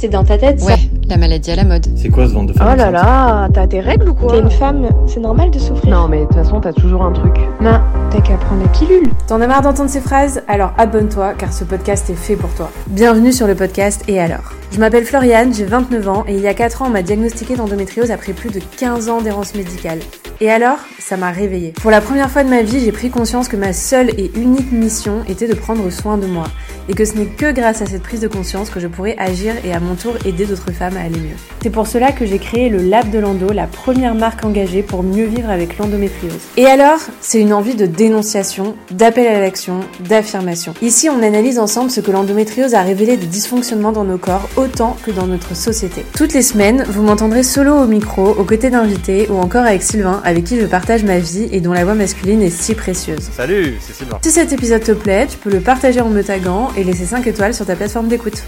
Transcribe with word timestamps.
c'est 0.00 0.08
dans 0.08 0.24
ta 0.24 0.38
tête, 0.38 0.60
ça. 0.60 0.66
Ouais, 0.66 0.78
la 1.08 1.18
maladie 1.18 1.50
à 1.50 1.56
la 1.56 1.64
mode. 1.64 1.86
C'est 1.94 2.08
quoi 2.08 2.26
ce 2.26 2.32
ventre 2.32 2.54
de 2.54 2.58
femme 2.58 2.68
Oh 2.72 2.76
là 2.76 2.90
là, 2.90 3.48
t'as 3.52 3.66
tes 3.66 3.80
règles 3.80 4.08
ou 4.08 4.14
quoi 4.14 4.32
T'es 4.32 4.38
une 4.38 4.50
femme, 4.50 4.88
c'est 5.06 5.20
normal 5.20 5.50
de 5.50 5.58
souffrir. 5.58 5.90
Non 5.94 6.08
mais 6.08 6.20
de 6.20 6.24
toute 6.24 6.36
façon 6.36 6.58
t'as 6.58 6.72
toujours 6.72 7.02
un 7.02 7.12
truc. 7.12 7.36
Non, 7.60 7.78
t'as 8.10 8.22
qu'à 8.22 8.36
prendre 8.38 8.62
la 8.62 8.68
pilule. 8.68 9.10
T'en 9.26 9.42
as 9.42 9.46
marre 9.46 9.60
d'entendre 9.60 9.90
ces 9.90 10.00
phrases? 10.00 10.42
Alors 10.48 10.72
abonne-toi 10.78 11.34
car 11.34 11.52
ce 11.52 11.64
podcast 11.64 12.08
est 12.08 12.14
fait 12.14 12.36
pour 12.36 12.48
toi. 12.54 12.70
Bienvenue 12.86 13.32
sur 13.32 13.46
le 13.46 13.54
podcast 13.54 14.02
Et 14.08 14.18
alors? 14.18 14.54
Je 14.72 14.78
m'appelle 14.80 15.04
Floriane, 15.04 15.52
j'ai 15.52 15.64
29 15.64 16.08
ans 16.08 16.24
et 16.26 16.34
il 16.34 16.40
y 16.40 16.48
a 16.48 16.54
4 16.54 16.80
ans 16.80 16.86
on 16.86 16.90
m'a 16.90 17.02
diagnostiqué 17.02 17.56
d'endométriose 17.56 18.10
après 18.10 18.32
plus 18.32 18.50
de 18.50 18.60
15 18.78 19.10
ans 19.10 19.20
d'errance 19.20 19.54
médicale. 19.54 19.98
Et 20.42 20.50
alors 20.50 20.78
Ça 20.98 21.18
m'a 21.18 21.32
réveillée. 21.32 21.74
Pour 21.82 21.90
la 21.90 22.00
première 22.00 22.30
fois 22.30 22.44
de 22.44 22.48
ma 22.48 22.62
vie, 22.62 22.80
j'ai 22.80 22.92
pris 22.92 23.10
conscience 23.10 23.46
que 23.46 23.56
ma 23.56 23.74
seule 23.74 24.08
et 24.18 24.30
unique 24.36 24.72
mission 24.72 25.22
était 25.28 25.46
de 25.46 25.54
prendre 25.54 25.90
soin 25.90 26.16
de 26.16 26.26
moi. 26.26 26.44
Et 26.88 26.94
que 26.94 27.04
ce 27.04 27.14
n'est 27.14 27.26
que 27.26 27.52
grâce 27.52 27.82
à 27.82 27.86
cette 27.86 28.02
prise 28.02 28.20
de 28.20 28.28
conscience 28.28 28.70
que 28.70 28.80
je 28.80 28.86
pourrais 28.86 29.16
agir 29.18 29.54
et 29.64 29.74
à 29.74 29.80
mon 29.80 29.96
tour 29.96 30.14
aider 30.24 30.46
d'autres 30.46 30.72
femmes 30.72 30.96
à 30.96 31.00
aller 31.00 31.18
mieux. 31.18 31.36
C'est 31.62 31.68
pour 31.70 31.86
cela 31.86 32.12
que 32.12 32.24
j'ai 32.24 32.38
créé 32.38 32.70
le 32.70 32.78
Lab 32.78 33.10
de 33.10 33.18
l'Endo, 33.18 33.52
la 33.52 33.66
première 33.66 34.14
marque 34.14 34.42
engagée 34.44 34.82
pour 34.82 35.02
mieux 35.02 35.26
vivre 35.26 35.50
avec 35.50 35.76
l'endométriose. 35.76 36.40
Et 36.56 36.64
alors, 36.64 37.00
c'est 37.20 37.40
une 37.40 37.52
envie 37.52 37.74
de 37.74 37.84
dénonciation, 37.84 38.76
d'appel 38.90 39.26
à 39.26 39.40
l'action, 39.40 39.80
d'affirmation. 40.08 40.72
Ici, 40.80 41.10
on 41.10 41.22
analyse 41.22 41.58
ensemble 41.58 41.90
ce 41.90 42.00
que 42.00 42.10
l'endométriose 42.10 42.74
a 42.74 42.80
révélé 42.80 43.18
de 43.18 43.26
dysfonctionnements 43.26 43.92
dans 43.92 44.04
nos 44.04 44.18
corps 44.18 44.48
autant 44.56 44.96
que 45.04 45.10
dans 45.10 45.26
notre 45.26 45.54
société. 45.54 46.04
Toutes 46.16 46.32
les 46.32 46.42
semaines, 46.42 46.84
vous 46.88 47.02
m'entendrez 47.02 47.42
solo 47.42 47.74
au 47.74 47.86
micro, 47.86 48.30
aux 48.30 48.44
côtés 48.44 48.70
d'invités 48.70 49.28
ou 49.28 49.36
encore 49.36 49.64
avec 49.64 49.82
Sylvain, 49.82 50.22
avec 50.30 50.44
qui 50.44 50.60
je 50.60 50.66
partage 50.66 51.02
ma 51.02 51.18
vie 51.18 51.48
et 51.50 51.60
dont 51.60 51.72
la 51.72 51.84
voix 51.84 51.94
masculine 51.94 52.40
est 52.40 52.50
si 52.50 52.76
précieuse. 52.76 53.30
Salut, 53.32 53.76
c'est 53.80 53.92
Sylvain. 53.92 54.18
Si 54.22 54.30
cet 54.30 54.52
épisode 54.52 54.80
te 54.80 54.92
plaît, 54.92 55.26
tu 55.26 55.36
peux 55.36 55.50
le 55.50 55.58
partager 55.58 56.00
en 56.00 56.08
me 56.08 56.22
taguant 56.22 56.68
et 56.76 56.84
laisser 56.84 57.04
5 57.04 57.26
étoiles 57.26 57.52
sur 57.52 57.66
ta 57.66 57.74
plateforme 57.74 58.06
d'écoute. 58.06 58.44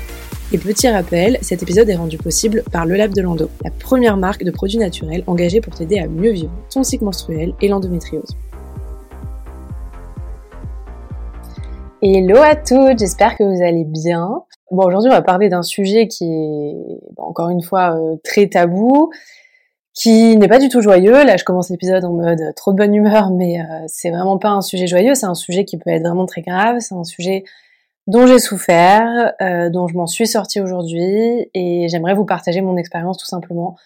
Et 0.52 0.58
petit 0.58 0.88
rappel, 0.88 1.38
cet 1.42 1.60
épisode 1.64 1.88
est 1.88 1.96
rendu 1.96 2.18
possible 2.18 2.62
par 2.70 2.86
Le 2.86 2.94
Lab 2.94 3.12
de 3.12 3.20
l'Endo, 3.20 3.50
la 3.64 3.72
première 3.72 4.16
marque 4.16 4.44
de 4.44 4.52
produits 4.52 4.78
naturels 4.78 5.24
engagée 5.26 5.60
pour 5.60 5.74
t'aider 5.74 5.98
à 5.98 6.06
mieux 6.06 6.30
vivre 6.30 6.52
ton 6.72 6.84
cycle 6.84 7.04
menstruel 7.04 7.52
et 7.60 7.66
l'endométriose. 7.66 8.36
Hello 12.00 12.36
à 12.36 12.54
toutes, 12.54 13.00
j'espère 13.00 13.36
que 13.36 13.42
vous 13.42 13.60
allez 13.60 13.84
bien. 13.84 14.44
Bon, 14.70 14.86
aujourd'hui, 14.86 15.10
on 15.10 15.14
va 15.14 15.22
parler 15.22 15.48
d'un 15.48 15.62
sujet 15.62 16.06
qui 16.06 16.26
est, 16.26 16.76
encore 17.16 17.48
une 17.50 17.62
fois, 17.62 17.96
euh, 17.96 18.16
très 18.22 18.48
tabou, 18.48 19.10
qui 19.94 20.36
n'est 20.36 20.48
pas 20.48 20.58
du 20.58 20.68
tout 20.68 20.80
joyeux. 20.80 21.24
Là, 21.24 21.36
je 21.36 21.44
commence 21.44 21.70
l'épisode 21.70 22.04
en 22.04 22.12
mode 22.12 22.54
trop 22.56 22.72
de 22.72 22.78
bonne 22.78 22.94
humeur, 22.94 23.30
mais 23.30 23.60
euh, 23.60 23.84
c'est 23.86 24.10
vraiment 24.10 24.38
pas 24.38 24.48
un 24.48 24.62
sujet 24.62 24.86
joyeux. 24.86 25.14
C'est 25.14 25.26
un 25.26 25.34
sujet 25.34 25.64
qui 25.64 25.76
peut 25.76 25.90
être 25.90 26.02
vraiment 26.02 26.26
très 26.26 26.42
grave. 26.42 26.76
C'est 26.80 26.94
un 26.94 27.04
sujet 27.04 27.44
dont 28.06 28.26
j'ai 28.26 28.38
souffert, 28.38 29.32
euh, 29.40 29.70
dont 29.70 29.86
je 29.88 29.94
m'en 29.94 30.06
suis 30.06 30.26
sortie 30.26 30.60
aujourd'hui, 30.60 31.48
et 31.54 31.86
j'aimerais 31.88 32.14
vous 32.14 32.24
partager 32.24 32.60
mon 32.60 32.76
expérience 32.76 33.18
tout 33.18 33.26
simplement 33.26 33.76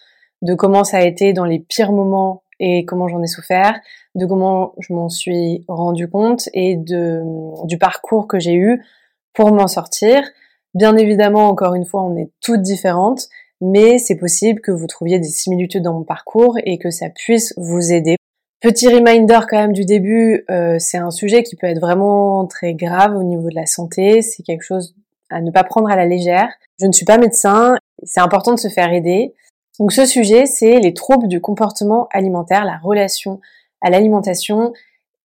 de 0.41 0.53
comment 0.53 0.83
ça 0.83 0.97
a 0.97 1.01
été 1.01 1.33
dans 1.33 1.45
les 1.45 1.59
pires 1.59 1.91
moments 1.91 2.43
et 2.59 2.85
comment 2.85 3.07
j'en 3.07 3.21
ai 3.21 3.27
souffert, 3.27 3.79
de 4.15 4.25
comment 4.25 4.73
je 4.79 4.93
m'en 4.93 5.09
suis 5.09 5.63
rendu 5.67 6.07
compte 6.09 6.49
et 6.53 6.75
de 6.75 7.21
du 7.65 7.77
parcours 7.77 8.27
que 8.27 8.39
j'ai 8.39 8.53
eu 8.53 8.83
pour 9.33 9.51
m'en 9.51 9.67
sortir. 9.67 10.23
Bien 10.73 10.95
évidemment, 10.97 11.47
encore 11.49 11.75
une 11.75 11.85
fois, 11.85 12.03
on 12.03 12.17
est 12.17 12.31
toutes 12.41 12.61
différentes, 12.61 13.27
mais 13.61 13.97
c'est 13.97 14.15
possible 14.15 14.61
que 14.61 14.71
vous 14.71 14.87
trouviez 14.87 15.19
des 15.19 15.27
similitudes 15.27 15.83
dans 15.83 15.93
mon 15.93 16.03
parcours 16.03 16.57
et 16.63 16.77
que 16.77 16.89
ça 16.89 17.09
puisse 17.09 17.53
vous 17.57 17.91
aider. 17.91 18.17
Petit 18.59 18.87
reminder 18.87 19.39
quand 19.47 19.57
même 19.57 19.73
du 19.73 19.85
début, 19.85 20.43
euh, 20.49 20.77
c'est 20.79 20.97
un 20.97 21.11
sujet 21.11 21.43
qui 21.43 21.55
peut 21.55 21.67
être 21.67 21.79
vraiment 21.79 22.45
très 22.47 22.73
grave 22.73 23.15
au 23.15 23.23
niveau 23.23 23.49
de 23.49 23.55
la 23.55 23.67
santé, 23.67 24.21
c'est 24.21 24.43
quelque 24.43 24.63
chose 24.63 24.95
à 25.29 25.41
ne 25.41 25.51
pas 25.51 25.63
prendre 25.63 25.89
à 25.89 25.95
la 25.95 26.05
légère. 26.05 26.49
Je 26.79 26.87
ne 26.87 26.91
suis 26.91 27.05
pas 27.05 27.17
médecin, 27.17 27.77
c'est 28.03 28.19
important 28.19 28.53
de 28.53 28.59
se 28.59 28.69
faire 28.69 28.91
aider. 28.91 29.33
Donc 29.79 29.91
ce 29.91 30.05
sujet, 30.05 30.47
c'est 30.47 30.79
les 30.79 30.93
troubles 30.93 31.27
du 31.27 31.39
comportement 31.39 32.07
alimentaire, 32.11 32.65
la 32.65 32.77
relation 32.77 33.39
à 33.81 33.91
l'alimentation, 33.91 34.73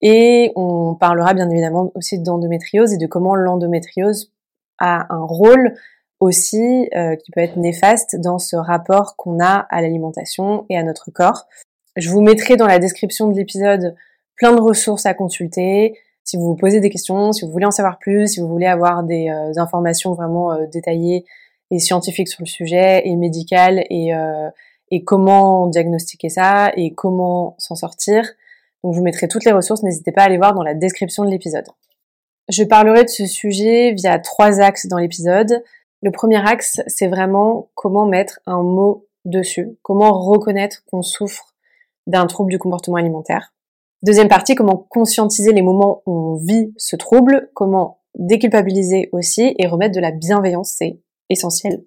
et 0.02 0.52
on 0.56 0.94
parlera 0.94 1.32
bien 1.32 1.48
évidemment 1.48 1.92
aussi 1.94 2.18
d'endométriose 2.18 2.92
et 2.92 2.98
de 2.98 3.06
comment 3.06 3.34
l'endométriose 3.34 4.32
a 4.78 5.06
un 5.14 5.24
rôle 5.24 5.74
aussi 6.22 6.88
euh, 6.94 7.16
qui 7.16 7.32
peut 7.32 7.40
être 7.40 7.56
néfaste 7.56 8.14
dans 8.14 8.38
ce 8.38 8.54
rapport 8.54 9.16
qu'on 9.16 9.42
a 9.42 9.66
à 9.70 9.82
l'alimentation 9.82 10.66
et 10.70 10.78
à 10.78 10.84
notre 10.84 11.10
corps. 11.10 11.48
Je 11.96 12.08
vous 12.10 12.20
mettrai 12.20 12.56
dans 12.56 12.68
la 12.68 12.78
description 12.78 13.26
de 13.26 13.36
l'épisode 13.36 13.96
plein 14.36 14.54
de 14.54 14.60
ressources 14.60 15.04
à 15.04 15.14
consulter. 15.14 15.98
Si 16.22 16.36
vous 16.36 16.44
vous 16.44 16.54
posez 16.54 16.78
des 16.78 16.90
questions, 16.90 17.32
si 17.32 17.44
vous 17.44 17.50
voulez 17.50 17.66
en 17.66 17.72
savoir 17.72 17.98
plus, 17.98 18.28
si 18.28 18.40
vous 18.40 18.46
voulez 18.46 18.66
avoir 18.66 19.02
des 19.02 19.30
euh, 19.30 19.60
informations 19.60 20.14
vraiment 20.14 20.52
euh, 20.52 20.66
détaillées 20.72 21.24
et 21.72 21.80
scientifiques 21.80 22.28
sur 22.28 22.42
le 22.42 22.46
sujet 22.46 23.02
et 23.04 23.16
médicales 23.16 23.82
et, 23.90 24.14
euh, 24.14 24.48
et 24.92 25.02
comment 25.02 25.66
diagnostiquer 25.66 26.28
ça 26.28 26.70
et 26.76 26.94
comment 26.94 27.56
s'en 27.58 27.74
sortir. 27.74 28.22
Donc 28.84 28.92
je 28.94 28.98
vous 28.98 29.04
mettrai 29.04 29.26
toutes 29.26 29.44
les 29.44 29.52
ressources, 29.52 29.82
n'hésitez 29.82 30.12
pas 30.12 30.22
à 30.22 30.26
aller 30.26 30.36
voir 30.36 30.54
dans 30.54 30.62
la 30.62 30.74
description 30.74 31.24
de 31.24 31.30
l'épisode. 31.30 31.66
Je 32.48 32.62
parlerai 32.62 33.04
de 33.04 33.08
ce 33.08 33.26
sujet 33.26 33.92
via 33.92 34.20
trois 34.20 34.60
axes 34.60 34.86
dans 34.86 34.98
l'épisode. 34.98 35.64
Le 36.02 36.10
premier 36.10 36.44
axe, 36.46 36.80
c'est 36.88 37.06
vraiment 37.06 37.70
comment 37.74 38.06
mettre 38.06 38.40
un 38.46 38.62
mot 38.62 39.06
dessus, 39.24 39.78
comment 39.82 40.12
reconnaître 40.12 40.82
qu'on 40.90 41.02
souffre 41.02 41.54
d'un 42.08 42.26
trouble 42.26 42.50
du 42.50 42.58
comportement 42.58 42.96
alimentaire. 42.96 43.54
Deuxième 44.02 44.28
partie, 44.28 44.56
comment 44.56 44.76
conscientiser 44.76 45.52
les 45.52 45.62
moments 45.62 46.02
où 46.06 46.12
on 46.12 46.34
vit 46.34 46.74
ce 46.76 46.96
trouble, 46.96 47.50
comment 47.54 48.00
déculpabiliser 48.18 49.10
aussi 49.12 49.54
et 49.58 49.68
remettre 49.68 49.94
de 49.94 50.00
la 50.00 50.10
bienveillance, 50.10 50.74
c'est 50.76 50.98
essentiel. 51.30 51.84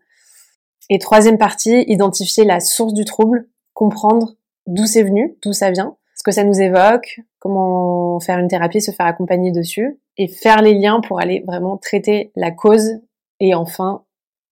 Et 0.90 0.98
troisième 0.98 1.38
partie, 1.38 1.84
identifier 1.88 2.46
la 2.46 2.62
source 2.62 2.94
du 2.94 3.04
trouble, 3.04 3.50
comprendre 3.74 4.36
d'où 4.66 4.86
c'est 4.86 5.04
venu, 5.04 5.38
d'où 5.44 5.52
ça 5.52 5.72
vient, 5.72 5.98
ce 6.16 6.24
que 6.24 6.32
ça 6.32 6.46
nous 6.46 6.62
évoque, 6.62 7.20
comment 7.40 8.20
faire 8.22 8.40
une 8.40 8.48
thérapie, 8.48 8.82
se 8.82 8.92
faire 8.92 9.08
accompagner 9.08 9.52
dessus, 9.52 10.00
et 10.18 10.30
faire 10.30 10.62
les 10.62 10.74
liens 10.74 11.02
pour 11.02 11.20
aller 11.20 11.44
vraiment 11.46 11.78
traiter 11.78 12.32
la 12.38 12.52
cause 12.52 13.02
et 13.42 13.54
enfin 13.54 14.05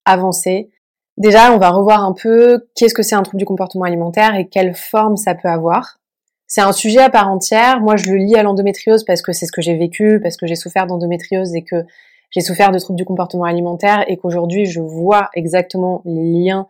avancer. 0.05 0.69
Déjà, 1.17 1.53
on 1.53 1.57
va 1.57 1.69
revoir 1.69 2.03
un 2.03 2.13
peu 2.13 2.65
qu'est-ce 2.75 2.93
que 2.93 3.03
c'est 3.03 3.15
un 3.15 3.23
trouble 3.23 3.39
du 3.39 3.45
comportement 3.45 3.85
alimentaire 3.85 4.35
et 4.35 4.47
quelle 4.47 4.73
forme 4.73 5.17
ça 5.17 5.35
peut 5.35 5.47
avoir. 5.47 5.99
C'est 6.47 6.61
un 6.61 6.71
sujet 6.71 7.01
à 7.01 7.09
part 7.09 7.29
entière. 7.29 7.81
Moi, 7.81 7.95
je 7.95 8.11
le 8.11 8.17
lis 8.17 8.35
à 8.35 8.43
l'endométriose 8.43 9.03
parce 9.03 9.21
que 9.21 9.31
c'est 9.31 9.45
ce 9.45 9.51
que 9.51 9.61
j'ai 9.61 9.75
vécu, 9.75 10.19
parce 10.21 10.37
que 10.37 10.47
j'ai 10.47 10.55
souffert 10.55 10.87
d'endométriose 10.87 11.55
et 11.55 11.63
que 11.63 11.83
j'ai 12.31 12.41
souffert 12.41 12.71
de 12.71 12.79
troubles 12.79 12.97
du 12.97 13.05
comportement 13.05 13.43
alimentaire 13.43 14.03
et 14.07 14.17
qu'aujourd'hui, 14.17 14.65
je 14.65 14.81
vois 14.81 15.29
exactement 15.35 16.01
les 16.05 16.23
liens, 16.23 16.67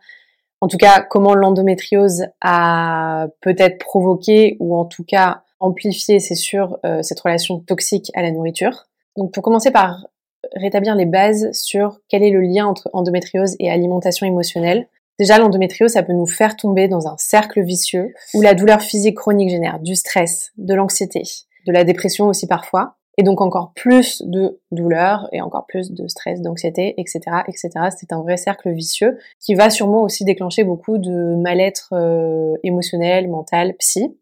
en 0.64 0.68
tout 0.68 0.78
cas, 0.78 1.02
comment 1.02 1.34
l'endométriose 1.34 2.24
a 2.40 3.26
peut-être 3.42 3.78
provoqué 3.78 4.56
ou 4.60 4.74
en 4.74 4.86
tout 4.86 5.04
cas 5.04 5.42
amplifié, 5.60 6.20
c'est 6.20 6.34
sûr, 6.34 6.78
euh, 6.86 7.02
cette 7.02 7.20
relation 7.20 7.60
toxique 7.60 8.10
à 8.14 8.22
la 8.22 8.30
nourriture. 8.30 8.86
Donc, 9.18 9.30
pour 9.30 9.42
commencer 9.42 9.70
par 9.70 10.06
rétablir 10.54 10.94
les 10.94 11.06
bases 11.06 11.50
sur 11.52 12.00
quel 12.08 12.22
est 12.22 12.30
le 12.30 12.40
lien 12.40 12.66
entre 12.66 12.88
endométriose 12.92 13.56
et 13.58 13.70
alimentation 13.70 14.26
émotionnelle. 14.26 14.88
Déjà, 15.18 15.38
l'endométriose, 15.38 15.92
ça 15.92 16.02
peut 16.02 16.12
nous 16.12 16.26
faire 16.26 16.56
tomber 16.56 16.88
dans 16.88 17.06
un 17.06 17.16
cercle 17.18 17.62
vicieux 17.62 18.12
où 18.34 18.42
la 18.42 18.54
douleur 18.54 18.80
physique 18.80 19.16
chronique 19.16 19.50
génère 19.50 19.78
du 19.78 19.94
stress, 19.94 20.52
de 20.56 20.74
l'anxiété, 20.74 21.22
de 21.66 21.72
la 21.72 21.84
dépression 21.84 22.26
aussi 22.26 22.46
parfois, 22.46 22.96
et 23.16 23.22
donc 23.22 23.40
encore 23.40 23.72
plus 23.74 24.22
de 24.22 24.60
douleur 24.72 25.28
et 25.32 25.40
encore 25.40 25.66
plus 25.66 25.92
de 25.92 26.08
stress, 26.08 26.40
d'anxiété, 26.40 26.94
etc., 26.98 27.20
etc. 27.46 27.70
C'est 27.96 28.12
un 28.12 28.22
vrai 28.22 28.36
cercle 28.36 28.72
vicieux 28.72 29.18
qui 29.40 29.54
va 29.54 29.70
sûrement 29.70 30.02
aussi 30.02 30.24
déclencher 30.24 30.64
beaucoup 30.64 30.98
de 30.98 31.36
mal-être 31.36 31.90
euh, 31.92 32.54
émotionnel, 32.64 33.28
mental, 33.28 33.74
psy, 33.78 34.16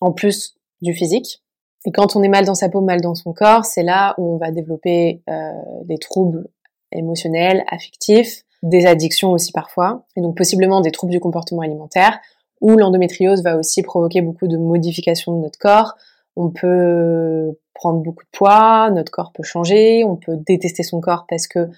en 0.00 0.12
plus 0.12 0.56
du 0.80 0.94
physique. 0.94 1.42
Et 1.84 1.92
quand 1.92 2.16
on 2.16 2.22
est 2.22 2.28
mal 2.28 2.44
dans 2.44 2.54
sa 2.54 2.68
peau, 2.68 2.80
mal 2.80 3.00
dans 3.00 3.14
son 3.14 3.32
corps, 3.32 3.64
c'est 3.64 3.82
là 3.82 4.14
où 4.18 4.34
on 4.34 4.36
va 4.36 4.50
développer 4.50 5.22
euh, 5.28 5.52
des 5.84 5.98
troubles 5.98 6.48
émotionnels, 6.92 7.64
affectifs, 7.68 8.42
des 8.62 8.86
addictions 8.86 9.30
aussi 9.30 9.52
parfois, 9.52 10.04
et 10.16 10.20
donc 10.20 10.36
possiblement 10.36 10.80
des 10.80 10.90
troubles 10.90 11.12
du 11.12 11.20
comportement 11.20 11.62
alimentaire, 11.62 12.18
où 12.60 12.76
l'endométriose 12.76 13.42
va 13.42 13.56
aussi 13.56 13.82
provoquer 13.82 14.20
beaucoup 14.20 14.48
de 14.48 14.56
modifications 14.56 15.32
de 15.36 15.42
notre 15.42 15.58
corps. 15.58 15.94
On 16.36 16.50
peut 16.50 17.56
prendre 17.74 18.02
beaucoup 18.02 18.24
de 18.24 18.30
poids, 18.36 18.90
notre 18.90 19.12
corps 19.12 19.32
peut 19.32 19.44
changer, 19.44 20.04
on 20.04 20.16
peut 20.16 20.36
détester 20.36 20.82
son 20.82 21.00
corps 21.00 21.26
parce 21.28 21.46
que 21.46 21.68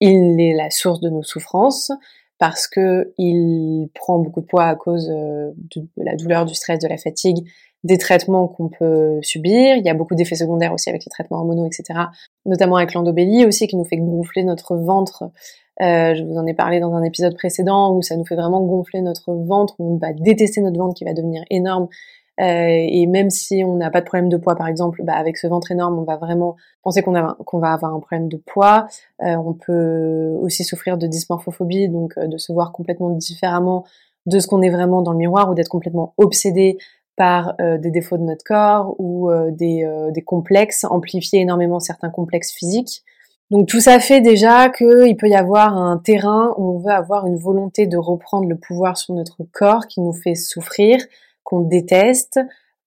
il 0.00 0.40
est 0.40 0.54
la 0.54 0.70
source 0.70 1.00
de 1.00 1.10
nos 1.10 1.22
souffrances, 1.22 1.92
parce 2.38 2.66
que 2.66 3.12
il 3.18 3.90
prend 3.94 4.18
beaucoup 4.18 4.40
de 4.40 4.46
poids 4.46 4.64
à 4.64 4.74
cause 4.74 5.10
euh, 5.10 5.50
de 5.76 5.86
la 5.98 6.16
douleur, 6.16 6.46
du 6.46 6.54
stress, 6.54 6.78
de 6.78 6.88
la 6.88 6.96
fatigue, 6.96 7.46
des 7.84 7.98
traitements 7.98 8.48
qu'on 8.48 8.68
peut 8.68 9.18
subir. 9.22 9.76
Il 9.76 9.84
y 9.84 9.88
a 9.88 9.94
beaucoup 9.94 10.14
d'effets 10.14 10.34
secondaires 10.34 10.72
aussi 10.72 10.90
avec 10.90 11.04
les 11.04 11.10
traitements 11.10 11.38
hormonaux, 11.38 11.66
etc. 11.66 11.98
Notamment 12.46 12.76
avec 12.76 12.94
l'endobélie 12.94 13.44
aussi, 13.46 13.66
qui 13.66 13.76
nous 13.76 13.84
fait 13.84 13.96
gonfler 13.96 14.44
notre 14.44 14.76
ventre. 14.76 15.24
Euh, 15.80 16.14
je 16.14 16.22
vous 16.22 16.36
en 16.36 16.46
ai 16.46 16.52
parlé 16.52 16.78
dans 16.78 16.94
un 16.94 17.02
épisode 17.02 17.34
précédent 17.34 17.94
où 17.94 18.02
ça 18.02 18.16
nous 18.16 18.26
fait 18.26 18.36
vraiment 18.36 18.60
gonfler 18.60 19.00
notre 19.00 19.32
ventre, 19.32 19.74
on 19.78 19.96
va 19.96 20.12
détester 20.12 20.60
notre 20.60 20.78
ventre 20.78 20.94
qui 20.94 21.04
va 21.04 21.14
devenir 21.14 21.42
énorme 21.50 21.88
et 22.42 23.06
même 23.06 23.28
si 23.28 23.62
on 23.64 23.76
n'a 23.76 23.90
pas 23.90 24.00
de 24.00 24.06
problème 24.06 24.30
de 24.30 24.38
poids, 24.38 24.56
par 24.56 24.66
exemple, 24.66 25.02
bah, 25.04 25.12
avec 25.12 25.36
ce 25.36 25.46
ventre 25.46 25.72
énorme, 25.72 25.98
on 25.98 26.04
va 26.04 26.16
vraiment 26.16 26.56
penser 26.82 27.02
qu'on 27.02 27.12
qu'on 27.44 27.58
va 27.58 27.72
avoir 27.72 27.94
un 27.94 28.00
problème 28.00 28.28
de 28.28 28.38
poids. 28.38 28.86
on 29.18 29.52
peut 29.52 30.38
aussi 30.40 30.64
souffrir 30.64 30.96
de 30.96 31.06
dysmorphophobie, 31.06 31.90
donc 31.90 32.18
de 32.18 32.38
se 32.38 32.50
voir 32.52 32.72
complètement 32.72 33.10
différemment 33.10 33.84
de 34.26 34.38
ce 34.38 34.46
qu'on 34.46 34.62
est 34.62 34.70
vraiment 34.70 35.02
dans 35.02 35.12
le 35.12 35.18
miroir 35.18 35.50
ou 35.50 35.54
d'être 35.54 35.68
complètement 35.68 36.14
obsédé 36.16 36.78
par 37.20 37.54
des 37.58 37.90
défauts 37.90 38.16
de 38.16 38.22
notre 38.22 38.44
corps 38.44 38.94
ou 38.98 39.30
des, 39.50 39.86
des 40.10 40.22
complexes, 40.22 40.84
amplifier 40.84 41.40
énormément 41.40 41.78
certains 41.78 42.08
complexes 42.08 42.50
physiques. 42.50 43.04
Donc 43.50 43.66
tout 43.66 43.80
ça 43.80 43.98
fait 43.98 44.20
déjà 44.20 44.70
qu'il 44.70 45.16
peut 45.18 45.28
y 45.28 45.34
avoir 45.34 45.76
un 45.76 45.98
terrain 45.98 46.54
où 46.56 46.76
on 46.76 46.78
veut 46.78 46.92
avoir 46.92 47.26
une 47.26 47.36
volonté 47.36 47.86
de 47.86 47.96
reprendre 47.96 48.48
le 48.48 48.56
pouvoir 48.56 48.96
sur 48.96 49.12
notre 49.12 49.42
corps 49.52 49.86
qui 49.88 50.00
nous 50.00 50.12
fait 50.12 50.36
souffrir, 50.36 50.98
qu'on 51.42 51.60
déteste, 51.60 52.40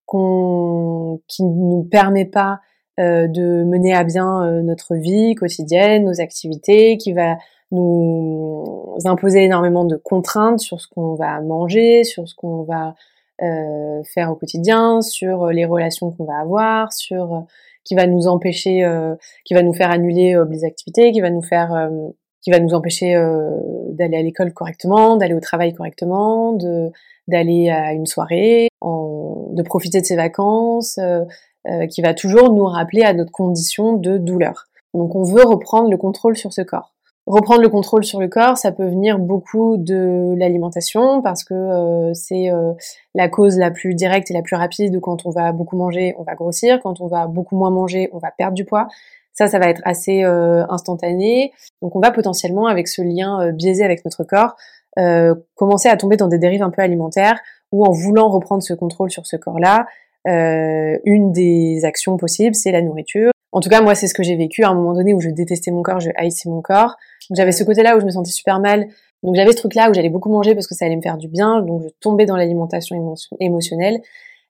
qu'on 0.05 1.19
qui 1.27 1.43
nous 1.43 1.87
permet 1.91 2.25
pas 2.25 2.61
euh, 2.99 3.27
de 3.27 3.63
mener 3.65 3.93
à 3.93 4.05
bien 4.05 4.43
euh, 4.43 4.61
notre 4.61 4.95
vie 4.95 5.35
quotidienne, 5.35 6.05
nos 6.05 6.21
activités, 6.21 6.97
qui 6.97 7.11
va 7.11 7.35
nous 7.71 8.95
imposer 9.03 9.43
énormément 9.43 9.83
de 9.83 9.97
contraintes 9.97 10.59
sur 10.59 10.79
ce 10.79 10.87
qu'on 10.87 11.15
va 11.15 11.41
manger, 11.41 12.03
sur 12.03 12.27
ce 12.27 12.35
qu'on 12.35 12.63
va 12.63 12.95
euh, 13.41 14.01
faire 14.13 14.31
au 14.31 14.35
quotidien, 14.35 15.01
sur 15.01 15.47
les 15.47 15.65
relations 15.65 16.11
qu'on 16.11 16.25
va 16.25 16.39
avoir, 16.39 16.93
sur 16.93 17.45
qui 17.83 17.95
va 17.95 18.07
nous 18.07 18.27
empêcher, 18.27 18.83
euh, 18.83 19.15
qui 19.45 19.53
va 19.53 19.63
nous 19.63 19.73
faire 19.73 19.91
annuler 19.91 20.35
euh, 20.35 20.45
des 20.45 20.63
activités, 20.63 21.11
qui 21.11 21.21
va 21.21 21.29
nous 21.29 21.41
faire, 21.41 21.73
euh, 21.73 21.89
qui 22.41 22.51
va 22.51 22.59
nous 22.59 22.73
empêcher 22.73 23.13
d'aller 23.91 24.17
à 24.17 24.21
l'école 24.21 24.51
correctement, 24.51 25.15
d'aller 25.15 25.33
au 25.33 25.39
travail 25.39 25.73
correctement, 25.73 26.51
de 26.51 26.91
d'aller 27.29 27.69
à 27.69 27.93
une 27.93 28.05
soirée, 28.05 28.67
en, 28.81 29.47
de 29.51 29.63
profiter 29.63 30.01
de 30.01 30.05
ses 30.05 30.17
vacances, 30.17 30.99
qui 31.89 32.01
va 32.01 32.13
toujours 32.13 32.51
nous 32.51 32.65
rappeler 32.65 33.03
à 33.03 33.13
notre 33.13 33.31
condition 33.31 33.93
de 33.93 34.17
douleur. 34.17 34.65
Donc 34.93 35.15
on 35.15 35.23
veut 35.23 35.45
reprendre 35.45 35.89
le 35.89 35.95
contrôle 35.95 36.35
sur 36.35 36.51
ce 36.51 36.61
corps. 36.61 36.93
Reprendre 37.25 37.61
le 37.61 37.69
contrôle 37.69 38.03
sur 38.03 38.19
le 38.19 38.27
corps, 38.27 38.57
ça 38.57 38.73
peut 38.73 38.85
venir 38.85 39.17
beaucoup 39.17 39.77
de 39.77 40.35
l'alimentation 40.37 41.21
parce 41.21 41.45
que 41.45 41.53
euh, 41.53 42.13
c'est 42.13 42.51
euh, 42.51 42.73
la 43.15 43.29
cause 43.29 43.57
la 43.57 43.71
plus 43.71 43.95
directe 43.95 44.29
et 44.29 44.33
la 44.33 44.41
plus 44.41 44.57
rapide. 44.57 44.99
Quand 44.99 45.25
on 45.25 45.29
va 45.29 45.53
beaucoup 45.53 45.77
manger, 45.77 46.15
on 46.17 46.23
va 46.23 46.35
grossir. 46.35 46.81
Quand 46.83 46.99
on 46.99 47.07
va 47.07 47.27
beaucoup 47.27 47.55
moins 47.55 47.69
manger, 47.69 48.09
on 48.11 48.17
va 48.17 48.29
perdre 48.31 48.55
du 48.55 48.65
poids. 48.65 48.89
Ça, 49.31 49.47
ça 49.47 49.57
va 49.57 49.69
être 49.69 49.81
assez 49.85 50.25
euh, 50.25 50.65
instantané. 50.67 51.53
Donc 51.81 51.95
on 51.95 52.01
va 52.01 52.11
potentiellement, 52.11 52.67
avec 52.67 52.89
ce 52.89 53.01
lien 53.01 53.51
biaisé 53.53 53.85
avec 53.85 54.03
notre 54.03 54.25
corps, 54.25 54.57
commencer 55.55 55.87
à 55.87 55.95
tomber 55.95 56.17
dans 56.17 56.27
des 56.27 56.37
dérives 56.37 56.61
un 56.61 56.71
peu 56.71 56.81
alimentaires 56.81 57.39
ou 57.71 57.85
en 57.85 57.91
voulant 57.91 58.29
reprendre 58.29 58.61
ce 58.61 58.73
contrôle 58.73 59.09
sur 59.09 59.25
ce 59.25 59.37
corps-là, 59.37 59.87
une 60.25 61.31
des 61.31 61.85
actions 61.85 62.17
possibles, 62.17 62.53
c'est 62.53 62.71
la 62.71 62.81
nourriture. 62.81 63.31
En 63.53 63.59
tout 63.59 63.69
cas, 63.69 63.81
moi, 63.81 63.93
c'est 63.93 64.07
ce 64.07 64.15
que 64.15 64.23
j'ai 64.23 64.35
vécu 64.35 64.63
à 64.63 64.69
un 64.69 64.73
moment 64.73 64.93
donné 64.93 65.13
où 65.13 65.21
je 65.21 65.29
détestais 65.29 65.69
mon 65.69 65.83
corps, 65.83 65.99
je 65.99 66.09
haïssais 66.15 66.49
mon 66.49 66.61
corps. 66.61 66.97
J'avais 67.31 67.51
ce 67.51 67.63
côté-là 67.63 67.95
où 67.95 67.99
je 67.99 68.05
me 68.05 68.09
sentais 68.09 68.31
super 68.31 68.59
mal. 68.59 68.87
Donc 69.21 69.35
j'avais 69.35 69.51
ce 69.51 69.57
truc-là 69.57 69.89
où 69.89 69.93
j'allais 69.93 70.09
beaucoup 70.09 70.31
manger 70.31 70.55
parce 70.55 70.67
que 70.67 70.73
ça 70.73 70.85
allait 70.85 70.97
me 70.97 71.01
faire 71.01 71.17
du 71.17 71.27
bien. 71.27 71.61
Donc 71.61 71.83
je 71.83 71.87
tombais 72.01 72.25
dans 72.25 72.35
l'alimentation 72.35 73.15
émotionnelle, 73.39 74.01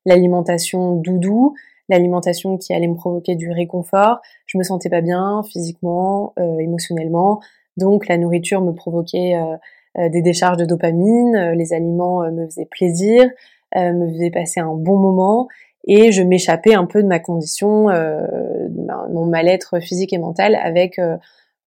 l'alimentation 0.05 0.95
doudou, 0.95 1.53
l'alimentation 1.89 2.57
qui 2.57 2.73
allait 2.73 2.87
me 2.87 2.95
provoquer 2.95 3.35
du 3.35 3.51
réconfort. 3.51 4.21
Je 4.45 4.57
me 4.57 4.63
sentais 4.63 4.89
pas 4.89 5.01
bien 5.01 5.43
physiquement, 5.43 6.33
euh, 6.39 6.57
émotionnellement. 6.59 7.41
Donc 7.75 8.07
la 8.07 8.17
nourriture 8.17 8.61
me 8.61 8.71
provoquait 8.71 9.35
euh, 9.35 9.57
euh, 9.99 10.09
des 10.09 10.21
décharges 10.21 10.57
de 10.57 10.65
dopamine, 10.65 11.51
les 11.57 11.73
aliments 11.73 12.21
me 12.31 12.45
faisaient 12.45 12.67
plaisir, 12.71 13.29
me 13.75 14.07
faisaient 14.11 14.31
passer 14.31 14.59
un 14.59 14.73
bon 14.73 14.97
moment 14.97 15.49
et 15.85 16.11
je 16.11 16.23
m'échappais 16.23 16.73
un 16.73 16.85
peu 16.85 17.03
de 17.03 17.07
ma 17.07 17.19
condition, 17.19 17.87
de 17.87 19.13
mon 19.13 19.25
mal-être 19.25 19.79
physique 19.79 20.13
et 20.13 20.17
mental 20.17 20.55
avec 20.55 20.99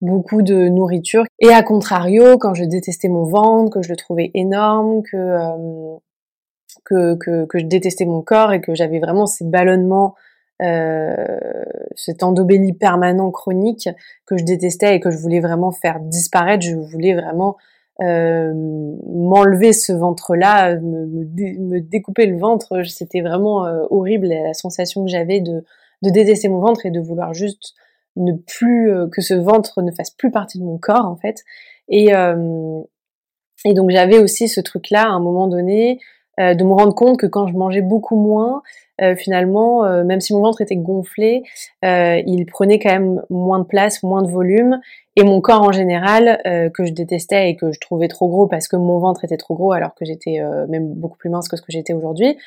beaucoup 0.00 0.42
de 0.42 0.68
nourriture. 0.68 1.24
Et 1.38 1.52
à 1.52 1.62
contrario, 1.62 2.38
quand 2.38 2.54
je 2.54 2.64
détestais 2.64 3.08
mon 3.08 3.24
ventre, 3.24 3.70
que 3.70 3.82
je 3.82 3.90
le 3.90 3.96
trouvais 3.96 4.30
énorme, 4.34 5.02
que, 5.02 5.16
euh, 5.16 5.96
que, 6.84 7.14
que, 7.16 7.44
que, 7.46 7.58
je 7.58 7.64
détestais 7.64 8.04
mon 8.04 8.22
corps 8.22 8.52
et 8.52 8.60
que 8.60 8.74
j'avais 8.74 8.98
vraiment 8.98 9.26
ces 9.26 9.44
ballonnements, 9.44 10.14
euh, 10.62 11.14
cet 11.94 12.22
endobélie 12.22 12.72
permanent 12.72 13.30
chronique 13.30 13.88
que 14.26 14.36
je 14.36 14.44
détestais 14.44 14.96
et 14.96 15.00
que 15.00 15.10
je 15.10 15.18
voulais 15.18 15.40
vraiment 15.40 15.72
faire 15.72 16.00
disparaître, 16.00 16.64
je 16.64 16.74
voulais 16.74 17.14
vraiment 17.14 17.56
euh, 18.02 18.52
m'enlever 18.54 19.72
ce 19.72 19.92
ventre-là, 19.92 20.76
me, 20.76 21.06
me, 21.06 21.80
découper 21.80 22.26
le 22.26 22.38
ventre, 22.38 22.82
c'était 22.84 23.22
vraiment 23.22 23.64
euh, 23.64 23.84
horrible 23.90 24.26
la 24.26 24.52
sensation 24.52 25.04
que 25.04 25.10
j'avais 25.10 25.40
de, 25.40 25.64
de 26.02 26.10
détester 26.10 26.48
mon 26.48 26.60
ventre 26.60 26.84
et 26.84 26.90
de 26.90 27.00
vouloir 27.00 27.32
juste 27.32 27.74
ne 28.16 28.32
plus 28.32 28.90
euh, 28.90 29.06
que 29.08 29.22
ce 29.22 29.32
ventre 29.32 29.80
ne 29.80 29.92
fasse 29.92 30.10
plus 30.10 30.30
partie 30.30 30.58
de 30.58 30.64
mon 30.64 30.76
corps 30.76 31.06
en 31.06 31.16
fait. 31.16 31.42
Et 31.88 32.08
et 33.64 33.74
donc 33.74 33.90
j'avais 33.90 34.18
aussi 34.18 34.48
ce 34.48 34.60
truc 34.60 34.90
là 34.90 35.04
à 35.04 35.08
un 35.08 35.20
moment 35.20 35.46
donné 35.46 35.98
euh, 36.40 36.54
de 36.54 36.64
me 36.64 36.72
rendre 36.72 36.94
compte 36.94 37.18
que 37.18 37.26
quand 37.26 37.46
je 37.46 37.54
mangeais 37.54 37.82
beaucoup 37.82 38.16
moins, 38.16 38.62
finalement, 39.18 39.82
même 40.04 40.22
si 40.22 40.32
mon 40.32 40.40
ventre 40.40 40.62
était 40.62 40.74
gonflé, 40.74 41.42
il 41.82 42.46
prenait 42.46 42.78
quand 42.78 42.92
même 42.92 43.22
moins 43.28 43.58
de 43.58 43.66
place, 43.66 44.02
moins 44.02 44.22
de 44.22 44.30
volume, 44.30 44.80
et 45.16 45.22
mon 45.22 45.42
corps 45.42 45.60
en 45.60 45.70
général, 45.70 46.40
que 46.72 46.86
je 46.86 46.94
détestais 46.94 47.50
et 47.50 47.56
que 47.56 47.72
je 47.72 47.78
trouvais 47.78 48.08
trop 48.08 48.26
gros 48.26 48.46
parce 48.46 48.68
que 48.68 48.76
mon 48.76 48.98
ventre 48.98 49.22
était 49.22 49.36
trop 49.36 49.54
gros 49.54 49.72
alors 49.72 49.94
que 49.94 50.06
j'étais 50.06 50.40
même 50.70 50.94
beaucoup 50.94 51.18
plus 51.18 51.28
mince 51.28 51.46
que 51.46 51.58
ce 51.58 51.60
que 51.60 51.72
j'étais 51.72 51.92
aujourd'hui, 51.92 52.38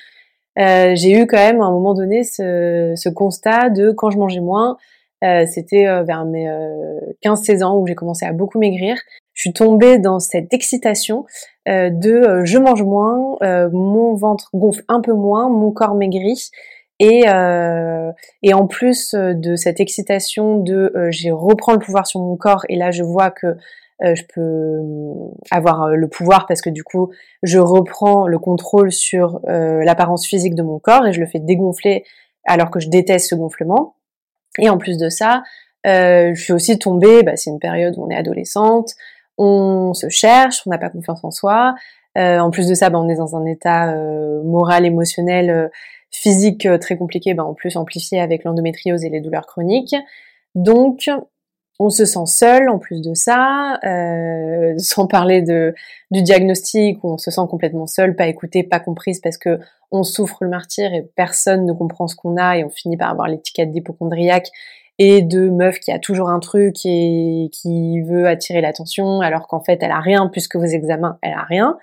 j'ai 0.57 1.11
eu 1.11 1.27
quand 1.27 1.37
même 1.37 1.61
à 1.61 1.65
un 1.65 1.71
moment 1.71 1.93
donné 1.93 2.23
ce, 2.23 2.93
ce 2.95 3.09
constat 3.09 3.69
de 3.69 3.91
quand 3.91 4.09
je 4.09 4.17
mangeais 4.17 4.39
moins, 4.39 4.77
euh, 5.23 5.45
c'était 5.45 5.87
euh, 5.87 6.03
vers 6.03 6.25
mes 6.25 6.47
15-16 7.23 7.61
euh, 7.61 7.65
ans 7.65 7.77
où 7.77 7.87
j'ai 7.87 7.95
commencé 7.95 8.25
à 8.25 8.31
beaucoup 8.31 8.59
maigrir. 8.59 8.97
Je 9.39 9.43
suis 9.43 9.53
tombée 9.53 9.99
dans 9.99 10.19
cette 10.19 10.53
excitation 10.53 11.25
de 11.65 12.41
je 12.43 12.57
mange 12.57 12.83
moins, 12.83 13.37
mon 13.71 14.13
ventre 14.13 14.49
gonfle 14.53 14.83
un 14.89 14.99
peu 14.99 15.13
moins, 15.13 15.47
mon 15.47 15.71
corps 15.71 15.95
maigrit. 15.95 16.49
Et, 16.99 17.23
et 18.43 18.53
en 18.53 18.67
plus 18.67 19.15
de 19.15 19.55
cette 19.55 19.79
excitation 19.79 20.57
de 20.57 20.91
j'ai 21.09 21.31
reprends 21.31 21.71
le 21.71 21.79
pouvoir 21.79 22.05
sur 22.05 22.19
mon 22.19 22.35
corps 22.35 22.65
et 22.67 22.75
là 22.75 22.91
je 22.91 23.01
vois 23.01 23.31
que 23.31 23.55
je 24.01 24.23
peux 24.35 24.81
avoir 25.51 25.87
le 25.87 26.07
pouvoir 26.09 26.45
parce 26.45 26.61
que 26.61 26.69
du 26.69 26.83
coup 26.83 27.09
je 27.41 27.59
reprends 27.59 28.27
le 28.27 28.39
contrôle 28.39 28.91
sur 28.91 29.39
l'apparence 29.45 30.27
physique 30.27 30.55
de 30.55 30.63
mon 30.63 30.79
corps 30.79 31.07
et 31.07 31.13
je 31.13 31.21
le 31.21 31.27
fais 31.27 31.39
dégonfler 31.39 32.03
alors 32.43 32.71
que 32.71 32.81
je 32.81 32.89
déteste 32.89 33.29
ce 33.29 33.35
gonflement. 33.35 33.95
Et 34.57 34.69
en 34.69 34.77
plus 34.77 34.97
de 34.97 35.07
ça, 35.07 35.43
euh, 35.85 36.33
je 36.33 36.41
suis 36.41 36.53
aussi 36.53 36.77
tombée, 36.77 37.23
bah, 37.23 37.35
c'est 37.35 37.49
une 37.49 37.59
période 37.59 37.97
où 37.97 38.03
on 38.03 38.09
est 38.09 38.15
adolescente, 38.15 38.95
on 39.39 39.93
se 39.93 40.09
cherche, 40.09 40.61
on 40.67 40.69
n'a 40.69 40.77
pas 40.77 40.89
confiance 40.89 41.23
en 41.23 41.31
soi. 41.31 41.73
Euh, 42.17 42.39
en 42.39 42.51
plus 42.51 42.67
de 42.67 42.73
ça, 42.73 42.89
bah, 42.89 42.99
on 42.99 43.07
est 43.07 43.15
dans 43.15 43.35
un 43.35 43.45
état 43.45 43.93
euh, 43.93 44.43
moral, 44.43 44.85
émotionnel, 44.85 45.49
euh, 45.49 45.67
physique 46.11 46.67
très 46.81 46.97
compliqué, 46.97 47.33
bah, 47.33 47.45
en 47.45 47.53
plus 47.53 47.77
amplifié 47.77 48.19
avec 48.19 48.43
l'endométriose 48.43 49.05
et 49.05 49.09
les 49.09 49.21
douleurs 49.21 49.45
chroniques. 49.47 49.95
Donc, 50.55 51.09
on 51.79 51.89
se 51.89 52.03
sent 52.03 52.25
seul 52.25 52.67
en 52.67 52.79
plus 52.79 53.01
de 53.01 53.13
ça, 53.13 53.79
sans 54.77 55.07
parler 55.07 55.41
du 56.11 56.21
diagnostic 56.21 57.01
où 57.03 57.13
on 57.13 57.17
se 57.17 57.31
sent 57.31 57.41
complètement 57.49 57.87
seul, 57.87 58.15
pas 58.15 58.27
écouté, 58.27 58.63
pas 58.63 58.79
comprise 58.79 59.21
parce 59.21 59.37
que 59.37 59.59
on 59.91 60.03
souffre 60.03 60.43
le 60.43 60.49
martyr 60.49 60.93
et 60.93 61.03
personne 61.15 61.65
ne 61.65 61.71
comprend 61.71 62.07
ce 62.07 62.15
qu'on 62.15 62.35
a 62.37 62.57
et 62.57 62.63
on 62.63 62.69
finit 62.69 62.97
par 62.97 63.09
avoir 63.09 63.27
l'étiquette 63.27 63.71
d'hypochondriaque 63.71 64.49
et 64.99 65.21
de 65.21 65.49
meuf 65.49 65.79
qui 65.79 65.91
a 65.91 65.97
toujours 65.97 66.29
un 66.29 66.39
truc 66.39 66.75
et 66.85 67.49
qui 67.51 68.01
veut 68.01 68.27
attirer 68.27 68.61
l'attention 68.61 69.21
alors 69.21 69.47
qu'en 69.47 69.61
fait 69.61 69.81
elle 69.81 69.91
a 69.91 69.99
rien 69.99 70.27
puisque 70.27 70.57
vos 70.57 70.65
examens 70.65 71.17
elle 71.21 71.33
a 71.33 71.43
rien. 71.43 71.77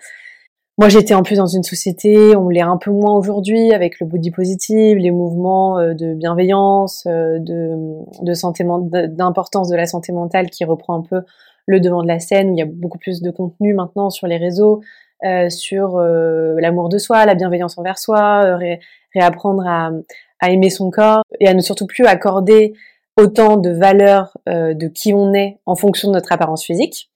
Moi, 0.78 0.90
j'étais 0.90 1.14
en 1.14 1.23
plus 1.23 1.37
dans 1.37 1.46
une 1.46 1.62
société, 1.62 2.37
on 2.37 2.50
l'est 2.50 2.61
un 2.61 2.76
peu 2.76 2.90
moins 2.90 3.14
aujourd'hui, 3.14 3.73
avec 3.73 3.99
le 3.99 4.06
body 4.06 4.30
positive, 4.30 4.99
les 4.99 5.11
mouvements 5.11 5.78
euh, 5.78 5.94
de 5.94 6.12
bienveillance, 6.12 7.06
euh, 7.06 7.38
de, 7.38 7.73
de 8.20 8.35
santé, 8.35 8.62
d'importance 9.08 9.70
de 9.70 9.76
la 9.76 9.87
santé 9.87 10.12
mentale 10.12 10.50
qui 10.50 10.66
reprend 10.66 10.99
un 10.99 11.02
peu 11.02 11.23
le 11.64 11.80
devant 11.80 12.02
de 12.02 12.08
la 12.08 12.18
scène, 12.18 12.54
il 12.54 12.58
y 12.58 12.62
a 12.62 12.66
beaucoup 12.66 12.99
plus 12.99 13.23
de 13.23 13.30
contenu 13.30 13.73
maintenant 13.73 14.11
sur 14.11 14.26
les 14.26 14.37
réseaux, 14.37 14.82
euh, 15.25 15.49
sur 15.49 15.99
l'amour 15.99 16.90
de 16.90 16.99
soi, 16.99 17.25
la 17.25 17.35
bienveillance 17.35 17.78
envers 17.78 17.99
soi, 17.99 18.58
réapprendre 19.14 19.64
à, 19.66 19.90
aimer 20.46 20.70
son 20.70 20.90
corps 20.90 21.23
et 21.40 21.49
à 21.49 21.54
ne 21.54 21.61
surtout 21.61 21.87
plus 21.87 22.04
accorder 22.04 22.75
autant 23.16 23.56
de 23.56 23.70
valeur 23.70 24.37
de 24.46 24.88
qui 24.88 25.14
on 25.14 25.32
est 25.32 25.58
en 25.66 25.75
fonction 25.75 26.08
de 26.08 26.14
notre 26.14 26.32
apparence 26.32 26.64
physique. 26.64 27.11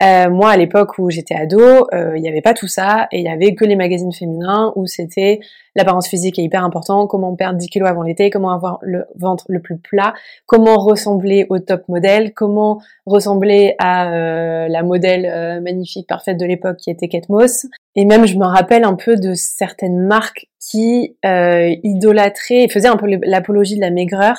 Euh, 0.00 0.30
moi, 0.30 0.50
à 0.50 0.56
l'époque 0.56 0.96
où 0.98 1.10
j'étais 1.10 1.34
ado, 1.34 1.60
euh, 1.60 2.12
il 2.14 2.22
n'y 2.22 2.28
avait 2.28 2.40
pas 2.40 2.54
tout 2.54 2.68
ça 2.68 3.08
et 3.10 3.18
il 3.18 3.24
y 3.24 3.28
avait 3.28 3.56
que 3.56 3.64
les 3.64 3.74
magazines 3.74 4.12
féminins 4.12 4.72
où 4.76 4.86
c'était 4.86 5.40
l'apparence 5.74 6.06
physique 6.06 6.38
est 6.38 6.44
hyper 6.44 6.62
important, 6.62 7.08
comment 7.08 7.34
perdre 7.34 7.58
10 7.58 7.68
kilos 7.68 7.88
avant 7.88 8.04
l'été, 8.04 8.30
comment 8.30 8.52
avoir 8.52 8.78
le 8.82 9.06
ventre 9.16 9.46
le 9.48 9.60
plus 9.60 9.76
plat, 9.76 10.14
comment 10.46 10.76
ressembler 10.78 11.46
au 11.50 11.58
top 11.58 11.82
modèle, 11.88 12.32
comment 12.32 12.80
ressembler 13.06 13.74
à 13.80 14.12
euh, 14.12 14.68
la 14.68 14.84
modèle 14.84 15.60
magnifique 15.62 16.06
parfaite 16.06 16.38
de 16.38 16.46
l'époque 16.46 16.76
qui 16.76 16.90
était 16.90 17.08
Kate 17.08 17.28
Moss. 17.28 17.66
Et 17.96 18.04
même, 18.04 18.24
je 18.24 18.36
me 18.36 18.46
rappelle 18.46 18.84
un 18.84 18.94
peu 18.94 19.16
de 19.16 19.34
certaines 19.34 20.06
marques 20.06 20.46
qui 20.60 21.16
idolâtraient 21.24 22.64
et 22.64 22.68
faisaient 22.68 22.88
un 22.88 22.96
peu 22.96 23.08
l'apologie 23.24 23.74
de 23.74 23.80
la 23.80 23.90
maigreur. 23.90 24.36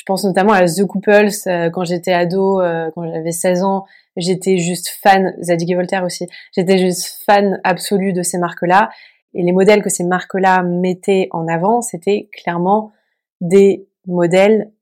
Je 0.00 0.04
pense 0.06 0.24
notamment 0.24 0.54
à 0.54 0.64
The 0.64 0.86
Couples 0.86 1.28
quand 1.74 1.84
j'étais 1.84 2.14
ado, 2.14 2.62
quand 2.94 3.06
j'avais 3.06 3.32
16 3.32 3.64
ans 3.64 3.84
J'étais 4.16 4.58
juste 4.58 4.88
fan, 5.02 5.34
Zadig 5.40 5.70
et 5.70 5.74
Voltaire 5.74 6.04
aussi, 6.04 6.26
j'étais 6.54 6.78
juste 6.78 7.22
fan 7.24 7.60
absolu 7.62 8.12
de 8.12 8.22
ces 8.22 8.38
marques-là. 8.38 8.90
Et 9.34 9.42
les 9.42 9.52
modèles 9.52 9.82
que 9.82 9.90
ces 9.90 10.04
marques-là 10.04 10.62
mettaient 10.62 11.28
en 11.30 11.46
avant, 11.46 11.80
c'était 11.80 12.28
clairement 12.32 12.92
des 13.40 13.86
modèles 14.06 14.72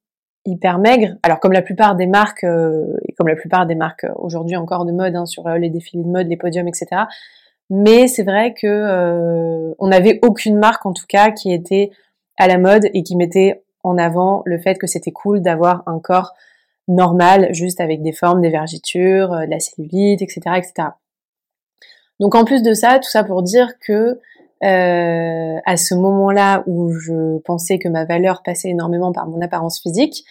hyper 0.47 0.79
maigres. 0.79 1.17
Alors 1.23 1.41
comme 1.41 1.53
la 1.53 1.61
plupart 1.61 1.95
des 1.95 2.07
marques, 2.07 2.45
euh, 2.45 2.97
et 3.07 3.13
comme 3.13 3.29
la 3.29 3.37
plupart 3.37 3.67
des 3.67 3.75
marques 3.75 4.07
aujourd'hui 4.17 4.57
encore 4.57 4.87
de 4.87 4.93
mode, 4.93 5.15
hein, 5.15 5.27
sur 5.27 5.47
euh, 5.47 5.59
les 5.59 5.69
défilés 5.69 6.03
de 6.03 6.09
mode, 6.09 6.29
les 6.29 6.39
podiums, 6.39 6.67
etc. 6.67 7.03
Mais 7.69 8.09
c'est 8.09 8.23
vrai 8.23 8.55
que 8.55 8.67
euh, 8.67 9.75
on 9.79 9.89
n'avait 9.89 10.19
aucune 10.23 10.59
marque 10.59 10.87
en 10.87 10.95
tout 10.95 11.05
cas 11.07 11.31
qui 11.31 11.53
était 11.53 11.91
à 12.39 12.49
la 12.49 12.57
mode 12.57 12.87
et 12.95 13.03
qui 13.03 13.15
mettait 13.15 13.63
en 13.83 13.99
avant 13.99 14.43
le 14.45 14.59
fait 14.59 14.77
que 14.77 14.87
c'était 14.87 15.13
cool 15.13 15.41
d'avoir 15.41 15.83
un 15.87 15.99
corps 15.99 16.35
normal, 16.89 17.49
juste 17.53 17.81
avec 17.81 18.03
des 18.03 18.13
formes, 18.13 18.41
des 18.41 18.51
vergitures, 18.51 19.33
euh, 19.33 19.47
de 19.47 19.51
la 19.51 19.61
cellulite, 19.61 20.23
etc., 20.23 20.41
etc. 20.57 20.89
Donc 22.21 22.35
en 22.35 22.45
plus 22.45 22.63
de 22.63 22.75
ça, 22.75 22.99
tout 22.99 23.11
ça 23.11 23.25
pour 23.25 23.43
dire 23.43 23.79
que 23.79 24.19
euh, 24.65 25.57
à 25.65 25.77
ce 25.77 25.95
moment-là 25.95 26.65
où 26.67 26.93
je 26.93 27.39
pensais 27.39 27.79
que 27.79 27.89
ma 27.89 28.05
valeur 28.05 28.43
passait 28.43 28.71
énormément 28.71 29.13
par 29.13 29.29
mon 29.29 29.41
apparence 29.41 29.81
physique, 29.81 30.25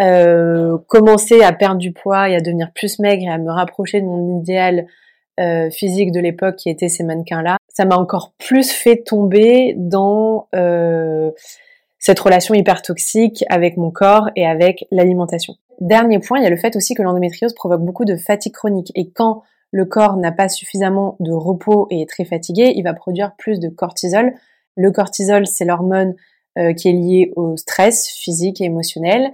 euh, 0.00 0.76
commencer 0.88 1.42
à 1.42 1.52
perdre 1.52 1.78
du 1.78 1.92
poids 1.92 2.28
et 2.28 2.36
à 2.36 2.40
devenir 2.40 2.72
plus 2.72 2.98
maigre 2.98 3.24
et 3.24 3.30
à 3.30 3.38
me 3.38 3.50
rapprocher 3.50 4.00
de 4.00 4.06
mon 4.06 4.40
idéal 4.40 4.86
euh, 5.40 5.70
physique 5.70 6.12
de 6.12 6.20
l'époque 6.20 6.56
qui 6.56 6.68
était 6.68 6.88
ces 6.88 7.04
mannequins-là, 7.04 7.56
ça 7.68 7.84
m'a 7.84 7.96
encore 7.96 8.32
plus 8.38 8.70
fait 8.70 9.02
tomber 9.02 9.74
dans 9.76 10.48
euh, 10.54 11.30
cette 12.04 12.20
relation 12.20 12.52
hyper 12.52 12.82
toxique 12.82 13.46
avec 13.48 13.78
mon 13.78 13.90
corps 13.90 14.28
et 14.36 14.44
avec 14.44 14.86
l'alimentation. 14.90 15.56
Dernier 15.80 16.18
point, 16.18 16.38
il 16.38 16.44
y 16.44 16.46
a 16.46 16.50
le 16.50 16.56
fait 16.58 16.76
aussi 16.76 16.92
que 16.92 17.00
l'endométriose 17.00 17.54
provoque 17.54 17.80
beaucoup 17.80 18.04
de 18.04 18.14
fatigue 18.14 18.52
chronique 18.52 18.92
et 18.94 19.08
quand 19.08 19.42
le 19.70 19.86
corps 19.86 20.18
n'a 20.18 20.30
pas 20.30 20.50
suffisamment 20.50 21.16
de 21.18 21.32
repos 21.32 21.86
et 21.90 22.02
est 22.02 22.08
très 22.08 22.26
fatigué, 22.26 22.74
il 22.76 22.82
va 22.82 22.92
produire 22.92 23.34
plus 23.38 23.58
de 23.58 23.70
cortisol. 23.70 24.34
Le 24.76 24.90
cortisol, 24.90 25.46
c'est 25.46 25.64
l'hormone 25.64 26.14
euh, 26.58 26.74
qui 26.74 26.90
est 26.90 26.92
liée 26.92 27.32
au 27.36 27.56
stress 27.56 28.06
physique 28.06 28.60
et 28.60 28.64
émotionnel. 28.64 29.32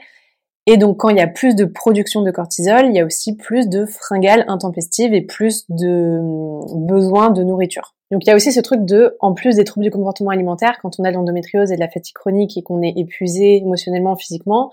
Et 0.73 0.77
donc 0.77 0.99
quand 0.99 1.09
il 1.09 1.17
y 1.17 1.21
a 1.21 1.27
plus 1.27 1.57
de 1.57 1.65
production 1.65 2.23
de 2.23 2.31
cortisol, 2.31 2.87
il 2.87 2.95
y 2.95 3.01
a 3.01 3.05
aussi 3.05 3.35
plus 3.35 3.69
de 3.69 3.87
fringales 3.87 4.45
intempestives 4.47 5.13
et 5.13 5.21
plus 5.21 5.65
de 5.69 6.21
hum, 6.21 6.87
besoins 6.87 7.31
de 7.31 7.43
nourriture. 7.43 7.97
Donc 8.13 8.25
il 8.25 8.29
y 8.29 8.31
a 8.31 8.37
aussi 8.37 8.53
ce 8.53 8.61
truc 8.61 8.85
de, 8.85 9.17
en 9.19 9.35
plus 9.35 9.57
des 9.57 9.65
troubles 9.65 9.83
du 9.83 9.91
comportement 9.91 10.31
alimentaire, 10.31 10.79
quand 10.81 11.01
on 11.01 11.05
a 11.05 11.11
de 11.11 11.17
l'endométriose 11.17 11.73
et 11.73 11.75
de 11.75 11.81
la 11.81 11.89
fatigue 11.89 12.15
chronique 12.15 12.57
et 12.57 12.63
qu'on 12.63 12.83
est 12.83 12.93
épuisé 12.97 13.57
émotionnellement, 13.57 14.15
physiquement, 14.15 14.71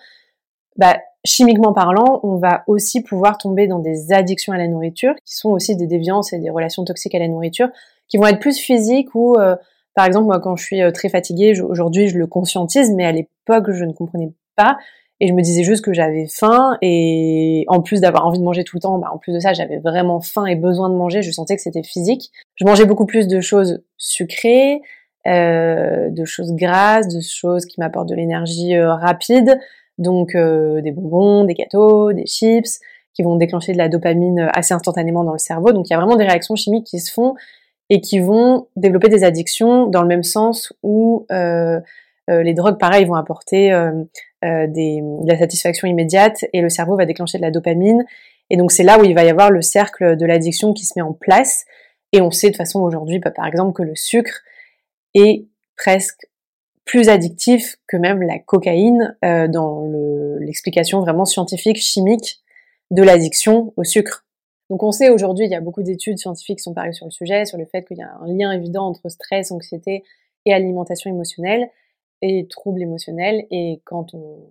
bah, 0.76 1.00
chimiquement 1.26 1.74
parlant, 1.74 2.20
on 2.22 2.36
va 2.36 2.64
aussi 2.68 3.02
pouvoir 3.02 3.40
tomber 3.40 3.66
dans 3.66 3.80
des 3.80 4.14
addictions 4.14 4.54
à 4.54 4.60
la 4.60 4.68
nourriture, 4.68 5.16
qui 5.26 5.36
sont 5.36 5.50
aussi 5.50 5.76
des 5.76 5.88
déviances 5.88 6.32
et 6.32 6.38
des 6.38 6.52
relations 6.52 6.86
toxiques 6.86 7.16
à 7.16 7.20
la 7.20 7.28
nourriture, 7.28 7.70
qui 8.08 8.18
vont 8.18 8.28
être 8.28 8.40
plus 8.40 8.60
physiques 8.60 9.16
ou, 9.16 9.34
euh, 9.40 9.56
par 9.96 10.06
exemple, 10.06 10.28
moi 10.28 10.40
quand 10.40 10.56
je 10.58 10.64
suis 10.64 10.80
euh, 10.80 10.92
très 10.92 11.10
fatiguée, 11.10 11.60
aujourd'hui 11.60 12.08
je 12.08 12.20
le 12.20 12.28
conscientise, 12.28 12.94
mais 12.94 13.06
à 13.06 13.12
l'époque 13.12 13.72
je 13.72 13.84
ne 13.84 13.94
comprenais 13.94 14.32
pas. 14.56 14.78
Et 15.20 15.28
je 15.28 15.34
me 15.34 15.42
disais 15.42 15.64
juste 15.64 15.84
que 15.84 15.94
j'avais 15.94 16.28
faim 16.28 16.78
et 16.82 17.66
en 17.70 17.82
plus 17.82 18.02
d'avoir 18.02 18.28
envie 18.28 18.38
de 18.38 18.44
manger 18.44 18.64
tout 18.64 18.78
le 18.78 18.82
temps, 18.82 19.00
bah 19.00 19.10
en 19.12 19.18
plus 19.18 19.34
de 19.34 19.40
ça, 19.40 19.54
j'avais 19.54 19.78
vraiment 19.78 20.22
faim 20.22 20.46
et 20.46 20.56
besoin 20.56 20.90
de 20.90 20.96
manger. 20.96 21.24
Je 21.24 21.32
sentais 21.32 21.56
que 21.56 21.62
c'était 21.62 21.84
physique. 21.84 22.32
Je 22.56 22.66
mangeais 22.66 22.86
beaucoup 22.86 23.08
plus 23.08 23.28
de 23.28 23.42
choses 23.42 23.82
sucrées, 23.98 24.82
euh, 25.26 26.10
de 26.12 26.24
choses 26.24 26.54
grasses, 26.54 27.08
de 27.08 27.20
choses 27.22 27.66
qui 27.66 27.80
m'apportent 27.80 28.10
de 28.10 28.16
l'énergie 28.16 28.80
rapide, 28.80 29.60
donc 29.98 30.36
euh, 30.36 30.82
des 30.82 30.92
bonbons, 30.92 31.44
des 31.46 31.56
gâteaux, 31.56 32.14
des 32.14 32.26
chips, 32.26 32.80
qui 33.14 33.24
vont 33.24 33.36
déclencher 33.36 33.74
de 33.74 33.78
la 33.78 33.90
dopamine 33.90 34.48
assez 34.54 34.74
instantanément 34.74 35.24
dans 35.24 35.32
le 35.32 35.40
cerveau. 35.40 35.72
Donc 35.72 35.90
il 35.90 35.94
y 35.94 35.96
a 35.96 36.00
vraiment 36.00 36.16
des 36.16 36.26
réactions 36.26 36.56
chimiques 36.56 36.86
qui 36.86 37.00
se 37.00 37.12
font 37.12 37.34
et 37.90 38.02
qui 38.02 38.20
vont 38.20 38.68
développer 38.76 39.10
des 39.10 39.24
addictions 39.24 39.88
dans 39.88 40.02
le 40.02 40.08
même 40.08 40.24
sens 40.24 40.74
où 40.84 41.26
euh, 41.32 41.80
euh 42.30 42.44
les 42.44 42.54
drogues, 42.54 42.78
pareil, 42.78 43.06
vont 43.06 43.16
apporter 43.16 43.72
euh, 43.72 44.04
des, 44.44 45.02
de 45.02 45.28
la 45.28 45.38
satisfaction 45.38 45.88
immédiate 45.88 46.46
et 46.54 46.62
le 46.62 46.70
cerveau 46.70 46.96
va 46.96 47.06
déclencher 47.06 47.38
de 47.38 47.44
la 47.44 47.52
dopamine. 47.52 48.06
Et 48.50 48.58
donc 48.58 48.72
c'est 48.72 48.84
là 48.84 49.00
où 49.00 49.04
il 49.04 49.14
va 49.14 49.24
y 49.24 49.30
avoir 49.30 49.52
le 49.52 49.62
cercle 49.62 50.16
de 50.16 50.26
l'addiction 50.26 50.74
qui 50.74 50.86
se 50.86 50.94
met 50.96 51.02
en 51.02 51.14
place. 51.14 51.66
Et 52.14 52.22
on 52.22 52.32
sait 52.32 52.50
de 52.50 52.56
façon 52.56 52.82
aujourd'hui, 52.82 53.20
bah, 53.20 53.32
par 53.32 53.46
exemple, 53.46 53.74
que 53.74 53.84
le 53.84 53.96
sucre 53.96 54.44
est 55.14 55.46
presque 55.76 56.28
plus 56.86 57.10
addictif 57.10 57.76
que 57.88 57.98
même 57.98 58.22
la 58.22 58.40
cocaïne 58.40 59.18
euh, 59.24 59.48
dans 59.48 59.86
l'explication 60.40 61.02
vraiment 61.02 61.26
scientifique, 61.26 61.78
chimique 61.78 62.40
de 62.92 63.04
l'addiction 63.04 63.74
au 63.76 63.84
sucre. 63.84 64.26
Donc 64.70 64.84
on 64.84 64.92
sait 64.92 65.10
aujourd'hui, 65.10 65.46
il 65.46 65.52
y 65.52 65.56
a 65.56 65.62
beaucoup 65.62 65.84
d'études 65.84 66.18
scientifiques 66.18 66.60
qui 66.60 66.64
sont 66.64 66.74
parues 66.74 66.94
sur 66.94 67.06
le 67.06 67.12
sujet, 67.12 67.46
sur 67.46 67.58
le 67.58 67.66
fait 67.66 67.84
qu'il 67.86 67.98
y 67.98 68.02
a 68.02 68.12
un 68.22 68.28
lien 68.28 68.52
évident 68.52 68.86
entre 68.88 69.10
stress, 69.10 69.52
anxiété 69.52 70.04
et 70.46 70.54
alimentation 70.54 71.10
émotionnelle 71.10 71.70
et 72.22 72.48
troubles 72.48 72.82
émotionnels. 72.82 73.46
Et 73.52 73.82
quand 73.86 74.14
on 74.14 74.48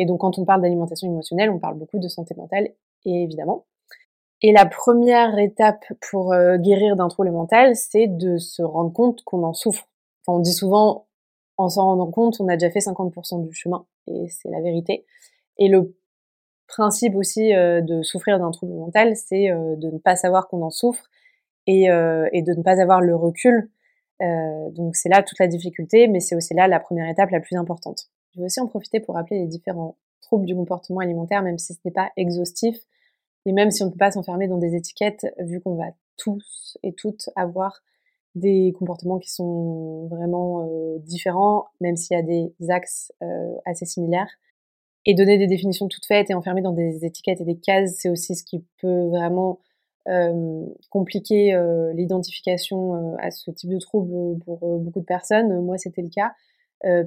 et 0.00 0.06
donc 0.06 0.20
quand 0.20 0.38
on 0.38 0.46
parle 0.46 0.62
d'alimentation 0.62 1.08
émotionnelle, 1.08 1.50
on 1.50 1.58
parle 1.58 1.76
beaucoup 1.76 1.98
de 1.98 2.08
santé 2.08 2.34
mentale, 2.34 2.70
et 3.04 3.22
évidemment. 3.22 3.66
Et 4.40 4.52
la 4.52 4.64
première 4.64 5.38
étape 5.38 5.84
pour 6.00 6.32
euh, 6.32 6.56
guérir 6.56 6.96
d'un 6.96 7.08
trouble 7.08 7.30
mental, 7.30 7.76
c'est 7.76 8.06
de 8.06 8.38
se 8.38 8.62
rendre 8.62 8.92
compte 8.92 9.22
qu'on 9.24 9.42
en 9.42 9.52
souffre. 9.52 9.88
Enfin, 10.22 10.38
on 10.38 10.40
dit 10.40 10.54
souvent 10.54 11.06
en 11.58 11.68
s'en 11.68 11.84
rendant 11.84 12.10
compte, 12.10 12.40
on 12.40 12.48
a 12.48 12.56
déjà 12.56 12.70
fait 12.70 12.78
50% 12.78 13.46
du 13.46 13.52
chemin, 13.52 13.84
et 14.06 14.28
c'est 14.28 14.48
la 14.48 14.62
vérité. 14.62 15.04
Et 15.58 15.68
le 15.68 15.94
principe 16.66 17.14
aussi 17.16 17.54
euh, 17.54 17.82
de 17.82 18.02
souffrir 18.02 18.38
d'un 18.38 18.50
trouble 18.50 18.72
mental, 18.72 19.14
c'est 19.16 19.50
euh, 19.50 19.76
de 19.76 19.90
ne 19.90 19.98
pas 19.98 20.16
savoir 20.16 20.48
qu'on 20.48 20.62
en 20.62 20.70
souffre 20.70 21.04
et, 21.66 21.84
et, 21.84 22.42
de 22.42 22.54
ne 22.54 22.62
pas 22.62 22.80
avoir 22.80 23.00
le 23.00 23.14
recul. 23.14 23.70
Donc 24.20 24.96
c'est 24.96 25.08
là 25.08 25.22
toute 25.22 25.38
la 25.38 25.46
difficulté, 25.46 26.08
mais 26.08 26.20
c'est 26.20 26.36
aussi 26.36 26.54
là 26.54 26.68
la 26.68 26.80
première 26.80 27.08
étape 27.08 27.30
la 27.30 27.40
plus 27.40 27.56
importante. 27.56 28.10
Je 28.34 28.40
vais 28.40 28.46
aussi 28.46 28.60
en 28.60 28.66
profiter 28.66 29.00
pour 29.00 29.14
rappeler 29.14 29.38
les 29.40 29.46
différents 29.46 29.96
troubles 30.20 30.46
du 30.46 30.54
comportement 30.54 31.00
alimentaire, 31.00 31.42
même 31.42 31.58
si 31.58 31.74
ce 31.74 31.80
n'est 31.84 31.90
pas 31.90 32.10
exhaustif, 32.16 32.76
et 33.46 33.52
même 33.52 33.70
si 33.70 33.82
on 33.82 33.86
ne 33.86 33.90
peut 33.90 33.98
pas 33.98 34.10
s'enfermer 34.10 34.48
dans 34.48 34.58
des 34.58 34.74
étiquettes, 34.74 35.26
vu 35.38 35.60
qu'on 35.60 35.74
va 35.74 35.86
tous 36.16 36.78
et 36.82 36.92
toutes 36.92 37.30
avoir 37.36 37.82
des 38.34 38.72
comportements 38.78 39.18
qui 39.18 39.30
sont 39.30 40.06
vraiment 40.08 40.68
euh, 40.68 40.98
différents, 41.00 41.66
même 41.80 41.96
s'il 41.96 42.16
y 42.16 42.20
a 42.20 42.22
des 42.22 42.52
axes 42.68 43.12
euh, 43.22 43.54
assez 43.64 43.86
similaires. 43.86 44.30
Et 45.06 45.14
donner 45.14 45.38
des 45.38 45.46
définitions 45.46 45.88
toutes 45.88 46.04
faites 46.06 46.30
et 46.30 46.34
enfermer 46.34 46.60
dans 46.60 46.72
des 46.72 47.04
étiquettes 47.04 47.40
et 47.40 47.44
des 47.44 47.58
cases, 47.58 47.94
c'est 47.98 48.10
aussi 48.10 48.36
ce 48.36 48.44
qui 48.44 48.64
peut 48.80 49.08
vraiment 49.08 49.58
euh, 49.58 49.69
compliquer 50.88 51.52
l'identification 51.94 53.16
à 53.18 53.30
ce 53.30 53.50
type 53.50 53.70
de 53.70 53.78
trouble 53.78 54.38
pour 54.44 54.58
beaucoup 54.78 55.00
de 55.00 55.04
personnes. 55.04 55.62
Moi, 55.62 55.78
c'était 55.78 56.02
le 56.02 56.08
cas 56.08 56.32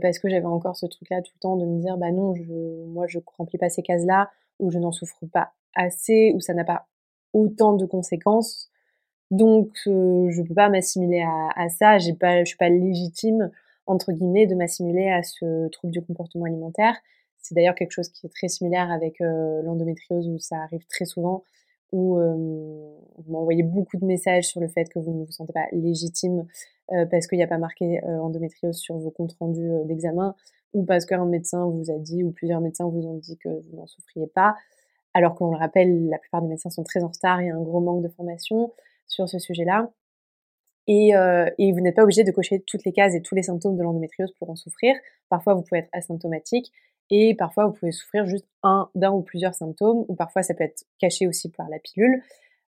parce 0.01 0.19
que 0.19 0.29
j'avais 0.29 0.45
encore 0.45 0.77
ce 0.77 0.85
truc-là 0.85 1.21
tout 1.21 1.31
le 1.35 1.39
temps 1.39 1.57
de 1.57 1.65
me 1.65 1.79
dire, 1.79 1.97
bah 1.97 2.11
non, 2.11 2.33
je, 2.35 2.85
moi, 2.85 3.05
je 3.07 3.19
remplis 3.37 3.57
pas 3.57 3.69
ces 3.69 3.81
cases-là, 3.81 4.29
ou 4.59 4.71
je 4.71 4.79
n'en 4.79 4.91
souffre 4.91 5.25
pas 5.31 5.51
assez, 5.75 6.31
ou 6.35 6.39
ça 6.39 6.53
n'a 6.53 6.63
pas 6.63 6.85
autant 7.33 7.73
de 7.73 7.85
conséquences 7.85 8.69
donc, 9.33 9.71
euh, 9.87 10.29
je 10.29 10.43
peux 10.43 10.53
pas 10.53 10.69
m'assimiler 10.69 11.21
à, 11.21 11.49
à, 11.55 11.67
ça. 11.67 11.97
Je 11.97 12.13
suis 12.45 12.55
pas 12.57 12.69
légitime 12.69 13.49
entre 13.87 14.11
guillemets 14.11 14.45
de 14.45 14.53
m'assimiler 14.53 15.09
à 15.09 15.23
ce 15.23 15.69
trouble 15.69 15.91
du 15.91 16.03
comportement 16.03 16.45
alimentaire. 16.45 16.95
C'est 17.39 17.55
d'ailleurs 17.55 17.73
quelque 17.73 17.91
chose 17.91 18.09
qui 18.09 18.27
est 18.27 18.29
très 18.29 18.47
similaire 18.47 18.91
avec 18.91 19.19
euh, 19.21 19.63
l'endométriose 19.63 20.29
où 20.29 20.37
ça 20.37 20.57
arrive 20.57 20.85
très 20.87 21.05
souvent, 21.05 21.43
où 21.93 22.17
euh, 22.17 22.33
vous 22.35 23.31
m'envoyez 23.31 23.63
beaucoup 23.63 23.97
de 23.97 24.05
messages 24.05 24.47
sur 24.47 24.59
le 24.59 24.67
fait 24.67 24.89
que 24.89 24.99
vous 24.99 25.13
ne 25.13 25.23
vous 25.23 25.31
sentez 25.31 25.53
pas 25.53 25.67
légitime 25.71 26.45
euh, 26.91 27.05
parce 27.05 27.27
qu'il 27.27 27.37
n'y 27.37 27.43
a 27.43 27.47
pas 27.47 27.59
marqué 27.59 28.01
endométriose 28.03 28.75
sur 28.75 28.97
vos 28.97 29.11
comptes 29.11 29.35
rendus 29.39 29.69
d'examen, 29.85 30.35
ou 30.73 30.83
parce 30.83 31.05
qu'un 31.05 31.25
médecin 31.25 31.65
vous 31.69 31.91
a 31.91 31.97
dit, 31.99 32.23
ou 32.23 32.31
plusieurs 32.31 32.59
médecins 32.59 32.89
vous 32.89 33.05
ont 33.07 33.17
dit 33.17 33.37
que 33.37 33.47
vous 33.47 33.77
n'en 33.77 33.87
souffriez 33.87 34.27
pas. 34.27 34.55
Alors 35.13 35.35
qu'on 35.35 35.51
le 35.51 35.57
rappelle, 35.57 36.09
la 36.09 36.17
plupart 36.17 36.41
des 36.41 36.47
médecins 36.47 36.71
sont 36.71 36.83
très 36.83 37.03
en 37.03 37.09
retard, 37.09 37.41
il 37.41 37.47
y 37.47 37.51
a 37.51 37.55
un 37.55 37.61
gros 37.61 37.79
manque 37.79 38.01
de 38.01 38.09
formation 38.09 38.73
sur 39.07 39.29
ce 39.29 39.37
sujet-là. 39.37 39.91
Et, 40.87 41.15
euh, 41.15 41.49
et, 41.57 41.71
vous 41.71 41.79
n'êtes 41.79 41.95
pas 41.95 42.03
obligé 42.03 42.23
de 42.23 42.31
cocher 42.31 42.61
toutes 42.67 42.83
les 42.83 42.91
cases 42.91 43.15
et 43.15 43.21
tous 43.21 43.35
les 43.35 43.43
symptômes 43.43 43.77
de 43.77 43.83
l'endométriose 43.83 44.33
pour 44.33 44.49
en 44.49 44.55
souffrir. 44.55 44.95
Parfois, 45.29 45.53
vous 45.53 45.61
pouvez 45.61 45.79
être 45.79 45.89
asymptomatique 45.93 46.73
et 47.15 47.35
parfois, 47.35 47.67
vous 47.67 47.73
pouvez 47.73 47.91
souffrir 47.91 48.25
juste 48.25 48.47
un 48.63 48.89
d'un 48.95 49.11
ou 49.11 49.21
plusieurs 49.21 49.53
symptômes, 49.53 50.05
ou 50.07 50.15
parfois, 50.15 50.43
ça 50.43 50.53
peut 50.53 50.63
être 50.63 50.85
caché 50.99 51.27
aussi 51.27 51.49
par 51.49 51.69
la 51.69 51.79
pilule. 51.79 52.23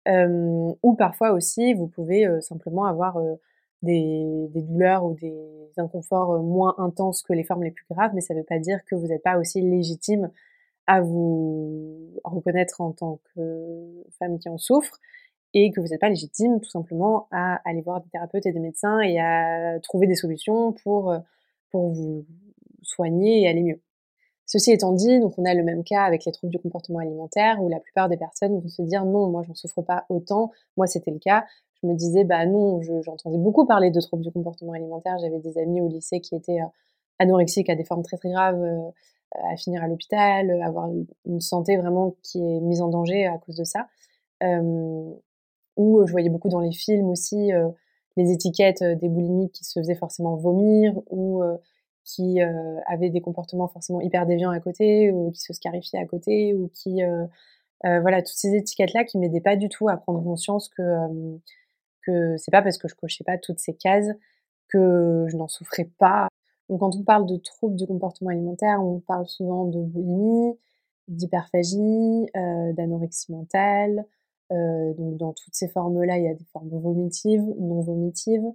ou 0.07 0.95
parfois 0.95 1.31
aussi, 1.33 1.73
vous 1.73 1.87
pouvez 1.87 2.27
simplement 2.41 2.85
avoir 2.85 3.17
des, 3.83 4.47
des, 4.53 4.61
douleurs 4.61 5.05
ou 5.05 5.13
des 5.15 5.71
inconforts 5.77 6.41
moins 6.41 6.75
intenses 6.77 7.21
que 7.23 7.33
les 7.33 7.43
formes 7.43 7.63
les 7.63 7.71
plus 7.71 7.85
graves, 7.89 8.11
mais 8.13 8.21
ça 8.21 8.33
ne 8.33 8.39
veut 8.39 8.45
pas 8.45 8.59
dire 8.59 8.79
que 8.85 8.95
vous 8.95 9.07
n'êtes 9.07 9.23
pas 9.23 9.37
aussi 9.37 9.61
légitime 9.61 10.29
à 10.87 11.01
vous 11.01 12.19
reconnaître 12.23 12.81
en 12.81 12.91
tant 12.91 13.19
que 13.33 14.03
femme 14.19 14.39
qui 14.39 14.49
en 14.49 14.57
souffre 14.57 14.99
et 15.53 15.71
que 15.71 15.79
vous 15.79 15.87
n'êtes 15.87 16.01
pas 16.01 16.09
légitime 16.09 16.59
tout 16.59 16.69
simplement 16.69 17.27
à 17.31 17.61
aller 17.65 17.81
voir 17.81 18.01
des 18.01 18.09
thérapeutes 18.09 18.45
et 18.45 18.51
des 18.51 18.59
médecins 18.59 18.99
et 18.99 19.19
à 19.19 19.79
trouver 19.81 20.07
des 20.07 20.15
solutions 20.15 20.73
pour, 20.73 21.15
pour 21.69 21.89
vous 21.89 22.25
soigner 22.81 23.43
et 23.43 23.47
aller 23.47 23.63
mieux. 23.63 23.81
Ceci 24.45 24.71
étant 24.71 24.91
dit, 24.91 25.19
donc 25.19 25.33
on 25.37 25.45
a 25.45 25.53
le 25.53 25.63
même 25.63 25.83
cas 25.83 26.03
avec 26.03 26.25
les 26.25 26.31
troubles 26.31 26.51
du 26.51 26.59
comportement 26.59 26.99
alimentaire 26.99 27.61
où 27.61 27.69
la 27.69 27.79
plupart 27.79 28.09
des 28.09 28.17
personnes 28.17 28.59
vont 28.59 28.67
se 28.67 28.81
dire 28.81 29.05
non, 29.05 29.29
moi 29.29 29.41
j'en 29.47 29.55
souffre 29.55 29.81
pas 29.81 30.05
autant, 30.09 30.51
moi 30.75 30.85
c'était 30.85 31.11
le 31.11 31.19
cas. 31.19 31.45
Je 31.81 31.87
me 31.87 31.95
disais 31.95 32.23
bah 32.23 32.45
non, 32.45 32.81
j'entendais 33.01 33.37
beaucoup 33.37 33.65
parler 33.65 33.89
de 33.89 33.99
troubles 33.99 34.23
du 34.23 34.31
comportement 34.31 34.73
alimentaire. 34.73 35.17
J'avais 35.19 35.39
des 35.39 35.57
amis 35.57 35.81
au 35.81 35.87
lycée 35.87 36.19
qui 36.19 36.35
étaient 36.35 36.61
euh, 36.61 36.67
anorexiques 37.19 37.69
à 37.69 37.75
des 37.75 37.83
formes 37.85 38.03
très 38.03 38.17
très 38.17 38.29
graves, 38.29 38.61
euh, 38.61 38.89
à 39.51 39.55
finir 39.55 39.81
à 39.81 39.87
l'hôpital, 39.87 40.51
avoir 40.61 40.89
une 41.25 41.41
santé 41.41 41.77
vraiment 41.77 42.15
qui 42.21 42.39
est 42.39 42.59
mise 42.59 42.81
en 42.81 42.89
danger 42.89 43.25
à 43.25 43.37
cause 43.37 43.55
de 43.55 43.63
ça. 43.63 43.87
Euh, 44.43 45.11
ou 45.77 46.05
je 46.05 46.11
voyais 46.11 46.29
beaucoup 46.29 46.49
dans 46.49 46.59
les 46.59 46.71
films 46.71 47.09
aussi 47.09 47.49
les 48.15 48.31
étiquettes 48.31 48.83
des 48.83 49.09
boulimiques 49.09 49.53
qui 49.53 49.63
se 49.63 49.79
faisaient 49.79 49.95
forcément 49.95 50.35
vomir 50.35 50.93
ou 51.09 51.41
qui 52.03 52.41
euh, 52.41 52.79
avaient 52.87 53.09
des 53.09 53.21
comportements 53.21 53.67
forcément 53.67 54.01
hyper 54.01 54.25
déviants 54.25 54.49
à 54.51 54.59
côté 54.59 55.11
ou 55.11 55.31
qui 55.31 55.41
se 55.41 55.53
scarifiaient 55.53 55.99
à 55.99 56.05
côté 56.05 56.53
ou 56.53 56.69
qui 56.73 57.03
euh, 57.03 57.25
euh, 57.85 57.99
voilà 58.01 58.21
toutes 58.21 58.35
ces 58.35 58.55
étiquettes 58.55 58.93
là 58.93 59.03
qui 59.03 59.17
m'aidaient 59.17 59.41
pas 59.41 59.55
du 59.55 59.69
tout 59.69 59.89
à 59.89 59.97
prendre 59.97 60.21
conscience 60.23 60.69
que 60.69 60.83
que 62.05 62.35
c'est 62.37 62.51
pas 62.51 62.61
parce 62.61 62.77
que 62.77 62.87
je 62.87 62.95
cochais 62.95 63.23
pas 63.23 63.37
toutes 63.37 63.59
ces 63.59 63.73
cases 63.73 64.09
que 64.67 65.25
je 65.29 65.37
n'en 65.37 65.47
souffrais 65.47 65.89
pas. 65.97 66.27
Donc 66.69 66.81
quand 66.81 66.95
on 66.95 67.03
parle 67.03 67.25
de 67.25 67.37
troubles 67.37 67.75
du 67.75 67.87
comportement 67.87 68.31
alimentaire, 68.31 68.83
on 68.83 68.99
parle 68.99 69.27
souvent 69.27 69.65
de 69.65 69.79
boulimie, 69.79 70.57
d'hyperphagie, 71.07 72.25
d'anorexie 72.73 73.31
mentale. 73.31 74.05
donc 74.49 75.17
dans 75.17 75.33
toutes 75.33 75.55
ces 75.55 75.69
formes-là, 75.69 76.17
il 76.17 76.25
y 76.25 76.27
a 76.27 76.33
des 76.33 76.45
formes 76.51 76.69
vomitives, 76.69 77.45
non 77.59 77.81
vomitives, 77.81 78.51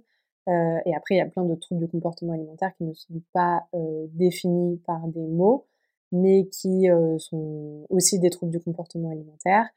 euh, 0.49 0.79
et 0.85 0.95
après, 0.95 1.15
il 1.15 1.17
y 1.19 1.21
a 1.21 1.25
plein 1.25 1.45
de 1.45 1.55
troubles 1.55 1.81
du 1.81 1.87
comportement 1.87 2.33
alimentaire 2.33 2.73
qui 2.77 2.83
ne 2.83 2.93
sont 2.93 3.21
pas 3.33 3.67
euh, 3.75 4.07
définis 4.13 4.77
par 4.85 5.07
des 5.07 5.27
mots, 5.27 5.67
mais 6.11 6.47
qui 6.47 6.89
euh, 6.89 7.19
sont 7.19 7.85
aussi 7.89 8.19
des 8.19 8.31
troubles 8.31 8.51
du 8.51 8.59
comportement 8.59 9.11
alimentaire. 9.11 9.67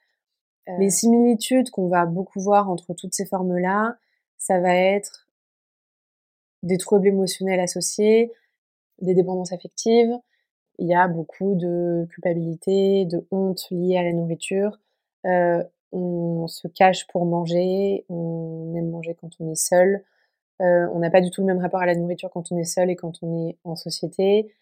Les 0.79 0.91
similitudes 0.91 1.71
qu'on 1.71 1.88
va 1.88 2.07
beaucoup 2.07 2.38
voir 2.38 2.71
entre 2.71 2.95
toutes 2.95 3.14
ces 3.14 3.26
formes-là, 3.26 3.97
ça 4.38 4.61
va 4.61 4.76
être 4.76 5.29
des 6.62 6.79
troubles 6.79 7.09
émotionnels 7.09 7.59
associés, 7.59 8.33
des 9.00 9.12
dépendances 9.12 9.52
affectives. 9.52 10.17
Il 10.79 10.87
y 10.87 10.95
a 10.95 11.09
beaucoup 11.09 11.57
de 11.57 12.07
culpabilité, 12.11 13.07
de 13.07 13.26
honte 13.33 13.67
liée 13.73 13.97
à 13.97 14.05
la 14.05 14.12
nourriture. 14.12 14.79
On 15.91 16.47
se 16.47 16.69
cache 16.69 17.09
pour 17.09 17.26
manger, 17.26 18.05
on 18.09 18.73
aime 18.76 18.88
manger 18.88 19.17
quand 19.21 19.31
on 19.41 19.50
est 19.50 19.57
seul, 19.57 20.05
euh, 20.62 20.87
on 20.92 21.00
n'a 21.00 21.11
pas 21.11 21.21
du 21.21 21.31
tout 21.31 21.40
le 21.40 21.47
même 21.47 21.59
rapport 21.59 21.81
à 21.81 21.87
la 21.87 21.95
nourriture 21.95 22.31
quand 22.31 22.52
on 22.52 22.57
est 22.57 22.64
seul 22.64 22.90
et 22.90 22.97
quand 22.97 23.23
on 23.23 23.49
est 23.49 23.57
en 23.64 23.75
société. 23.75 24.52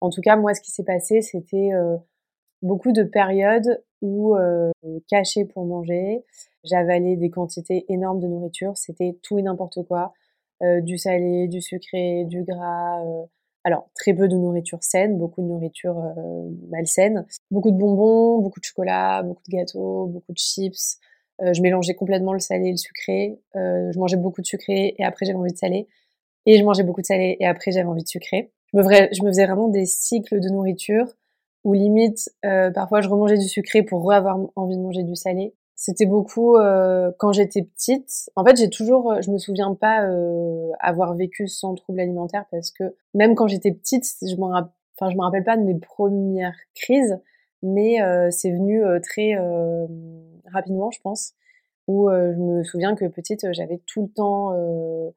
En 0.00 0.10
tout 0.10 0.20
cas, 0.22 0.36
moi, 0.36 0.54
ce 0.54 0.60
qui 0.62 0.70
s'est 0.70 0.84
passé, 0.84 1.20
c'était 1.20 1.72
euh, 1.74 1.96
beaucoup 2.62 2.92
de 2.92 3.02
périodes 3.02 3.82
où, 4.00 4.34
euh, 4.36 4.70
caché 5.08 5.44
pour 5.44 5.66
manger, 5.66 6.24
j'avalais 6.64 7.16
des 7.16 7.30
quantités 7.30 7.84
énormes 7.88 8.20
de 8.20 8.26
nourriture. 8.26 8.76
C'était 8.76 9.18
tout 9.22 9.38
et 9.38 9.42
n'importe 9.42 9.82
quoi. 9.86 10.12
du 10.62 10.96
salé, 10.96 11.48
du 11.48 11.60
sucré, 11.60 12.24
du 12.24 12.44
gras. 12.44 13.02
alors, 13.64 13.88
très 13.96 14.14
peu 14.14 14.28
de 14.28 14.36
nourriture 14.36 14.82
saine, 14.82 15.18
beaucoup 15.18 15.42
de 15.42 15.46
nourriture 15.48 16.00
malsaine. 16.70 17.26
Beaucoup 17.50 17.72
de 17.72 17.76
bonbons, 17.76 18.38
beaucoup 18.40 18.60
de 18.60 18.64
chocolat, 18.64 19.22
beaucoup 19.24 19.42
de 19.48 19.56
gâteaux, 19.56 20.06
beaucoup 20.06 20.32
de 20.32 20.38
chips. 20.38 20.98
Euh, 21.40 21.52
je 21.52 21.62
mélangeais 21.62 21.94
complètement 21.94 22.32
le 22.32 22.38
salé 22.38 22.68
et 22.68 22.70
le 22.72 22.76
sucré. 22.76 23.38
Euh, 23.56 23.90
je 23.92 23.98
mangeais 23.98 24.16
beaucoup 24.16 24.40
de 24.40 24.46
sucré 24.46 24.94
et 24.98 25.04
après 25.04 25.26
j'avais 25.26 25.38
envie 25.38 25.52
de 25.52 25.58
salé. 25.58 25.88
Et 26.46 26.58
je 26.58 26.64
mangeais 26.64 26.82
beaucoup 26.82 27.00
de 27.00 27.06
salé 27.06 27.36
et 27.40 27.46
après 27.46 27.70
j'avais 27.72 27.88
envie 27.88 28.02
de 28.02 28.08
sucré. 28.08 28.50
Je 28.74 28.78
me, 28.78 29.28
faisais 29.28 29.44
vraiment 29.46 29.68
des 29.68 29.86
cycles 29.86 30.40
de 30.40 30.48
nourriture 30.48 31.06
où 31.64 31.74
limite, 31.74 32.30
euh, 32.44 32.70
parfois 32.70 33.00
je 33.00 33.08
remangeais 33.08 33.38
du 33.38 33.48
sucré 33.48 33.82
pour 33.82 34.12
avoir 34.12 34.38
envie 34.56 34.76
de 34.76 34.82
manger 34.82 35.02
du 35.02 35.14
salé. 35.14 35.54
C'était 35.74 36.06
beaucoup 36.06 36.56
quand 37.18 37.32
j'étais 37.32 37.62
petite. 37.62 38.30
En 38.36 38.44
fait, 38.44 38.56
j'ai 38.56 38.70
toujours, 38.70 39.20
je 39.20 39.32
me 39.32 39.38
souviens 39.38 39.74
pas 39.74 40.06
avoir 40.78 41.16
vécu 41.16 41.48
sans 41.48 41.74
trouble 41.74 41.98
alimentaire 41.98 42.44
parce 42.52 42.70
que 42.70 42.94
même 43.14 43.34
quand 43.34 43.48
j'étais 43.48 43.72
petite, 43.72 44.04
je 44.22 44.36
me 44.36 44.44
enfin 44.44 45.10
je 45.10 45.16
me 45.16 45.22
rappelle 45.22 45.42
pas 45.42 45.56
de 45.56 45.62
mes 45.62 45.74
premières 45.74 46.56
crises, 46.76 47.18
mais 47.62 47.98
c'est 48.30 48.50
venu 48.50 48.82
très 49.02 49.34
rapidement, 50.52 50.90
je 50.90 51.00
pense, 51.00 51.34
où 51.88 52.08
euh, 52.08 52.32
je 52.34 52.38
me 52.38 52.62
souviens 52.64 52.94
que 52.94 53.06
petite, 53.06 53.46
j'avais 53.52 53.80
tout 53.86 54.02
le 54.02 54.08
temps 54.08 54.52
euh, 54.54 55.10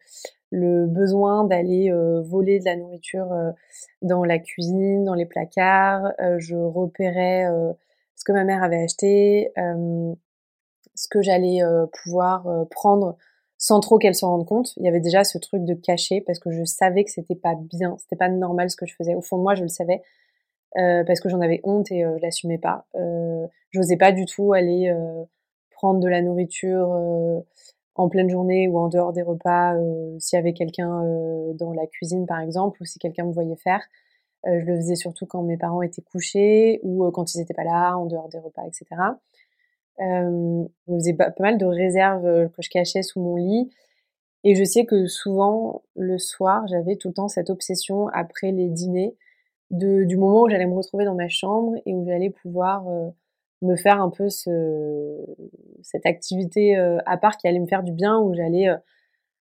le 0.52 0.88
besoin 0.88 1.44
d'aller 1.44 1.92
euh, 1.92 2.22
voler 2.22 2.60
de 2.60 2.66
la 2.66 2.76
nourriture 2.76 3.28
dans 4.02 4.24
la 4.24 4.40
cuisine, 4.40 5.04
dans 5.04 5.14
les 5.14 5.26
placards. 5.26 6.14
je 6.38 6.56
repérais 6.56 7.46
ce 8.16 8.24
que 8.24 8.32
ma 8.32 8.44
mère 8.44 8.64
avait 8.64 8.84
acheté, 8.84 9.52
ce 9.56 11.08
que 11.10 11.22
j'allais 11.22 11.62
pouvoir 12.04 12.48
prendre 12.72 13.18
sans 13.58 13.80
trop 13.80 13.98
qu'elle 13.98 14.16
s'en 14.16 14.32
rende 14.32 14.46
compte. 14.46 14.74
Il 14.78 14.84
y 14.84 14.88
avait 14.88 15.00
déjà 15.00 15.24
ce 15.24 15.38
truc 15.38 15.64
de 15.64 15.74
cacher 15.74 16.22
parce 16.22 16.40
que 16.40 16.52
je 16.52 16.64
savais 16.66 17.04
que 17.04 17.12
c'était 17.12 17.36
pas 17.36 17.56
bien, 17.56 17.98
c'était 18.00 18.16
pas 18.16 18.30
normal 18.30 18.70
ce 18.70 18.76
que 18.76 18.86
je 18.86 18.96
faisais. 18.96 19.16
Au 19.16 19.22
fond 19.22 19.38
de 19.38 19.44
moi, 19.44 19.56
je 19.56 19.64
le 19.64 19.70
savais. 19.70 20.02
Parce 20.76 21.20
que 21.20 21.30
j'en 21.30 21.42
avais 21.42 21.62
honte 21.64 21.92
et 21.92 22.02
je 22.02 22.22
l'assumais 22.22 22.58
pas. 22.58 22.86
Euh, 22.96 23.48
J'osais 23.72 23.98
pas 23.98 24.12
du 24.12 24.26
tout 24.26 24.54
aller 24.54 24.94
prendre 25.76 26.00
de 26.00 26.08
la 26.08 26.22
nourriture 26.22 26.92
euh, 26.94 27.42
en 27.94 28.10
pleine 28.10 28.30
journée 28.30 28.68
ou 28.68 28.78
en 28.80 28.90
dehors 28.90 29.14
des 29.14 29.22
repas, 29.22 29.76
euh, 29.76 30.18
s'il 30.20 30.38
y 30.38 30.40
avait 30.40 30.54
quelqu'un 30.54 31.04
euh, 31.06 31.54
dans 31.54 31.74
la 31.74 31.86
cuisine 31.86 32.26
par 32.26 32.40
exemple, 32.40 32.82
ou 32.82 32.86
si 32.86 32.98
quelqu'un 32.98 33.26
me 33.26 33.32
voyait 33.32 33.56
faire. 33.56 33.82
je 34.46 34.66
le 34.66 34.76
faisais 34.78 34.96
surtout 34.96 35.26
quand 35.26 35.44
mes 35.44 35.58
parents 35.58 35.82
étaient 35.82 36.02
couchés 36.02 36.80
ou 36.84 37.10
quand 37.12 37.34
ils 37.36 37.40
n'étaient 37.40 37.54
pas 37.54 37.64
là, 37.64 37.96
en 37.98 38.06
dehors 38.06 38.30
des 38.30 38.40
repas, 38.40 38.64
etc. 38.66 38.86
je 40.00 40.68
me 40.88 40.98
faisais 40.98 41.14
pas, 41.14 41.34
mal 41.40 41.58
de 41.58 41.66
réserves 41.66 42.50
que 42.52 42.62
je 42.62 42.70
cachais 42.70 43.04
sous 43.04 43.20
mon 43.22 43.36
lit. 43.36 43.70
Et 44.44 44.54
je 44.56 44.64
sais 44.64 44.86
que 44.86 45.08
souvent, 45.08 45.82
le 45.96 46.20
soir, 46.20 46.68
j'avais 46.68 46.98
tout 46.98 47.08
le 47.08 47.16
temps 47.16 47.28
cette 47.28 47.50
obsession 47.50 48.08
après 48.10 48.52
les 48.52 48.70
dîners 48.70 49.16
de, 49.72 50.04
du 50.04 50.18
moment 50.18 50.44
où 50.44 50.50
j'allais 50.50 50.66
me 50.66 50.76
retrouver 50.76 51.06
dans 51.06 51.16
ma 51.16 51.28
chambre 51.28 51.76
et 51.86 51.94
où 51.94 52.06
j'allais 52.06 52.30
pouvoir 52.30 52.86
me 53.62 53.76
faire 53.76 54.02
un 54.02 54.10
peu 54.10 54.30
ce, 54.30 55.26
cette 55.82 56.06
activité 56.06 56.78
euh, 56.78 56.98
à 57.06 57.18
part 57.18 57.38
qui 57.38 57.48
allait 57.48 57.60
me 57.60 57.68
faire 57.68 57.84
du 57.84 57.92
bien, 57.92 58.20
où 58.20 58.34
j'allais 58.34 58.70
euh, 58.70 58.78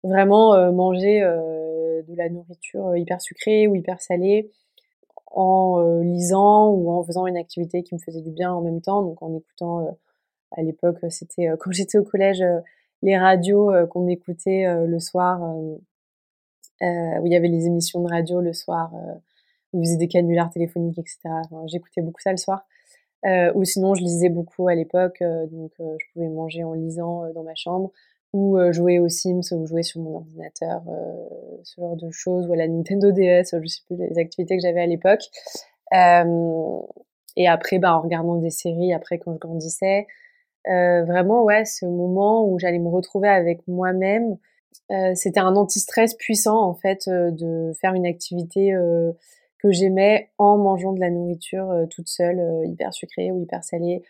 vraiment 0.04 0.54
euh, 0.54 0.72
manger 0.72 1.22
de 1.22 2.16
la 2.16 2.30
nourriture 2.30 2.96
hyper 2.96 3.22
sucrée 3.22 3.68
ou 3.68 3.76
hyper 3.76 4.02
salée 4.02 4.52
en 5.32 6.00
lisant 6.02 6.70
ou 6.70 6.92
en 6.92 7.04
faisant 7.04 7.26
une 7.28 7.36
activité 7.36 7.84
qui 7.84 7.94
me 7.96 8.00
faisait 8.00 8.22
du 8.22 8.32
bien 8.32 8.54
en 8.54 8.62
même 8.62 8.82
temps, 8.82 9.02
donc 9.02 9.22
en 9.22 9.36
écoutant, 9.36 9.98
à 10.52 10.62
l'époque, 10.62 10.98
c'était 11.10 11.50
quand 11.60 11.72
j'étais 11.72 11.98
au 11.98 12.04
collège, 12.04 12.44
les 13.02 13.18
radios 13.18 13.72
qu'on 13.90 14.08
écoutait 14.08 14.66
le 14.86 15.00
soir, 15.00 15.42
où 15.42 15.82
il 16.82 17.32
y 17.32 17.36
avait 17.36 17.50
les 17.50 17.66
émissions 17.66 18.02
de 18.02 18.08
radio 18.08 18.40
le 18.40 18.54
soir, 18.54 18.94
ils 19.76 19.86
faisaient 19.86 19.98
des 19.98 20.08
canulars 20.08 20.50
téléphoniques, 20.50 20.98
etc. 20.98 21.20
J'écoutais 21.68 22.02
beaucoup 22.02 22.22
ça 22.22 22.32
le 22.32 22.38
soir. 22.38 22.66
Euh, 23.26 23.52
ou 23.56 23.64
sinon, 23.64 23.96
je 23.96 24.04
lisais 24.04 24.30
beaucoup 24.30 24.68
à 24.68 24.76
l'époque, 24.76 25.22
euh, 25.22 25.48
donc 25.48 25.72
euh, 25.80 25.96
je 26.00 26.06
pouvais 26.14 26.28
manger 26.28 26.64
en 26.64 26.74
lisant 26.74 27.24
dans 27.34 27.44
ma 27.44 27.56
chambre, 27.56 27.92
ou 28.34 28.58
jouer 28.72 29.00
aux 29.00 29.08
Sims, 29.08 29.54
ou 29.54 29.66
jouer 29.66 29.82
sur 29.82 30.02
mon 30.02 30.18
ordinateur, 30.18 30.84
ce 31.64 31.80
genre 31.80 31.96
de 31.96 32.12
choses, 32.12 32.48
ou 32.48 32.54
à 32.54 32.58
la 32.58 32.68
Nintendo 32.68 33.10
DS, 33.14 33.56
je 33.62 33.66
sais 33.66 33.82
plus 33.86 33.96
les 33.96 34.18
activités 34.20 34.58
que 34.58 34.62
j'avais 34.62 34.82
à 34.82 34.86
l'époque. 34.86 35.22
et 35.94 37.48
après, 37.48 37.80
bah, 37.80 37.96
en 37.96 38.02
regardant 38.02 38.36
des 38.36 38.50
séries, 38.50 38.92
après 38.92 39.20
quand 39.20 39.34
je 39.34 39.40
grandissais, 39.40 40.06
vraiment, 40.66 41.46
ouais, 41.46 41.64
ce 41.64 41.86
moment 41.86 42.46
où 42.46 42.60
j'allais 42.60 42.80
me 42.80 42.90
retrouver 42.90 43.30
avec 43.30 43.66
moi-même, 43.70 44.36
c'était 45.14 45.40
un 45.40 45.56
anti-stress 45.56 46.16
puissant 46.16 46.62
en 46.62 46.74
fait 46.74 47.08
de 47.08 47.72
faire 47.80 47.94
une 47.94 48.06
activité 48.06 48.76
que 49.66 49.72
j'aimais 49.72 50.30
en 50.38 50.60
mangeant 50.60 50.94
de 50.94 51.00
la 51.00 51.10
nourriture 51.10 51.72
euh, 51.72 51.88
toute 51.88 52.08
seule, 52.08 52.40
euh, 52.40 52.68
hyper 52.68 52.94
sucrée 52.94 53.32
ou 53.32 53.42
hyper 53.42 53.64
salée, 53.64 54.04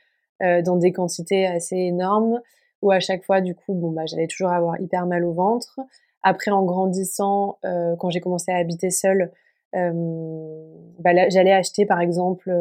euh, 0.44 0.62
dans 0.62 0.76
des 0.76 0.92
quantités 0.92 1.48
assez 1.48 1.78
énormes, 1.78 2.42
où 2.82 2.92
à 2.92 3.00
chaque 3.00 3.24
fois, 3.24 3.40
du 3.40 3.56
coup, 3.56 3.74
bon, 3.74 3.92
bah, 3.92 4.06
j'allais 4.06 4.28
toujours 4.28 4.50
avoir 4.50 4.82
hyper 4.82 5.06
mal 5.06 5.24
au 5.24 5.32
ventre. 5.32 5.80
Après, 6.24 6.52
en 6.52 6.64
grandissant, 6.64 7.60
quand 8.00 8.10
j'ai 8.10 8.20
commencé 8.20 8.52
à 8.52 8.58
habiter 8.58 8.90
seule, 8.90 9.32
bah, 9.72 11.30
j'allais 11.30 11.52
acheter, 11.52 11.86
par 11.86 12.02
exemple, 12.02 12.52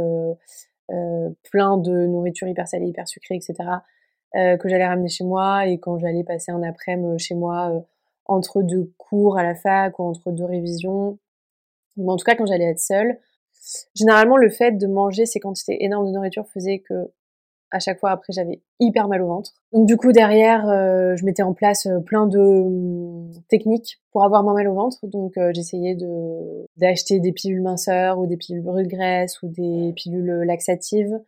plein 0.88 1.78
de 1.78 2.06
nourriture 2.06 2.46
hyper 2.46 2.68
salée, 2.68 2.88
hyper 2.88 3.08
sucrée, 3.08 3.36
etc. 3.36 3.54
que 4.34 4.68
j'allais 4.68 4.86
ramener 4.86 5.08
chez 5.08 5.24
moi 5.24 5.66
et 5.66 5.78
quand 5.78 5.98
j'allais 5.98 6.24
passer 6.24 6.52
un 6.52 6.62
après-midi 6.62 7.18
chez 7.18 7.34
moi 7.34 7.72
entre 8.26 8.62
deux 8.62 8.92
cours 8.98 9.38
à 9.38 9.42
la 9.42 9.54
fac 9.54 9.98
ou 9.98 10.02
entre 10.04 10.30
deux 10.30 10.44
révisions, 10.44 11.18
en 11.98 12.16
tout 12.16 12.24
cas 12.24 12.34
quand 12.34 12.46
j'allais 12.46 12.70
être 12.70 12.80
seule. 12.80 13.18
Généralement, 13.94 14.36
le 14.36 14.50
fait 14.50 14.72
de 14.72 14.86
manger 14.86 15.26
ces 15.26 15.40
quantités 15.40 15.84
énormes 15.84 16.06
de 16.06 16.12
nourriture 16.12 16.46
faisait 16.46 16.80
que 16.80 17.10
à 17.74 17.80
chaque 17.80 17.98
fois 17.98 18.12
après 18.12 18.32
j'avais 18.32 18.62
hyper 18.78 19.08
mal 19.08 19.20
au 19.22 19.26
ventre. 19.26 19.52
Donc 19.72 19.86
du 19.86 19.96
coup 19.96 20.12
derrière 20.12 20.68
euh, 20.68 21.16
je 21.16 21.24
mettais 21.24 21.42
en 21.42 21.54
place 21.54 21.86
euh, 21.86 21.98
plein 21.98 22.26
de 22.26 22.38
hum, 22.38 23.32
techniques 23.48 24.00
pour 24.12 24.24
avoir 24.24 24.44
moins 24.44 24.54
mal 24.54 24.68
au 24.68 24.74
ventre. 24.74 24.98
Donc 25.08 25.36
euh, 25.36 25.50
j'essayais 25.52 25.96
de 25.96 26.66
d'acheter 26.76 27.18
des 27.18 27.32
pilules 27.32 27.62
minceurs 27.62 28.18
ou 28.18 28.26
des 28.26 28.36
pilules 28.36 28.62
brûle 28.62 28.86
graisse 28.86 29.42
ou 29.42 29.48
des 29.48 29.92
pilules 29.96 30.44
laxatives 30.46 31.18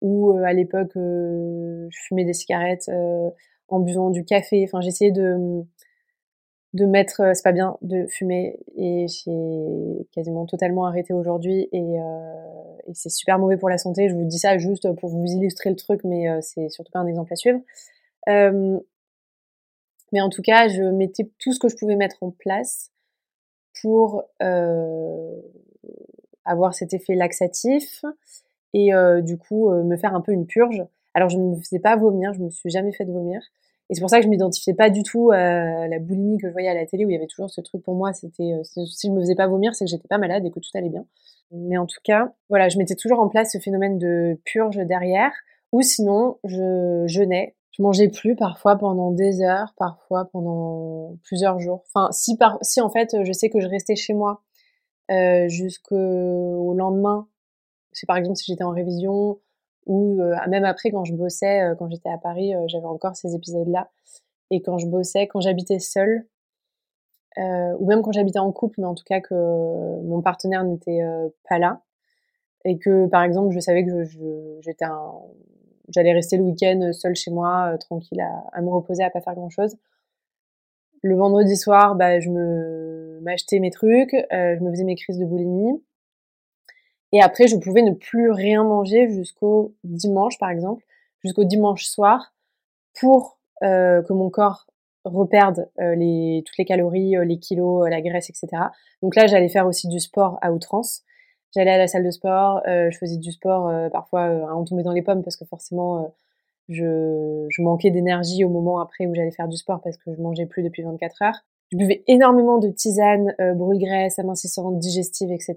ou 0.00 0.30
à 0.44 0.52
l'époque 0.52 0.92
je 0.94 1.98
fumais 2.06 2.24
des 2.24 2.32
cigarettes 2.32 2.90
en 3.68 3.80
buvant 3.80 4.10
du 4.10 4.24
café. 4.24 4.62
Enfin 4.64 4.80
j'essayais 4.80 5.10
de 5.10 5.34
hum, 5.34 5.66
de 6.74 6.86
mettre, 6.86 7.20
euh, 7.20 7.34
c'est 7.34 7.42
pas 7.42 7.52
bien 7.52 7.76
de 7.82 8.06
fumer 8.06 8.58
et 8.76 9.06
j'ai 9.08 10.06
quasiment 10.12 10.46
totalement 10.46 10.86
arrêté 10.86 11.12
aujourd'hui 11.12 11.68
et, 11.70 12.00
euh, 12.00 12.76
et 12.86 12.94
c'est 12.94 13.10
super 13.10 13.38
mauvais 13.38 13.58
pour 13.58 13.68
la 13.68 13.78
santé. 13.78 14.08
Je 14.08 14.14
vous 14.14 14.24
dis 14.24 14.38
ça 14.38 14.56
juste 14.58 14.90
pour 14.94 15.10
vous 15.10 15.26
illustrer 15.26 15.70
le 15.70 15.76
truc, 15.76 16.02
mais 16.04 16.30
euh, 16.30 16.38
c'est 16.40 16.70
surtout 16.70 16.90
pas 16.90 17.00
un 17.00 17.06
exemple 17.06 17.32
à 17.32 17.36
suivre. 17.36 17.60
Mais 20.14 20.20
en 20.20 20.28
tout 20.28 20.42
cas, 20.42 20.68
je 20.68 20.82
mettais 20.82 21.30
tout 21.38 21.54
ce 21.54 21.58
que 21.58 21.68
je 21.68 21.76
pouvais 21.76 21.96
mettre 21.96 22.22
en 22.22 22.30
place 22.30 22.90
pour 23.80 24.24
avoir 26.44 26.74
cet 26.74 26.92
effet 26.92 27.14
laxatif 27.14 28.04
et 28.74 28.90
du 29.22 29.38
coup 29.38 29.70
me 29.70 29.96
faire 29.96 30.14
un 30.14 30.20
peu 30.20 30.32
une 30.32 30.46
purge. 30.46 30.84
Alors 31.14 31.30
je 31.30 31.38
ne 31.38 31.44
me 31.44 31.56
faisais 31.56 31.78
pas 31.78 31.96
vomir, 31.96 32.34
je 32.34 32.40
me 32.40 32.50
suis 32.50 32.68
jamais 32.68 32.92
fait 32.92 33.06
de 33.06 33.12
vomir. 33.12 33.40
Et 33.92 33.94
c'est 33.94 34.00
pour 34.00 34.08
ça 34.08 34.20
que 34.20 34.24
je 34.24 34.30
m'identifiais 34.30 34.72
pas 34.72 34.88
du 34.88 35.02
tout 35.02 35.32
à 35.32 35.86
la 35.86 35.98
boulimie 35.98 36.38
que 36.38 36.48
je 36.48 36.52
voyais 36.52 36.68
à 36.68 36.72
la 36.72 36.86
télé 36.86 37.04
où 37.04 37.10
il 37.10 37.12
y 37.12 37.16
avait 37.16 37.26
toujours 37.26 37.50
ce 37.50 37.60
truc 37.60 37.82
pour 37.82 37.94
moi. 37.94 38.14
C'était 38.14 38.54
euh, 38.54 38.62
si 38.64 39.08
je 39.08 39.12
me 39.12 39.20
faisais 39.20 39.34
pas 39.34 39.46
vomir, 39.46 39.74
c'est 39.74 39.84
que 39.84 39.90
j'étais 39.90 40.08
pas 40.08 40.16
malade 40.16 40.46
et 40.46 40.50
que 40.50 40.60
tout 40.60 40.70
allait 40.72 40.88
bien. 40.88 41.04
Mais 41.50 41.76
en 41.76 41.84
tout 41.84 42.00
cas, 42.02 42.32
voilà, 42.48 42.70
je 42.70 42.78
mettais 42.78 42.94
toujours 42.94 43.20
en 43.20 43.28
place 43.28 43.52
ce 43.52 43.58
phénomène 43.58 43.98
de 43.98 44.40
purge 44.46 44.78
derrière. 44.78 45.32
Ou 45.72 45.82
sinon, 45.82 46.38
je 46.42 47.04
jeûnais. 47.06 47.54
Je 47.72 47.82
mangeais 47.82 48.08
plus 48.08 48.34
parfois 48.34 48.76
pendant 48.76 49.10
des 49.10 49.42
heures, 49.42 49.74
parfois 49.76 50.24
pendant 50.32 51.18
plusieurs 51.24 51.60
jours. 51.60 51.84
Enfin, 51.94 52.10
si 52.12 52.38
par, 52.38 52.56
si 52.62 52.80
en 52.80 52.88
fait, 52.88 53.14
je 53.22 53.32
sais 53.34 53.50
que 53.50 53.60
je 53.60 53.68
restais 53.68 53.94
chez 53.94 54.14
moi 54.14 54.40
euh, 55.10 55.48
jusqu'au 55.48 56.72
lendemain. 56.72 57.28
C'est 57.92 58.06
par 58.06 58.16
exemple 58.16 58.36
si 58.36 58.50
j'étais 58.50 58.64
en 58.64 58.70
révision 58.70 59.38
ou 59.86 60.20
euh, 60.22 60.36
même 60.48 60.64
après 60.64 60.90
quand 60.90 61.04
je 61.04 61.14
bossais, 61.14 61.62
euh, 61.62 61.74
quand 61.74 61.90
j'étais 61.90 62.10
à 62.10 62.18
Paris, 62.18 62.54
euh, 62.54 62.64
j'avais 62.68 62.86
encore 62.86 63.16
ces 63.16 63.34
épisodes-là. 63.34 63.90
Et 64.50 64.62
quand 64.62 64.78
je 64.78 64.86
bossais, 64.86 65.26
quand 65.26 65.40
j'habitais 65.40 65.78
seule, 65.78 66.26
ou 67.38 67.86
même 67.86 68.02
quand 68.02 68.12
j'habitais 68.12 68.38
en 68.38 68.52
couple, 68.52 68.80
mais 68.82 68.86
en 68.86 68.94
tout 68.94 69.04
cas 69.04 69.20
que 69.20 69.34
mon 69.34 70.20
partenaire 70.20 70.64
n'était 70.64 71.00
pas 71.48 71.58
là, 71.58 71.80
et 72.66 72.78
que 72.78 73.06
par 73.06 73.22
exemple 73.22 73.54
je 73.54 73.60
savais 73.60 73.86
que 73.86 74.04
j'étais 74.60 74.84
j'allais 75.88 76.12
rester 76.12 76.36
le 76.36 76.42
week-end 76.42 76.90
seule 76.92 77.14
chez 77.14 77.30
moi, 77.30 77.74
tranquille, 77.80 78.20
à, 78.20 78.44
à, 78.52 78.60
me 78.60 78.68
reposer, 78.68 79.02
à 79.02 79.08
pas 79.08 79.22
faire 79.22 79.34
grand-chose. 79.34 79.76
Le 81.02 81.16
vendredi 81.16 81.56
soir, 81.56 81.94
bah, 81.94 82.20
je 82.20 82.28
me 82.28 83.20
m'achetais 83.22 83.60
mes 83.60 83.70
trucs, 83.70 84.14
je 84.30 84.62
me 84.62 84.70
faisais 84.70 84.84
mes 84.84 84.96
crises 84.96 85.18
de 85.18 85.24
boulimie. 85.24 85.82
Et 87.12 87.20
après, 87.20 87.46
je 87.46 87.56
pouvais 87.56 87.82
ne 87.82 87.92
plus 87.92 88.30
rien 88.30 88.64
manger 88.64 89.08
jusqu'au 89.10 89.74
dimanche, 89.84 90.38
par 90.38 90.50
exemple, 90.50 90.84
jusqu'au 91.22 91.44
dimanche 91.44 91.84
soir, 91.84 92.32
pour 92.98 93.38
euh, 93.62 94.02
que 94.02 94.12
mon 94.12 94.30
corps 94.30 94.66
reperde 95.04 95.68
euh, 95.80 95.94
les, 95.94 96.42
toutes 96.46 96.56
les 96.58 96.64
calories, 96.64 97.16
euh, 97.16 97.24
les 97.24 97.38
kilos, 97.38 97.88
la 97.88 98.00
graisse, 98.00 98.30
etc. 98.30 98.48
Donc 99.02 99.14
là, 99.14 99.26
j'allais 99.26 99.48
faire 99.48 99.66
aussi 99.66 99.88
du 99.88 100.00
sport 100.00 100.38
à 100.42 100.52
outrance. 100.52 101.02
J'allais 101.54 101.72
à 101.72 101.78
la 101.78 101.86
salle 101.86 102.04
de 102.04 102.10
sport, 102.10 102.62
je 102.66 102.96
faisais 102.98 103.18
du 103.18 103.30
sport 103.30 103.70
parfois 103.92 104.22
à 104.22 104.54
en 104.54 104.64
tomber 104.64 104.82
dans 104.82 104.92
les 104.92 105.02
pommes 105.02 105.22
parce 105.22 105.36
que 105.36 105.44
forcément, 105.44 106.10
je, 106.70 107.44
je 107.50 107.60
manquais 107.60 107.90
d'énergie 107.90 108.42
au 108.42 108.48
moment 108.48 108.80
après 108.80 109.04
où 109.04 109.14
j'allais 109.14 109.32
faire 109.32 109.48
du 109.48 109.58
sport 109.58 109.82
parce 109.82 109.98
que 109.98 110.14
je 110.14 110.22
mangeais 110.22 110.46
plus 110.46 110.62
depuis 110.62 110.82
24 110.82 111.20
heures. 111.20 111.44
Je 111.70 111.76
buvais 111.76 112.04
énormément 112.06 112.56
de 112.56 112.70
tisanes, 112.70 113.34
brûle-graisse, 113.38 114.18
amincissantes, 114.18 114.78
digestives, 114.78 115.30
etc. 115.30 115.56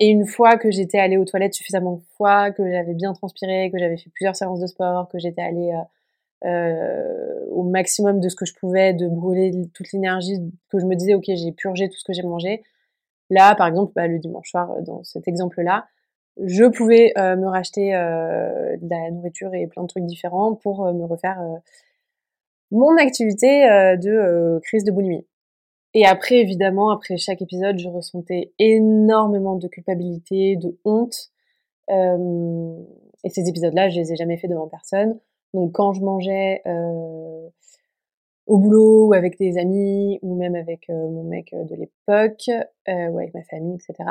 Et 0.00 0.08
une 0.08 0.26
fois 0.26 0.56
que 0.56 0.70
j'étais 0.70 0.98
allée 0.98 1.18
aux 1.18 1.26
toilettes 1.26 1.52
suffisamment 1.52 1.96
de 1.96 2.02
fois, 2.16 2.50
que 2.50 2.68
j'avais 2.70 2.94
bien 2.94 3.12
transpiré, 3.12 3.70
que 3.70 3.78
j'avais 3.78 3.98
fait 3.98 4.08
plusieurs 4.10 4.34
séances 4.34 4.58
de 4.58 4.66
sport, 4.66 5.08
que 5.08 5.18
j'étais 5.18 5.42
allée 5.42 5.72
euh, 5.72 6.48
euh, 6.48 7.46
au 7.50 7.64
maximum 7.64 8.18
de 8.18 8.30
ce 8.30 8.34
que 8.34 8.46
je 8.46 8.54
pouvais, 8.54 8.94
de 8.94 9.06
brûler 9.08 9.52
toute 9.74 9.92
l'énergie, 9.92 10.38
que 10.70 10.78
je 10.78 10.86
me 10.86 10.96
disais, 10.96 11.12
ok, 11.12 11.24
j'ai 11.26 11.52
purgé 11.52 11.90
tout 11.90 11.98
ce 11.98 12.04
que 12.04 12.14
j'ai 12.14 12.22
mangé. 12.22 12.62
Là, 13.28 13.54
par 13.54 13.66
exemple, 13.68 13.92
bah, 13.94 14.06
le 14.06 14.18
dimanche 14.18 14.50
soir, 14.50 14.74
dans 14.82 15.04
cet 15.04 15.28
exemple-là, 15.28 15.86
je 16.42 16.64
pouvais 16.64 17.12
euh, 17.18 17.36
me 17.36 17.46
racheter 17.46 17.94
euh, 17.94 18.78
de 18.80 18.88
la 18.88 19.10
nourriture 19.10 19.54
et 19.54 19.66
plein 19.66 19.82
de 19.82 19.88
trucs 19.88 20.06
différents 20.06 20.54
pour 20.54 20.90
me 20.94 21.04
refaire 21.04 21.38
mon 22.70 22.96
activité 22.96 23.66
de 23.98 24.60
crise 24.62 24.84
de 24.84 24.92
boulimie. 24.92 25.26
Et 25.94 26.06
après, 26.06 26.36
évidemment, 26.36 26.90
après 26.90 27.16
chaque 27.16 27.42
épisode, 27.42 27.78
je 27.78 27.88
ressentais 27.88 28.52
énormément 28.58 29.56
de 29.56 29.66
culpabilité, 29.68 30.56
de 30.56 30.78
honte. 30.84 31.30
Euh, 31.90 32.76
et 33.24 33.30
ces 33.30 33.48
épisodes-là, 33.48 33.88
je 33.88 34.00
les 34.00 34.12
ai 34.12 34.16
jamais 34.16 34.36
fait 34.36 34.48
devant 34.48 34.68
personne. 34.68 35.18
Donc 35.52 35.72
quand 35.72 35.92
je 35.92 36.00
mangeais 36.00 36.62
euh, 36.66 37.48
au 38.50 38.58
boulot 38.58 39.06
ou 39.06 39.12
avec 39.12 39.38
des 39.38 39.58
amis 39.58 40.18
ou 40.22 40.34
même 40.34 40.56
avec 40.56 40.90
euh, 40.90 41.08
mon 41.08 41.22
mec 41.22 41.52
de 41.52 41.76
l'époque 41.76 42.50
euh, 42.88 43.08
ou 43.08 43.18
avec 43.18 43.32
ma 43.32 43.44
famille, 43.44 43.76
etc. 43.76 44.08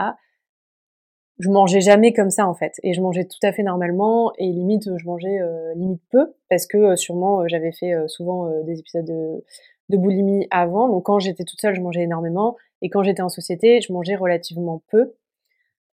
Je 1.39 1.49
mangeais 1.49 1.81
jamais 1.81 2.13
comme 2.13 2.29
ça 2.29 2.47
en 2.47 2.53
fait, 2.53 2.73
et 2.83 2.93
je 2.93 3.01
mangeais 3.01 3.25
tout 3.25 3.39
à 3.43 3.51
fait 3.51 3.63
normalement 3.63 4.31
et 4.37 4.47
limite 4.47 4.89
je 4.97 5.05
mangeais 5.05 5.41
euh, 5.41 5.73
limite 5.75 6.01
peu 6.09 6.33
parce 6.49 6.67
que 6.67 6.95
sûrement 6.95 7.47
j'avais 7.49 7.73
fait 7.73 7.93
souvent 8.07 8.49
des 8.63 8.79
épisodes 8.79 9.05
de, 9.05 9.43
de 9.89 9.97
boulimie 9.97 10.47
avant. 10.51 10.87
Donc 10.87 11.05
quand 11.05 11.19
j'étais 11.19 11.43
toute 11.43 11.59
seule, 11.59 11.75
je 11.75 11.81
mangeais 11.81 12.03
énormément. 12.03 12.57
Et 12.81 12.89
quand 12.89 13.03
j'étais 13.03 13.21
en 13.21 13.29
société, 13.29 13.81
je 13.81 13.91
mangeais 13.91 14.15
relativement 14.15 14.81
peu. 14.89 15.13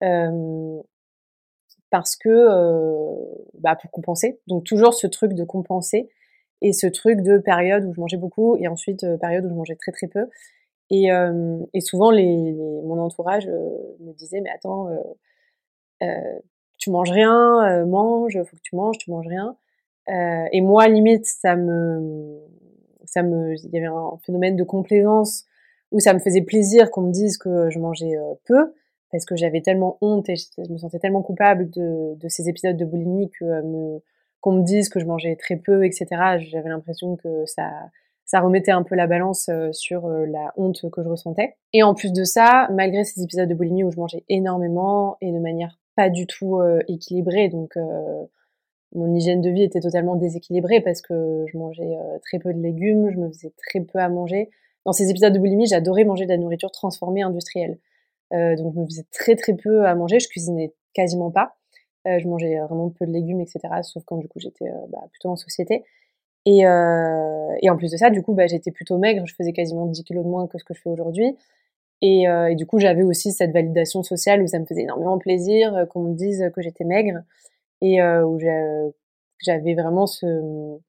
Euh, 0.03 0.81
parce 1.89 2.15
que 2.15 2.29
euh, 2.29 3.15
bah 3.60 3.75
pour 3.75 3.91
compenser. 3.91 4.39
Donc 4.47 4.65
toujours 4.65 4.93
ce 4.93 5.08
truc 5.08 5.34
de 5.34 5.43
compenser 5.43 6.10
et 6.62 6.73
ce 6.73 6.88
truc 6.88 7.21
de 7.21 7.38
période 7.38 7.86
où 7.86 7.93
je 7.93 8.01
mangeais 8.01 8.17
beaucoup 8.17 8.58
et 8.58 8.67
ensuite 8.67 9.03
euh, 9.03 9.17
période 9.17 9.45
où 9.45 9.49
je 9.49 9.53
mangeais 9.53 9.75
très 9.75 9.91
très 9.91 10.08
peu. 10.08 10.27
Et, 10.91 11.08
et 11.73 11.81
souvent 11.81 12.12
les, 12.12 12.53
mon 12.53 12.99
entourage 12.99 13.47
me 13.47 14.13
disait 14.13 14.39
mais 14.41 14.51
attends 14.51 14.88
tu 16.77 16.91
manges 16.91 17.10
rien, 17.10 17.84
mange, 17.88 18.38
faut 18.43 18.55
que 18.55 18.62
tu 18.62 18.75
manges, 18.75 18.99
tu 18.99 19.10
manges 19.10 19.27
rien. 19.27 19.58
et 20.08 20.62
moi 20.62 20.88
limite 20.88 21.25
ça 21.25 21.55
me 21.55 22.39
ça 23.08 23.24
me, 23.24 23.56
il 23.56 23.70
y 23.72 23.78
avait 23.78 23.88
un 23.88 24.18
phénomène 24.26 24.56
de 24.56 24.63
complaisance 24.63 25.46
où 25.91 26.00
ça 26.00 26.13
me 26.13 26.20
faisait 26.20 26.41
plaisir 26.41 26.91
qu'on 26.91 27.02
me 27.02 27.12
dise 27.12 27.38
que 27.38 27.70
je 27.70 27.80
mangeais 27.80 28.18
euh, 28.18 28.34
peu 28.46 28.74
parce 29.12 29.26
que 29.26 29.36
j'avais 29.36 29.62
tellement 29.62 29.98
honte 30.02 30.28
et 30.30 30.36
je, 30.36 30.72
me 30.72 30.78
sentais 30.78 31.00
tellement 31.00 31.22
coupable 31.22 31.70
de, 31.70 32.15
de 32.15 32.28
ces 32.28 32.50
épisodes 32.50 32.76
de 32.76 32.86
boulimie 32.86 33.30
que 33.30 33.46
euh, 33.46 33.63
me, 33.63 34.04
qu'on 34.41 34.54
me 34.54 34.63
dise 34.63 34.89
que 34.89 35.00
je 35.00 35.06
mangeais 35.06 35.36
très 35.36 35.56
peu, 35.56 35.86
etc. 35.86 36.06
J'avais 36.39 36.70
l'impression 36.70 37.15
que 37.15 37.46
ça, 37.46 37.70
ça 38.26 38.41
remettait 38.41 38.72
un 38.72 38.84
peu 38.84 38.96
la 38.96 39.08
balance 39.08 39.50
euh, 39.50 39.72
sur 39.72 40.10
la 40.10 40.54
honte 40.58 40.89
que 40.91 41.02
je 41.02 41.08
ressentais. 41.08 41.56
Et 41.74 41.82
en 41.82 41.94
plus 41.94 42.12
de 42.12 42.24
ça, 42.24 42.68
malgré 42.74 43.04
ces 43.04 43.24
épisodes 43.24 43.48
de 43.48 43.56
boulimie 43.56 43.84
où 43.84 43.91
je 43.91 43.98
mangeais 43.98 44.24
énormément 44.28 45.18
et 45.22 45.32
de 45.32 45.39
manière 45.39 45.80
pas 45.96 46.10
du 46.10 46.28
tout 46.28 46.60
équilibrée, 46.89 47.48
donc 47.48 47.78
mon 48.95 49.13
hygiène 49.13 49.41
de 49.41 49.49
vie 49.49 49.63
était 49.63 49.81
totalement 49.81 50.15
déséquilibrée 50.15 50.81
parce 50.81 51.01
que 51.01 51.45
je 51.47 51.58
mangeais 51.58 51.97
euh, 51.97 52.17
très 52.21 52.39
peu 52.39 52.53
de 52.53 52.60
légumes, 52.60 53.12
je 53.12 53.17
me 53.17 53.27
faisais 53.27 53.53
très 53.58 53.81
peu 53.81 53.99
à 53.99 54.10
manger. 54.10 54.49
Dans 54.86 54.93
ces 54.93 55.10
épisodes 55.10 55.34
de 55.34 55.39
boulimie, 55.39 55.67
j'adorais 55.67 56.05
manger 56.05 56.25
de 56.25 56.29
la 56.29 56.38
nourriture 56.38 56.71
transformée 56.71 57.21
industrielle. 57.21 57.77
Euh, 58.34 58.55
donc 58.55 58.73
je 58.73 58.79
me 58.79 58.86
faisais 58.86 59.05
très 59.12 59.36
très 59.36 59.53
peu 59.53 59.86
à 59.86 59.95
manger, 59.95 60.19
je 60.19 60.29
cuisinais 60.29 60.73
quasiment 60.93 61.29
pas. 61.29 61.55
Euh, 62.08 62.19
je 62.19 62.27
mangeais 62.27 62.58
vraiment 62.60 62.89
peu 62.89 63.05
de 63.05 63.12
légumes, 63.12 63.41
etc. 63.41 63.60
Sauf 63.84 64.03
quand 64.05 64.17
du 64.17 64.27
coup 64.27 64.39
j'étais 64.39 64.65
bah, 64.89 65.03
plutôt 65.12 65.29
en 65.29 65.36
société. 65.36 65.84
Et, 66.47 66.67
en 66.67 67.77
plus 67.77 67.91
de 67.91 67.97
ça, 67.97 68.12
du 68.12 68.21
coup, 68.21 68.34
bah, 68.34 68.45
j'étais 68.45 68.69
plutôt 68.69 68.99
maigre, 68.99 69.25
je 69.25 69.34
faisais 69.34 69.51
quasiment 69.51 69.88
10 69.88 70.03
kilos 70.03 70.23
de 70.23 70.29
moins 70.29 70.47
que 70.47 70.60
ce 70.60 70.63
que 70.63 70.75
je 70.75 70.81
fais 70.81 70.89
aujourd'hui. 70.89 71.36
Et, 72.01 72.25
et, 72.25 72.55
du 72.55 72.67
coup, 72.67 72.77
j'avais 72.77 73.01
aussi 73.01 73.31
cette 73.31 73.51
validation 73.51 74.03
sociale 74.03 74.43
où 74.43 74.47
ça 74.47 74.60
me 74.60 74.65
faisait 74.65 74.84
énormément 74.84 75.17
plaisir 75.17 75.88
qu'on 75.89 76.01
me 76.01 76.13
dise 76.13 76.51
que 76.53 76.62
j'étais 76.62 76.84
maigre 76.84 77.23
et 77.86 78.02
euh, 78.02 78.26
où 78.26 78.39
j'avais 79.39 79.76
vraiment 79.76 80.08
ce 80.08 80.80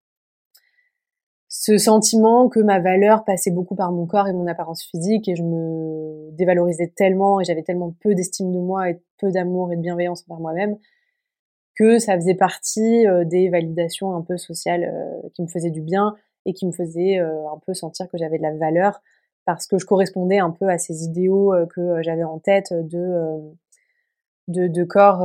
ce 1.49 1.79
sentiment 1.79 2.49
que 2.49 2.61
ma 2.61 2.81
valeur 2.81 3.25
passait 3.25 3.51
beaucoup 3.51 3.77
par 3.77 3.93
mon 3.93 4.07
corps 4.07 4.29
et 4.29 4.33
mon 4.33 4.47
apparence 4.47 4.83
physique 4.83 5.29
et 5.29 5.37
je 5.37 5.43
me 5.43 6.31
dévalorisais 6.33 6.93
tellement 6.95 7.41
et 7.41 7.45
j'avais 7.45 7.63
tellement 7.63 7.95
peu 8.01 8.15
d'estime 8.15 8.53
de 8.53 8.59
moi 8.59 8.91
et 8.91 9.01
peu 9.19 9.31
d'amour 9.31 9.73
et 9.73 9.77
de 9.77 9.81
bienveillance 9.81 10.25
envers 10.29 10.41
moi-même 10.41 10.77
que 11.75 11.99
ça 11.99 12.15
faisait 12.17 12.35
partie 12.35 13.05
des 13.27 13.49
validations 13.49 14.15
un 14.15 14.23
peu 14.23 14.37
sociales 14.37 14.93
qui 15.35 15.43
me 15.43 15.47
faisaient 15.47 15.71
du 15.71 15.83
bien 15.83 16.15
et 16.47 16.53
qui 16.53 16.67
me 16.67 16.73
faisaient 16.73 17.19
un 17.19 17.59
peu 17.65 17.75
sentir 17.75 18.09
que 18.09 18.19
j'avais 18.19 18.39
de 18.39 18.43
la 18.43 18.55
valeur 18.55 19.01
parce 19.45 19.67
que 19.67 19.79
je 19.79 19.87
correspondais 19.87 20.39
un 20.39 20.51
peu 20.51 20.69
à 20.69 20.79
ces 20.79 21.05
idéaux 21.05 21.55
que 21.75 22.03
j'avais 22.03 22.25
en 22.25 22.39
tête 22.39 22.73
de 22.73 23.41
de, 24.49 24.69
de 24.69 24.85
corps 24.85 25.25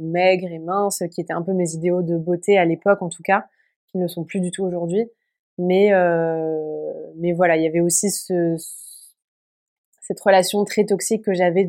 maigres 0.00 0.50
et 0.50 0.58
minces, 0.58 1.02
qui 1.10 1.20
étaient 1.20 1.32
un 1.32 1.42
peu 1.42 1.52
mes 1.52 1.74
idéaux 1.74 2.02
de 2.02 2.16
beauté 2.16 2.58
à 2.58 2.64
l'époque 2.64 3.02
en 3.02 3.08
tout 3.08 3.22
cas, 3.22 3.46
qui 3.88 3.98
ne 3.98 4.06
sont 4.06 4.24
plus 4.24 4.40
du 4.40 4.50
tout 4.50 4.64
aujourd'hui. 4.64 5.10
Mais 5.58 5.90
mais 7.16 7.32
voilà, 7.32 7.56
il 7.56 7.62
y 7.62 7.66
avait 7.66 7.80
aussi 7.80 8.10
ce, 8.10 8.56
cette 10.00 10.20
relation 10.20 10.64
très 10.64 10.84
toxique 10.84 11.24
que 11.24 11.32
j'avais 11.32 11.68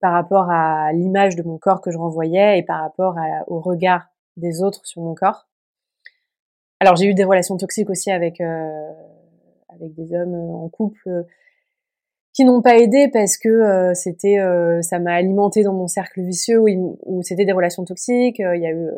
par 0.00 0.12
rapport 0.12 0.50
à 0.50 0.92
l'image 0.92 1.36
de 1.36 1.42
mon 1.42 1.58
corps 1.58 1.80
que 1.80 1.90
je 1.90 1.98
renvoyais 1.98 2.58
et 2.58 2.62
par 2.62 2.80
rapport 2.80 3.16
au 3.48 3.60
regard 3.60 4.08
des 4.36 4.62
autres 4.62 4.86
sur 4.86 5.02
mon 5.02 5.14
corps. 5.14 5.48
Alors 6.78 6.96
j'ai 6.96 7.06
eu 7.06 7.14
des 7.14 7.24
relations 7.24 7.56
toxiques 7.56 7.90
aussi 7.90 8.10
avec 8.10 8.40
euh, 8.40 8.92
avec 9.68 9.94
des 9.94 10.14
hommes 10.14 10.34
en 10.34 10.68
couple 10.68 11.08
euh, 11.08 11.22
qui 12.40 12.44
n'ont 12.46 12.62
pas 12.62 12.78
aidé 12.78 13.08
parce 13.12 13.36
que 13.36 13.48
euh, 13.48 13.94
c'était 13.94 14.38
ça 14.82 14.98
m'a 14.98 15.14
alimenté 15.14 15.62
dans 15.62 15.74
mon 15.74 15.86
cercle 15.86 16.22
vicieux 16.22 16.60
où, 16.60 17.22
c'était 17.22 17.44
des 17.44 17.52
relations 17.52 17.84
toxiques. 17.84 18.38
Il 18.38 18.60
y 18.60 18.66
a 18.66 18.72
eu 18.72 18.88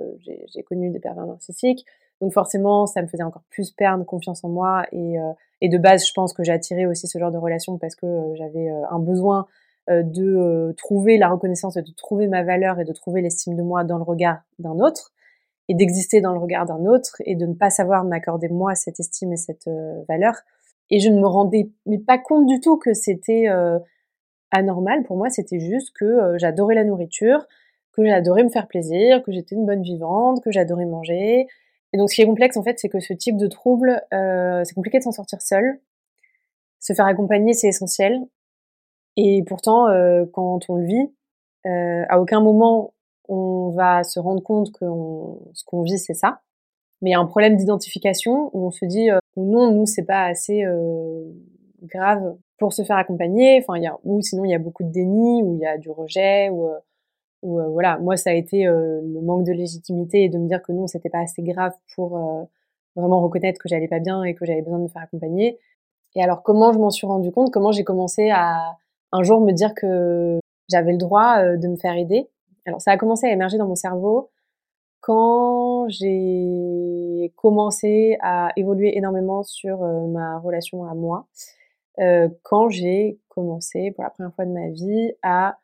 j'ai 0.55 0.63
connu 0.63 0.91
des 0.91 1.01
pervers 1.01 1.27
narcissiques 1.27 1.85
donc 2.23 2.33
forcément, 2.33 2.87
ça 2.87 3.03
me 3.03 3.09
faisait 3.09 3.25
encore 3.25 3.43
plus 3.51 3.73
perdre 3.73 4.05
confiance 4.05 4.45
en 4.45 4.49
moi. 4.49 4.85
Et, 4.93 5.19
euh, 5.19 5.33
et 5.61 5.69
de 5.69 5.77
base, 5.77 6.07
je 6.07 6.13
pense 6.15 6.33
que 6.33 6.45
j'ai 6.45 6.53
attiré 6.53 6.87
aussi 6.87 7.09
ce 7.09 7.19
genre 7.19 7.33
de 7.33 7.37
relation 7.37 7.79
parce 7.79 7.97
que 7.97 8.07
euh, 8.07 8.35
j'avais 8.37 8.71
euh, 8.71 8.87
un 8.91 9.01
besoin 9.01 9.47
de 9.89 10.73
trouver 10.79 11.19
la 11.19 11.29
reconnaissance, 11.29 11.75
de 11.75 11.93
trouver 11.97 12.29
ma 12.29 12.45
valeur 12.45 12.79
et 12.79 12.85
de 12.85 12.93
trouver 12.93 13.21
l'estime 13.21 13.57
de 13.57 13.65
moi 13.65 13.83
dans 13.83 13.97
le 13.97 14.05
regard 14.05 14.39
d'un 14.61 14.79
autre 14.79 15.11
et 15.69 15.75
d'exister 15.75 16.21
dans 16.21 16.33
le 16.33 16.39
regard 16.39 16.67
d'un 16.67 16.87
autre 16.87 17.17
et 17.25 17.35
de 17.35 17.47
ne 17.47 17.55
pas 17.55 17.69
savoir 17.69 18.05
m'accorder 18.05 18.49
moi 18.49 18.77
cette 18.77 19.01
estime 19.01 19.33
et 19.33 19.37
cette 19.37 19.69
valeur. 20.09 20.37
Et 20.93 21.01
je 21.01 21.09
ne 21.09 21.19
me 21.19 21.27
rendais 21.27 21.69
pas 22.07 22.19
compte 22.19 22.47
du 22.47 22.61
tout 22.61 22.77
que 22.77 22.95
c'était 22.95 23.47
anormal. 24.53 25.03
Pour 25.03 25.17
moi, 25.17 25.31
c'était 25.31 25.59
juste 25.59 25.91
que 25.99 26.37
j'adorais 26.39 26.77
la 26.77 26.85
nourriture, 26.85 27.45
que 27.93 28.05
j'adorais 28.07 28.45
me 28.45 28.51
faire 28.51 28.69
plaisir, 28.69 29.23
que 29.25 29.33
j'étais 29.33 29.57
une 29.57 29.67
bonne 29.67 29.83
vivante, 29.83 30.41
que 30.45 30.53
j'adorais 30.53 30.85
manger, 30.85 31.49
et 31.93 31.99
donc, 31.99 32.11
ce 32.11 32.15
qui 32.15 32.23
est 32.23 32.27
complexe, 32.27 32.57
en 32.57 32.63
fait, 32.63 32.79
c'est 32.79 32.89
que 32.89 33.01
ce 33.01 33.13
type 33.13 33.37
de 33.37 33.47
trouble, 33.47 34.03
euh, 34.15 34.63
c'est 34.65 34.75
compliqué 34.75 34.99
de 34.99 35.05
s'en 35.05 35.13
sortir 35.13 35.43
seul. 35.43 35.81
Se 36.81 36.95
faire 36.95 37.07
accompagner, 37.07 37.53
c'est 37.53 37.69
essentiel. 37.69 38.21
Et 39.17 39.43
pourtant, 39.47 39.89
euh, 39.89 40.25
quand 40.33 40.61
on 40.71 40.77
le 40.77 40.87
vit, 40.87 41.15
euh, 41.67 42.05
à 42.09 42.21
aucun 42.21 42.41
moment 42.41 42.95
on 43.29 43.71
va 43.71 44.03
se 44.03 44.19
rendre 44.19 44.43
compte 44.43 44.73
que 44.73 44.85
ce 45.55 45.65
qu'on 45.65 45.83
vit, 45.83 45.99
c'est 45.99 46.15
ça. 46.15 46.41
Mais 47.03 47.11
il 47.11 47.13
y 47.13 47.17
a 47.17 47.21
un 47.21 47.27
problème 47.27 47.57
d'identification 47.57 48.51
où 48.53 48.67
on 48.67 48.71
se 48.71 48.85
dit, 48.85 49.11
euh, 49.11 49.19
non, 49.37 49.73
nous, 49.73 49.87
c'est 49.87 50.05
pas 50.05 50.25
assez 50.25 50.65
euh, 50.65 51.25
grave 51.83 52.37
pour 52.59 52.73
se 52.73 52.85
faire 52.85 52.97
accompagner. 52.97 53.59
Enfin, 53.61 53.77
il 53.77 53.83
y 53.83 53.89
a, 53.89 53.99
ou 54.05 54.23
sinon, 54.23 54.45
il 54.45 54.53
y 54.53 54.55
a 54.55 54.61
beaucoup 54.61 54.85
de 54.85 54.91
déni, 54.91 55.43
ou 55.43 55.55
il 55.55 55.61
y 55.61 55.67
a 55.67 55.79
du 55.79 55.91
rejet, 55.91 56.49
ou 56.49 56.67
euh, 56.69 56.79
voilà, 57.43 57.99
moi 57.99 58.17
ça 58.17 58.31
a 58.31 58.35
été 58.35 58.63
le 58.65 59.21
manque 59.21 59.45
de 59.45 59.51
légitimité 59.53 60.23
et 60.23 60.29
de 60.29 60.39
me 60.39 60.47
dire 60.47 60.63
que 60.63 60.71
non, 60.71 60.87
c'était 60.87 61.11
pas 61.11 61.19
assez 61.19 61.43
grave 61.43 61.73
pour 61.97 62.11
vraiment 62.95 63.21
reconnaître 63.21 63.61
que 63.61 63.69
j'allais 63.69 63.89
pas 63.89 63.99
bien 63.99 64.23
et 64.23 64.37
que 64.37 64.47
j'avais 64.47 64.63
besoin 64.63 64.79
de 64.79 64.85
me 64.85 64.89
faire 64.89 65.03
accompagner. 65.03 65.59
Et 66.15 66.23
alors 66.23 66.45
comment 66.45 66.73
je 66.73 66.79
m'en 66.79 66.91
suis 66.91 67.05
rendu 67.05 67.33
compte? 67.33 67.51
Comment 67.51 67.73
j'ai 67.73 67.83
commencé 67.83 68.31
à 68.31 68.77
un 69.11 69.23
jour 69.25 69.41
me 69.41 69.51
dire 69.51 69.75
que 69.75 70.39
j'avais 70.71 70.93
le 70.93 70.99
droit 70.99 71.43
de 71.57 71.67
me 71.67 71.75
faire 71.75 71.97
aider? 71.97 72.29
Alors 72.65 72.81
ça 72.81 72.93
a 72.93 72.97
commencé 72.97 73.27
à 73.27 73.33
émerger 73.33 73.59
dans 73.59 73.67
mon 73.67 73.75
cerveau 73.75 74.31
quand 75.01 75.89
j'ai 75.89 76.47
commencé 77.31 78.17
à 78.21 78.51
évoluer 78.57 78.97
énormément 78.97 79.43
sur 79.43 79.79
ma 80.09 80.39
relation 80.39 80.85
à 80.85 80.95
moi, 80.95 81.27
quand 82.43 82.69
j'ai 82.69 83.19
commencé 83.29 83.91
pour 83.93 84.05
la 84.05 84.11
première 84.11 84.35
fois 84.35 84.45
de 84.45 84.53
ma 84.53 84.69
vie 84.69 85.13
à 85.23 85.59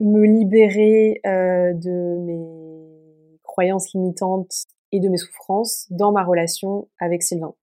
me 0.00 0.24
libérer 0.24 1.20
euh, 1.26 1.72
de 1.74 2.16
mes 2.20 3.38
croyances 3.42 3.92
limitantes 3.92 4.66
et 4.92 5.00
de 5.00 5.08
mes 5.08 5.16
souffrances 5.16 5.86
dans 5.90 6.12
ma 6.12 6.24
relation 6.24 6.88
avec 6.98 7.22
Sylvain. 7.22 7.54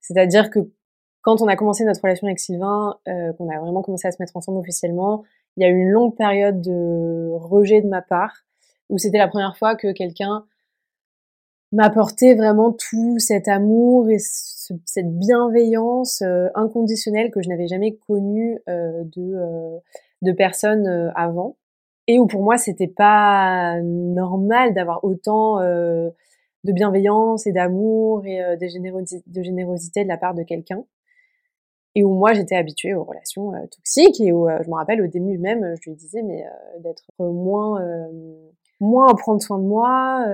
C'est-à-dire 0.00 0.50
que 0.50 0.60
quand 1.22 1.40
on 1.40 1.48
a 1.48 1.56
commencé 1.56 1.84
notre 1.84 2.02
relation 2.02 2.26
avec 2.26 2.38
Sylvain, 2.38 2.98
euh, 3.08 3.32
qu'on 3.34 3.48
a 3.48 3.58
vraiment 3.58 3.82
commencé 3.82 4.08
à 4.08 4.12
se 4.12 4.20
mettre 4.20 4.36
ensemble 4.36 4.58
officiellement, 4.58 5.24
il 5.56 5.62
y 5.62 5.66
a 5.66 5.68
eu 5.68 5.80
une 5.80 5.90
longue 5.90 6.16
période 6.16 6.60
de 6.60 7.30
rejet 7.32 7.80
de 7.80 7.88
ma 7.88 8.02
part, 8.02 8.44
où 8.88 8.98
c'était 8.98 9.18
la 9.18 9.28
première 9.28 9.56
fois 9.56 9.76
que 9.76 9.92
quelqu'un 9.92 10.44
m'apportait 11.72 12.34
vraiment 12.34 12.72
tout 12.72 13.18
cet 13.18 13.48
amour 13.48 14.08
et 14.10 14.18
cette 14.18 15.18
bienveillance 15.18 16.22
euh, 16.22 16.48
inconditionnelle 16.54 17.30
que 17.30 17.42
je 17.42 17.48
n'avais 17.48 17.66
jamais 17.66 17.96
connue 18.06 18.58
euh, 18.68 19.02
de 19.04 19.34
euh, 19.34 19.78
de 20.22 20.32
personnes 20.32 20.86
euh, 20.86 21.10
avant. 21.14 21.56
Et 22.08 22.18
où 22.18 22.26
pour 22.26 22.42
moi 22.42 22.56
c'était 22.56 22.88
pas 22.88 23.80
normal 23.82 24.74
d'avoir 24.74 25.04
autant 25.04 25.60
euh, 25.60 26.10
de 26.64 26.72
bienveillance 26.72 27.46
et 27.46 27.52
d'amour 27.52 28.24
et 28.24 28.42
euh, 28.42 28.56
de, 28.56 28.66
générosité, 28.66 29.22
de 29.26 29.42
générosité 29.42 30.02
de 30.04 30.08
la 30.08 30.16
part 30.16 30.34
de 30.34 30.42
quelqu'un. 30.42 30.84
Et 31.94 32.02
où 32.04 32.14
moi 32.14 32.32
j'étais 32.32 32.56
habituée 32.56 32.94
aux 32.94 33.04
relations 33.04 33.52
toxiques 33.70 34.20
et 34.20 34.32
où 34.32 34.48
je 34.48 34.68
me 34.70 34.74
rappelle 34.74 35.02
au 35.02 35.06
début 35.06 35.36
même 35.36 35.74
je 35.82 35.90
lui 35.90 35.96
disais 35.96 36.22
mais 36.22 36.42
d'être 36.80 37.04
moins 37.18 37.82
moins 38.82 39.08
à 39.08 39.14
prendre 39.14 39.40
soin 39.40 39.58
de 39.58 39.64
moi 39.64 40.24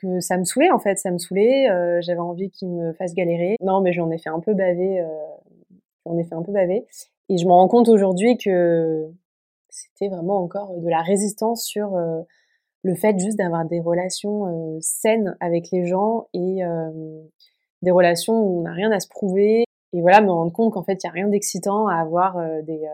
que 0.00 0.20
ça 0.20 0.38
me 0.38 0.44
saoulait 0.44 0.70
en 0.70 0.78
fait 0.78 0.98
ça 0.98 1.10
me 1.10 1.18
saoulait 1.18 1.66
j'avais 2.02 2.20
envie 2.20 2.50
qu'il 2.50 2.68
me 2.68 2.92
fasse 2.92 3.14
galérer 3.14 3.56
non 3.62 3.80
mais 3.80 3.92
j'en 3.92 4.10
ai 4.10 4.18
fait 4.18 4.28
un 4.28 4.40
peu 4.40 4.54
baver 4.54 5.02
j'en 6.04 6.16
ai 6.18 6.24
fait 6.24 6.34
un 6.34 6.42
peu 6.42 6.52
baver 6.52 6.86
et 7.28 7.38
je 7.38 7.46
me 7.46 7.52
rends 7.52 7.68
compte 7.68 7.88
aujourd'hui 7.88 8.36
que 8.36 9.10
c'était 9.76 10.08
vraiment 10.08 10.38
encore 10.38 10.74
de 10.78 10.88
la 10.88 11.02
résistance 11.02 11.64
sur 11.64 11.94
euh, 11.96 12.22
le 12.82 12.94
fait 12.94 13.18
juste 13.18 13.38
d'avoir 13.38 13.64
des 13.64 13.80
relations 13.80 14.46
euh, 14.46 14.78
saines 14.80 15.36
avec 15.40 15.70
les 15.70 15.86
gens 15.86 16.28
et 16.32 16.64
euh, 16.64 17.22
des 17.82 17.90
relations 17.90 18.34
où 18.34 18.60
on 18.60 18.62
n'a 18.62 18.72
rien 18.72 18.90
à 18.92 19.00
se 19.00 19.08
prouver. 19.08 19.64
Et 19.92 20.00
voilà, 20.00 20.20
me 20.20 20.30
rendre 20.30 20.52
compte 20.52 20.72
qu'en 20.72 20.82
fait, 20.82 21.02
il 21.02 21.06
n'y 21.06 21.10
a 21.10 21.12
rien 21.12 21.28
d'excitant 21.28 21.88
à 21.88 21.96
avoir 21.96 22.38
des, 22.62 22.86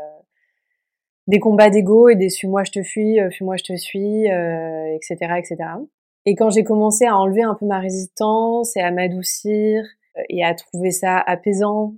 des 1.27 1.41
combats 1.41 1.71
d'ego 1.71 2.09
et 2.09 2.17
des 2.17 2.29
suis-moi, 2.29 2.65
je 2.65 2.73
te 2.73 2.83
fuis, 2.83 3.19
fuis-moi, 3.31 3.57
je 3.57 3.65
te 3.65 3.77
suis, 3.77 4.27
etc., 4.27 5.17
etc. 5.39 5.57
Et 6.27 6.35
quand 6.35 6.51
j'ai 6.51 6.65
commencé 6.65 7.05
à 7.05 7.17
enlever 7.17 7.43
un 7.43 7.55
peu 7.55 7.67
ma 7.67 7.81
résistance 7.81 8.77
et 8.77 8.81
à 8.81 8.91
m'adoucir 8.91 9.85
et 10.29 10.45
à 10.45 10.55
trouver 10.55 10.91
ça 10.91 11.19
apaisant 11.19 11.95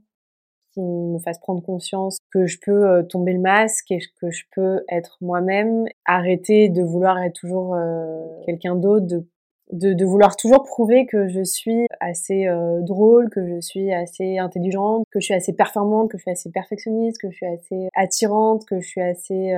qui 0.74 0.80
me 0.80 1.18
fasse 1.20 1.38
prendre 1.38 1.62
conscience 1.62 2.18
que 2.32 2.46
je 2.46 2.58
peux 2.60 2.86
euh, 2.86 3.02
tomber 3.04 3.32
le 3.32 3.40
masque 3.40 3.90
et 3.92 4.00
que 4.20 4.30
je 4.30 4.42
peux 4.54 4.84
être 4.88 5.16
moi-même, 5.20 5.84
arrêter 6.04 6.68
de 6.68 6.82
vouloir 6.82 7.22
être 7.22 7.40
toujours 7.40 7.74
euh, 7.74 8.20
quelqu'un 8.44 8.74
d'autre, 8.74 9.06
de, 9.06 9.26
de, 9.72 9.92
de, 9.92 10.04
vouloir 10.04 10.36
toujours 10.36 10.62
prouver 10.62 11.06
que 11.06 11.28
je 11.28 11.42
suis 11.42 11.86
assez 12.00 12.46
euh, 12.46 12.80
drôle, 12.82 13.30
que 13.30 13.46
je 13.46 13.60
suis 13.60 13.92
assez 13.92 14.38
intelligente, 14.38 15.04
que 15.10 15.20
je 15.20 15.26
suis 15.26 15.34
assez 15.34 15.52
performante, 15.52 16.10
que 16.10 16.18
je 16.18 16.22
suis 16.22 16.30
assez 16.30 16.50
perfectionniste, 16.50 17.20
que 17.20 17.30
je 17.30 17.36
suis 17.36 17.46
assez 17.46 17.88
attirante, 17.94 18.64
que 18.66 18.80
je 18.80 18.86
suis 18.86 19.00
assez 19.00 19.52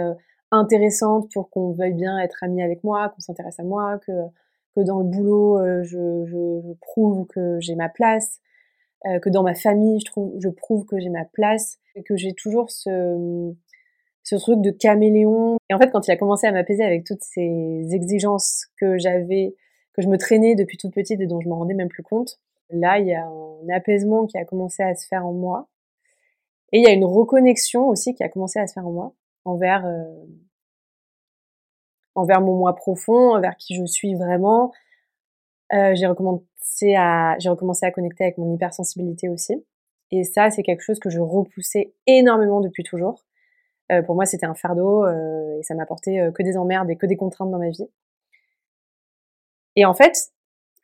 intéressante 0.52 1.30
pour 1.32 1.50
qu'on 1.50 1.72
veuille 1.72 1.94
bien 1.94 2.18
être 2.20 2.42
ami 2.42 2.62
avec 2.62 2.84
moi, 2.84 3.08
qu'on 3.08 3.20
s'intéresse 3.20 3.58
à 3.58 3.64
moi, 3.64 3.98
que 4.06 4.12
que 4.76 4.82
dans 4.82 4.98
le 4.98 5.04
boulot 5.04 5.58
je, 5.84 6.26
je, 6.26 6.60
je 6.62 6.72
prouve 6.82 7.26
que 7.26 7.58
j'ai 7.60 7.74
ma 7.74 7.88
place, 7.88 8.40
euh, 9.06 9.20
que 9.20 9.28
dans 9.28 9.42
ma 9.42 9.54
famille, 9.54 10.00
je 10.00 10.06
trouve, 10.06 10.32
je 10.40 10.48
prouve 10.48 10.84
que 10.86 10.98
j'ai 10.98 11.10
ma 11.10 11.24
place, 11.24 11.78
et 11.94 12.02
que 12.02 12.16
j'ai 12.16 12.32
toujours 12.32 12.70
ce, 12.70 13.52
ce 14.24 14.36
truc 14.36 14.60
de 14.60 14.70
caméléon. 14.70 15.58
Et 15.70 15.74
en 15.74 15.78
fait, 15.78 15.90
quand 15.90 16.08
il 16.08 16.10
a 16.10 16.16
commencé 16.16 16.46
à 16.46 16.52
m'apaiser 16.52 16.82
avec 16.82 17.04
toutes 17.04 17.22
ces 17.22 17.86
exigences 17.92 18.66
que 18.80 18.98
j'avais, 18.98 19.54
que 19.96 20.02
je 20.02 20.08
me 20.08 20.18
traînais 20.18 20.54
depuis 20.54 20.76
toute 20.76 20.94
petite 20.94 21.20
et 21.20 21.26
dont 21.26 21.40
je 21.40 21.48
m'en 21.48 21.56
rendais 21.56 21.74
même 21.74 21.88
plus 21.88 22.02
compte, 22.02 22.38
là, 22.70 22.98
il 22.98 23.06
y 23.06 23.14
a 23.14 23.24
un 23.24 23.68
apaisement 23.74 24.26
qui 24.26 24.38
a 24.38 24.44
commencé 24.44 24.82
à 24.82 24.94
se 24.94 25.06
faire 25.06 25.26
en 25.26 25.32
moi. 25.32 25.68
Et 26.72 26.78
il 26.78 26.84
y 26.84 26.86
a 26.86 26.92
une 26.92 27.04
reconnexion 27.04 27.88
aussi 27.88 28.14
qui 28.14 28.22
a 28.22 28.28
commencé 28.28 28.58
à 28.58 28.66
se 28.66 28.74
faire 28.74 28.86
en 28.86 28.92
moi 28.92 29.14
envers 29.44 29.86
euh, 29.86 30.04
envers 32.14 32.40
mon 32.40 32.56
moi 32.56 32.74
profond, 32.74 33.34
envers 33.34 33.56
qui 33.56 33.74
je 33.76 33.84
suis 33.84 34.14
vraiment. 34.14 34.72
Euh, 35.72 35.94
j'ai 35.94 36.06
recommandé 36.06 36.42
à, 36.96 37.36
j'ai 37.38 37.48
recommencé 37.48 37.86
à 37.86 37.90
connecter 37.90 38.24
avec 38.24 38.38
mon 38.38 38.52
hypersensibilité 38.54 39.28
aussi. 39.28 39.64
Et 40.10 40.24
ça, 40.24 40.50
c'est 40.50 40.62
quelque 40.62 40.82
chose 40.82 40.98
que 40.98 41.10
je 41.10 41.20
repoussais 41.20 41.94
énormément 42.06 42.60
depuis 42.60 42.84
toujours. 42.84 43.24
Euh, 43.92 44.02
pour 44.02 44.14
moi, 44.14 44.26
c'était 44.26 44.46
un 44.46 44.54
fardeau 44.54 45.04
euh, 45.04 45.58
et 45.58 45.62
ça 45.62 45.74
m'apportait 45.74 46.20
euh, 46.20 46.32
que 46.32 46.42
des 46.42 46.56
emmerdes 46.56 46.90
et 46.90 46.96
que 46.96 47.06
des 47.06 47.16
contraintes 47.16 47.50
dans 47.50 47.58
ma 47.58 47.70
vie. 47.70 47.86
Et 49.76 49.84
en 49.84 49.94
fait, 49.94 50.32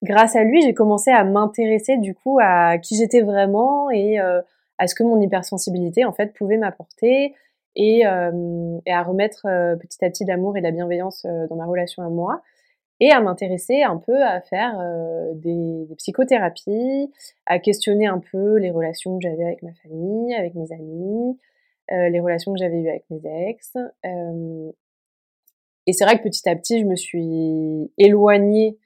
grâce 0.02 0.36
à 0.36 0.44
lui, 0.44 0.62
j'ai 0.62 0.74
commencé 0.74 1.10
à 1.10 1.24
m'intéresser 1.24 1.96
du 1.96 2.14
coup 2.14 2.38
à 2.40 2.78
qui 2.78 2.96
j'étais 2.96 3.22
vraiment 3.22 3.90
et 3.90 4.20
euh, 4.20 4.40
à 4.78 4.86
ce 4.86 4.94
que 4.94 5.02
mon 5.02 5.20
hypersensibilité 5.20 6.04
en 6.04 6.12
fait 6.12 6.34
pouvait 6.34 6.58
m'apporter 6.58 7.34
et, 7.74 8.04
à 8.04 9.02
remettre 9.02 9.42
petit 9.80 10.04
à 10.04 10.10
petit 10.10 10.26
d'amour 10.26 10.56
et 10.58 10.60
la 10.60 10.72
bienveillance 10.72 11.24
dans 11.48 11.56
ma 11.56 11.64
relation 11.64 12.02
à 12.02 12.08
moi 12.10 12.42
et 13.00 13.10
à 13.10 13.20
m'intéresser 13.20 13.82
un 13.82 13.96
peu 13.96 14.22
à 14.22 14.42
faire 14.42 14.78
des, 15.36 15.86
des, 15.86 15.94
psychothérapies, 15.96 17.10
à 17.46 17.58
questionner 17.58 18.06
un 18.06 18.20
peu 18.30 18.58
les 18.58 18.70
relations 18.70 19.18
que 19.18 19.22
j'avais 19.22 19.44
avec 19.44 19.62
ma 19.62 19.72
famille, 19.82 20.34
avec 20.34 20.54
mes 20.54 20.70
amis, 20.72 21.38
les 21.90 22.20
relations 22.20 22.52
que 22.52 22.58
j'avais 22.58 22.76
eues 22.76 22.90
avec 22.90 23.04
mes 23.08 23.48
ex. 23.48 23.74
et 25.86 25.92
c'est 25.92 26.04
vrai 26.04 26.18
que 26.18 26.24
petit 26.24 26.46
à 26.48 26.54
petit, 26.54 26.80
je 26.80 26.84
me 26.84 26.96
suis 26.96 27.90
éloignée 27.96 28.76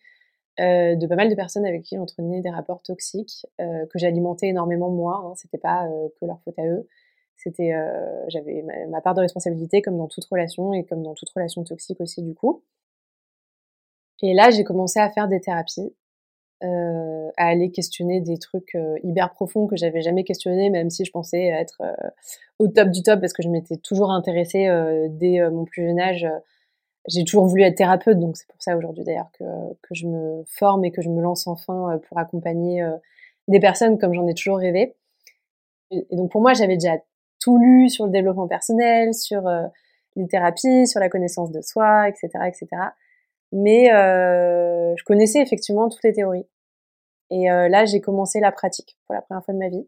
euh, 0.59 0.97
de 0.97 1.07
pas 1.07 1.17
mal 1.17 1.29
de 1.29 1.35
personnes 1.35 1.67
avec 1.67 1.83
qui 1.83 1.97
j'entretenais 1.97 2.41
des 2.41 2.49
rapports 2.49 2.81
toxiques 2.81 3.45
euh, 3.61 3.85
que 3.93 3.99
j'alimentais 3.99 4.49
énormément 4.49 4.91
moi. 4.91 5.23
Hein, 5.23 5.35
c'était 5.37 5.59
pas 5.59 5.87
euh, 5.87 6.09
que 6.19 6.25
leur 6.25 6.41
faute 6.41 6.59
à 6.59 6.67
eux. 6.67 6.89
C'était, 7.37 7.75
j'avais 8.29 8.65
ma, 8.89 9.03
part 9.03 9.13
de 9.15 9.21
responsabilité 9.21 9.83
comme 9.83 9.99
dans 9.99 10.09
toute 10.09 10.25
relation 10.25 10.73
et 10.73 10.85
comme 10.85 11.03
dans 11.03 11.15
toute 11.15 11.29
relation 11.29 11.63
toxique 11.65 12.01
aussi 12.01 12.23
du 12.23 12.35
coup. 12.35 12.63
Et 14.23 14.33
là, 14.33 14.49
j'ai 14.49 14.65
commencé 14.65 14.99
à 14.99 15.11
faire 15.11 15.29
des 15.29 15.39
thérapies, 15.39 15.95
à 16.63 16.67
aller 17.37 17.71
questionner 17.71 18.23
des 18.23 18.39
trucs 18.39 18.75
hyper 19.05 19.35
profonds 19.35 19.67
que 19.67 19.77
j'avais 19.77 20.01
jamais 20.01 20.25
questionnés, 20.25 20.71
même 20.71 20.89
si 20.89 21.05
je 21.05 21.13
pensais 21.13 21.45
être 21.45 21.83
au 22.59 22.69
top 22.69 22.89
du 22.89 23.03
top 23.03 23.21
parce 23.21 23.35
que 23.35 23.43
je 23.43 23.51
m'étais 23.51 23.77
toujours 23.77 24.11
intéressée 24.11 24.67
dès 25.11 25.47
mon 25.51 25.67
plus 25.67 25.85
jeune 25.87 26.01
âge 26.01 26.27
j'ai 27.09 27.25
toujours 27.25 27.47
voulu 27.47 27.63
être 27.63 27.77
thérapeute, 27.77 28.19
donc 28.19 28.37
c'est 28.37 28.49
pour 28.49 28.61
ça 28.61 28.77
aujourd'hui 28.77 29.05
d'ailleurs 29.05 29.31
que, 29.39 29.45
que 29.83 29.95
je 29.95 30.07
me 30.07 30.43
forme 30.47 30.85
et 30.85 30.91
que 30.91 31.03
je 31.03 31.09
me 31.09 31.23
lance 31.23 31.47
enfin 31.47 31.95
euh, 31.95 31.99
pour 31.99 32.19
accompagner 32.19 32.83
euh, 32.83 32.97
des 33.49 33.61
personnes 33.61 33.99
comme 33.99 34.13
j'en 34.13 34.27
ai 34.27 34.35
toujours 34.35 34.59
rêvé. 34.59 34.97
Et, 35.91 36.07
donc 36.13 36.31
pour 36.31 36.41
moi, 36.41 36.53
j'avais 36.53 36.77
déjà 36.77 36.97
tout 37.41 37.59
lu 37.59 37.89
sur 37.89 38.07
le 38.07 38.11
développement 38.11 38.49
personnel, 38.49 39.15
sur 39.15 39.47
euh, 39.47 39.67
les 40.17 40.27
thérapies, 40.27 40.87
sur 40.87 41.01
la 41.01 41.09
connaissance 41.09 41.53
de 41.53 41.61
soi, 41.61 42.09
etc., 42.09 42.29
etc. 42.47 42.67
Mais 43.53 43.93
euh, 43.93 44.95
je 44.97 45.05
connaissais 45.05 45.41
effectivement 45.41 45.89
toutes 45.89 46.03
les 46.03 46.13
théories. 46.13 46.47
Et 47.31 47.47
là, 47.49 47.85
j'ai 47.85 48.01
commencé 48.01 48.39
la 48.39 48.53
pratique 48.53 48.97
pour 49.05 49.15
la 49.17 49.21
première 49.21 49.45
fois 49.45 49.53
de 49.53 49.59
ma 49.59 49.69
vie. 49.69 49.85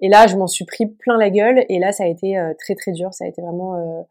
Et 0.00 0.08
là, 0.08 0.26
je 0.26 0.36
m'en 0.36 0.48
suis 0.48 0.64
pris 0.64 0.86
plein 0.86 1.16
la 1.16 1.30
gueule. 1.30 1.64
Et 1.68 1.78
là, 1.78 1.92
ça 1.92 2.02
a 2.02 2.06
été 2.08 2.36
très 2.58 2.74
très 2.74 2.90
dur. 2.90 3.14
Ça 3.14 3.24
a 3.24 3.28
été 3.28 3.40
vraiment 3.40 4.04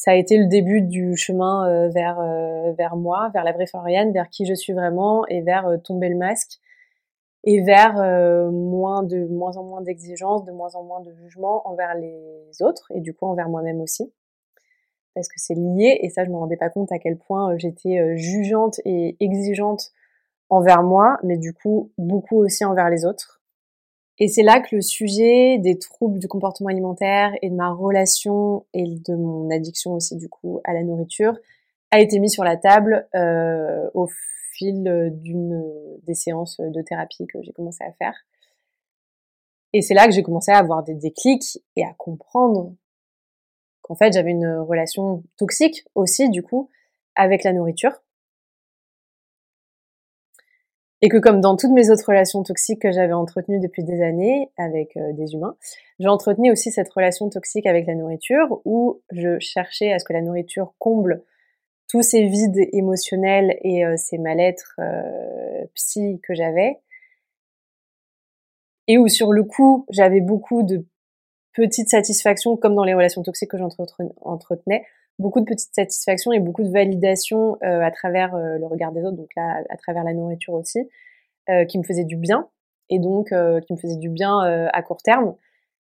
ça 0.00 0.12
a 0.12 0.14
été 0.14 0.38
le 0.38 0.46
début 0.46 0.80
du 0.80 1.14
chemin 1.14 1.68
euh, 1.68 1.90
vers 1.90 2.18
euh, 2.20 2.72
vers 2.72 2.96
moi, 2.96 3.28
vers 3.34 3.44
la 3.44 3.52
vraie 3.52 3.66
Floriane, 3.66 4.12
vers 4.12 4.30
qui 4.30 4.46
je 4.46 4.54
suis 4.54 4.72
vraiment 4.72 5.26
et 5.26 5.42
vers 5.42 5.66
euh, 5.66 5.76
tomber 5.76 6.08
le 6.08 6.16
masque 6.16 6.58
et 7.44 7.60
vers 7.60 7.96
moins 8.50 9.02
de 9.02 9.26
moins 9.26 9.58
en 9.58 9.62
moins 9.62 9.82
d'exigences, 9.82 10.44
de 10.46 10.52
moins 10.52 10.74
en 10.74 10.84
moins 10.84 11.00
de 11.00 11.12
jugement 11.12 11.68
envers 11.68 11.94
les 11.94 12.62
autres 12.62 12.90
et 12.94 13.00
du 13.00 13.12
coup 13.12 13.26
envers 13.26 13.50
moi-même 13.50 13.82
aussi. 13.82 14.10
Parce 15.14 15.28
que 15.28 15.34
c'est 15.36 15.54
lié 15.54 15.98
et 16.02 16.08
ça 16.08 16.24
je 16.24 16.30
me 16.30 16.36
rendais 16.36 16.56
pas 16.56 16.70
compte 16.70 16.92
à 16.92 16.98
quel 16.98 17.18
point 17.18 17.56
j'étais 17.58 18.16
jugeante 18.16 18.80
et 18.86 19.16
exigeante 19.20 19.90
envers 20.48 20.82
moi, 20.82 21.18
mais 21.22 21.36
du 21.36 21.52
coup 21.54 21.92
beaucoup 21.96 22.36
aussi 22.36 22.64
envers 22.64 22.88
les 22.88 23.04
autres. 23.06 23.39
Et 24.22 24.28
c'est 24.28 24.42
là 24.42 24.60
que 24.60 24.76
le 24.76 24.82
sujet 24.82 25.56
des 25.58 25.78
troubles 25.78 26.18
du 26.18 26.28
comportement 26.28 26.68
alimentaire 26.68 27.32
et 27.40 27.48
de 27.48 27.54
ma 27.54 27.72
relation 27.72 28.66
et 28.74 28.84
de 28.84 29.14
mon 29.16 29.50
addiction 29.50 29.94
aussi 29.94 30.16
du 30.16 30.28
coup 30.28 30.60
à 30.64 30.74
la 30.74 30.82
nourriture 30.82 31.38
a 31.90 32.00
été 32.00 32.18
mis 32.18 32.28
sur 32.28 32.44
la 32.44 32.58
table 32.58 33.08
euh, 33.14 33.88
au 33.94 34.08
fil 34.52 35.10
d'une 35.22 35.64
des 36.06 36.12
séances 36.12 36.60
de 36.60 36.82
thérapie 36.82 37.26
que 37.26 37.42
j'ai 37.42 37.52
commencé 37.52 37.82
à 37.82 37.92
faire. 37.92 38.14
Et 39.72 39.80
c'est 39.80 39.94
là 39.94 40.06
que 40.06 40.12
j'ai 40.12 40.22
commencé 40.22 40.52
à 40.52 40.58
avoir 40.58 40.82
des 40.82 40.94
déclics 40.94 41.58
et 41.76 41.84
à 41.84 41.94
comprendre 41.96 42.74
qu'en 43.80 43.94
fait 43.94 44.12
j'avais 44.12 44.32
une 44.32 44.58
relation 44.58 45.22
toxique 45.38 45.86
aussi 45.94 46.28
du 46.28 46.42
coup 46.42 46.68
avec 47.14 47.42
la 47.42 47.54
nourriture 47.54 48.02
et 51.02 51.08
que 51.08 51.16
comme 51.16 51.40
dans 51.40 51.56
toutes 51.56 51.70
mes 51.70 51.90
autres 51.90 52.06
relations 52.06 52.42
toxiques 52.42 52.82
que 52.82 52.92
j'avais 52.92 53.12
entretenues 53.12 53.60
depuis 53.60 53.84
des 53.84 54.02
années 54.02 54.50
avec 54.58 54.96
euh, 54.96 55.12
des 55.12 55.32
humains, 55.32 55.56
j'entretenais 55.98 56.50
aussi 56.50 56.70
cette 56.70 56.90
relation 56.90 57.28
toxique 57.30 57.66
avec 57.66 57.86
la 57.86 57.94
nourriture 57.94 58.60
où 58.64 59.00
je 59.10 59.38
cherchais 59.38 59.92
à 59.92 59.98
ce 59.98 60.04
que 60.04 60.12
la 60.12 60.22
nourriture 60.22 60.74
comble 60.78 61.22
tous 61.88 62.02
ces 62.02 62.26
vides 62.26 62.68
émotionnels 62.72 63.58
et 63.62 63.84
euh, 63.84 63.96
ces 63.96 64.18
mal-être 64.18 64.74
euh, 64.78 65.66
psy 65.74 66.20
que 66.22 66.34
j'avais. 66.34 66.78
Et 68.86 68.98
où 68.98 69.08
sur 69.08 69.32
le 69.32 69.42
coup, 69.42 69.86
j'avais 69.90 70.20
beaucoup 70.20 70.62
de 70.62 70.86
petites 71.52 71.88
satisfactions, 71.88 72.56
comme 72.56 72.74
dans 72.74 72.84
les 72.84 72.94
relations 72.94 73.22
toxiques 73.22 73.50
que 73.50 73.58
j'entretenais, 73.58 74.84
beaucoup 75.20 75.40
de 75.40 75.44
petites 75.44 75.74
satisfactions 75.74 76.32
et 76.32 76.40
beaucoup 76.40 76.64
de 76.64 76.70
validation 76.70 77.56
euh, 77.62 77.82
à 77.82 77.90
travers 77.90 78.34
euh, 78.34 78.58
le 78.58 78.66
regard 78.66 78.90
des 78.90 79.02
autres, 79.02 79.16
donc 79.16 79.28
là 79.36 79.62
à 79.68 79.76
travers 79.76 80.02
la 80.02 80.14
nourriture 80.14 80.54
aussi, 80.54 80.80
euh, 81.48 81.64
qui 81.66 81.78
me 81.78 81.84
faisait 81.84 82.04
du 82.04 82.16
bien 82.16 82.48
et 82.88 82.98
donc 82.98 83.28
qui 83.28 83.72
me 83.72 83.78
faisait 83.78 83.98
du 83.98 84.08
bien 84.08 84.40
à 84.40 84.82
court 84.82 85.00
terme, 85.00 85.36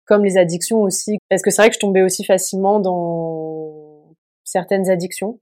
comme 0.04 0.26
les 0.26 0.38
addictions 0.38 0.82
aussi, 0.82 1.18
parce 1.30 1.42
que 1.42 1.50
c'est 1.50 1.62
vrai 1.62 1.70
que 1.70 1.76
je 1.76 1.80
tombais 1.80 2.02
aussi 2.02 2.26
facilement 2.26 2.82
dans 2.82 4.14
certaines 4.44 4.90
addictions, 4.90 5.40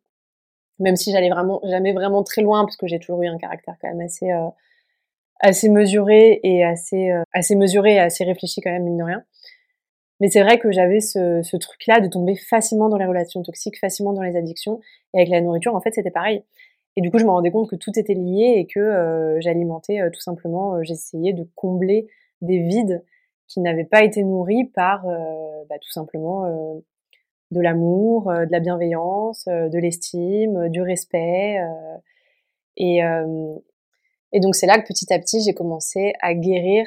même 0.78 0.96
si 0.96 1.12
j'allais 1.12 1.32
vraiment 1.32 1.60
jamais 1.64 1.94
vraiment 1.94 2.22
très 2.22 2.44
loin, 2.44 2.64
parce 2.64 2.78
que 2.78 2.86
j'ai 2.86 3.00
toujours 3.00 3.24
eu 3.24 3.28
un 3.28 3.40
caractère 3.40 3.74
quand 3.82 3.88
même 3.88 4.02
assez 4.02 4.30
assez 5.40 5.70
mesuré 5.70 6.40
et 6.44 6.64
assez 6.64 7.12
assez 7.34 7.56
mesuré 7.56 7.96
et 7.96 8.00
assez 8.00 8.24
réfléchi 8.24 8.62
quand 8.62 8.70
même 8.70 8.84
mine 8.84 8.98
de 8.98 9.04
rien. 9.04 9.24
Mais 10.20 10.30
c'est 10.30 10.42
vrai 10.42 10.58
que 10.58 10.72
j'avais 10.72 11.00
ce, 11.00 11.58
truc-là 11.58 12.00
de 12.00 12.08
tomber 12.08 12.36
facilement 12.36 12.90
dans 12.90 12.98
les 12.98 13.06
relations 13.06 13.44
toxiques, 13.44 13.80
facilement 13.80 14.14
dans 14.14 14.24
les 14.24 14.36
addictions. 14.36 14.80
Et 15.14 15.20
avec 15.20 15.30
la 15.30 15.42
nourriture, 15.42 15.76
en 15.76 15.82
fait, 15.82 15.94
c'était 15.94 16.12
pareil. 16.12 16.44
Et 16.96 17.02
du 17.02 17.12
coup, 17.12 17.20
je 17.20 17.26
me 17.26 17.30
rendais 17.30 17.52
compte 17.52 17.70
que 17.70 17.76
tout 17.76 17.98
était 17.98 18.16
lié 18.16 18.56
et 18.58 18.66
que 18.66 18.80
euh, 18.80 19.40
j'alimentais 19.40 20.02
euh, 20.02 20.10
tout 20.10 20.20
simplement, 20.20 20.76
euh, 20.76 20.80
j'essayais 20.82 21.34
de 21.34 21.48
combler 21.56 22.08
des 22.42 22.60
vides 22.60 23.04
qui 23.48 23.60
n'avaient 23.60 23.86
pas 23.86 24.04
été 24.04 24.24
nourris 24.24 24.66
par 24.66 25.06
bah, 25.06 25.76
tout 25.82 25.90
simplement 25.90 26.46
de 27.52 27.62
l'amour, 27.62 28.26
de 28.26 28.52
la 28.52 28.60
bienveillance, 28.60 29.46
de 29.46 29.80
l'estime, 29.80 30.68
du 30.68 30.82
respect. 30.82 31.58
et, 32.76 33.00
et 34.34 34.40
donc 34.42 34.54
c'est 34.54 34.68
là 34.68 34.78
que 34.78 34.86
petit 34.86 35.14
à 35.14 35.20
petit, 35.20 35.42
j'ai 35.42 35.54
commencé 35.54 36.12
à 36.20 36.34
guérir 36.34 36.86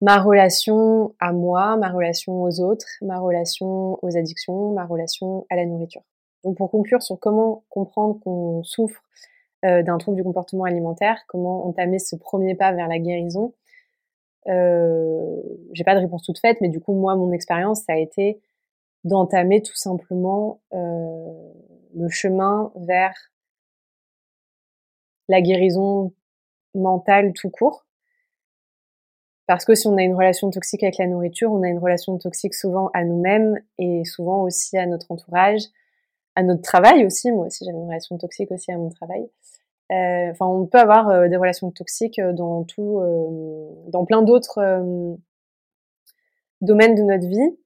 ma 0.00 0.20
relation 0.20 1.14
à 1.18 1.32
moi, 1.32 1.76
ma 1.76 1.90
relation 1.90 2.42
aux 2.42 2.60
autres, 2.60 2.86
ma 3.02 3.18
relation 3.18 3.98
aux 4.02 4.16
addictions, 4.16 4.72
ma 4.72 4.86
relation 4.86 5.46
à 5.50 5.56
la 5.56 5.66
nourriture. 5.66 6.02
Donc 6.44 6.56
pour 6.56 6.70
conclure 6.70 7.02
sur 7.02 7.18
comment 7.18 7.64
comprendre 7.68 8.20
qu'on 8.20 8.62
souffre 8.62 9.02
euh, 9.64 9.82
d'un 9.82 9.98
trouble 9.98 10.16
du 10.16 10.22
comportement 10.22 10.64
alimentaire, 10.64 11.24
comment 11.26 11.66
entamer 11.66 11.98
ce 11.98 12.14
premier 12.14 12.54
pas 12.54 12.72
vers 12.72 12.86
la 12.86 12.98
guérison, 13.00 13.54
euh, 14.46 15.42
j'ai 15.72 15.84
pas 15.84 15.94
de 15.94 16.00
réponse 16.00 16.22
toute 16.22 16.38
faite, 16.38 16.58
mais 16.60 16.68
du 16.68 16.80
coup 16.80 16.94
moi 16.94 17.16
mon 17.16 17.32
expérience 17.32 17.82
ça 17.82 17.94
a 17.94 17.96
été 17.96 18.40
d'entamer 19.04 19.62
tout 19.62 19.74
simplement 19.74 20.60
euh, 20.72 21.52
le 21.94 22.08
chemin 22.08 22.72
vers 22.76 23.14
la 25.28 25.40
guérison 25.42 26.12
mentale 26.74 27.32
tout 27.32 27.50
court 27.50 27.87
parce 29.48 29.64
que 29.64 29.74
si 29.74 29.88
on 29.88 29.96
a 29.96 30.02
une 30.02 30.14
relation 30.14 30.50
toxique 30.50 30.82
avec 30.82 30.98
la 30.98 31.06
nourriture, 31.06 31.50
on 31.50 31.62
a 31.62 31.68
une 31.68 31.78
relation 31.78 32.18
toxique 32.18 32.52
souvent 32.52 32.90
à 32.92 33.02
nous-mêmes 33.02 33.58
et 33.78 34.04
souvent 34.04 34.42
aussi 34.42 34.76
à 34.76 34.84
notre 34.84 35.10
entourage, 35.10 35.62
à 36.36 36.42
notre 36.42 36.60
travail 36.60 37.06
aussi. 37.06 37.32
Moi 37.32 37.46
aussi, 37.46 37.64
j'avais 37.64 37.78
une 37.78 37.86
relation 37.86 38.18
toxique 38.18 38.50
aussi 38.50 38.70
à 38.70 38.76
mon 38.76 38.90
travail. 38.90 39.22
Euh, 39.90 40.30
enfin, 40.32 40.44
on 40.44 40.66
peut 40.66 40.78
avoir 40.78 41.08
euh, 41.08 41.28
des 41.28 41.36
relations 41.36 41.70
toxiques 41.70 42.20
dans 42.20 42.64
tout, 42.64 43.00
euh, 43.00 43.70
dans 43.86 44.04
plein 44.04 44.20
d'autres 44.20 45.16
domaines 46.60 46.94
de 46.94 47.02
notre 47.02 47.26
vie. 47.26 47.56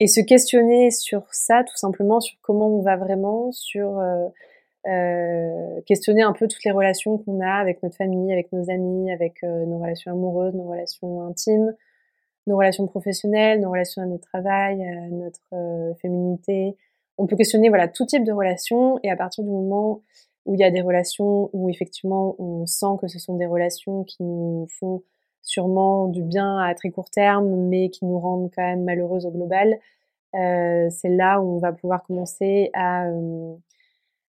Et 0.00 0.06
se 0.06 0.20
questionner 0.20 0.90
sur 0.90 1.32
ça, 1.32 1.64
tout 1.64 1.76
simplement, 1.76 2.20
sur 2.20 2.36
comment 2.42 2.68
on 2.68 2.82
va 2.82 2.98
vraiment, 2.98 3.52
sur 3.52 4.02
euh, 4.86 5.80
questionner 5.86 6.22
un 6.22 6.32
peu 6.32 6.48
toutes 6.48 6.64
les 6.64 6.70
relations 6.70 7.18
qu'on 7.18 7.40
a 7.40 7.52
avec 7.52 7.82
notre 7.82 7.96
famille, 7.96 8.32
avec 8.32 8.50
nos 8.52 8.70
amis, 8.70 9.10
avec 9.12 9.42
euh, 9.44 9.66
nos 9.66 9.78
relations 9.78 10.10
amoureuses, 10.12 10.54
nos 10.54 10.68
relations 10.68 11.26
intimes, 11.26 11.74
nos 12.46 12.56
relations 12.56 12.86
professionnelles, 12.86 13.60
nos 13.60 13.70
relations 13.70 14.02
à 14.02 14.06
notre 14.06 14.26
travail, 14.26 14.82
à 14.82 15.08
notre 15.08 15.40
euh, 15.52 15.94
féminité. 16.00 16.76
On 17.18 17.26
peut 17.26 17.36
questionner 17.36 17.68
voilà 17.68 17.88
tout 17.88 18.06
type 18.06 18.24
de 18.24 18.32
relations 18.32 18.98
et 19.02 19.10
à 19.10 19.16
partir 19.16 19.44
du 19.44 19.50
moment 19.50 20.00
où 20.46 20.54
il 20.54 20.60
y 20.60 20.64
a 20.64 20.70
des 20.70 20.80
relations 20.80 21.50
où 21.52 21.68
effectivement 21.68 22.34
on 22.38 22.64
sent 22.64 22.96
que 23.00 23.06
ce 23.06 23.18
sont 23.18 23.36
des 23.36 23.46
relations 23.46 24.04
qui 24.04 24.22
nous 24.22 24.66
font 24.78 25.02
sûrement 25.42 26.08
du 26.08 26.22
bien 26.22 26.58
à 26.58 26.74
très 26.74 26.90
court 26.90 27.10
terme, 27.10 27.68
mais 27.68 27.90
qui 27.90 28.06
nous 28.06 28.18
rendent 28.18 28.50
quand 28.54 28.62
même 28.62 28.84
malheureuses 28.84 29.26
au 29.26 29.30
global, 29.30 29.78
euh, 30.34 30.88
c'est 30.90 31.08
là 31.08 31.40
où 31.40 31.56
on 31.56 31.58
va 31.58 31.72
pouvoir 31.72 32.02
commencer 32.02 32.70
à 32.72 33.06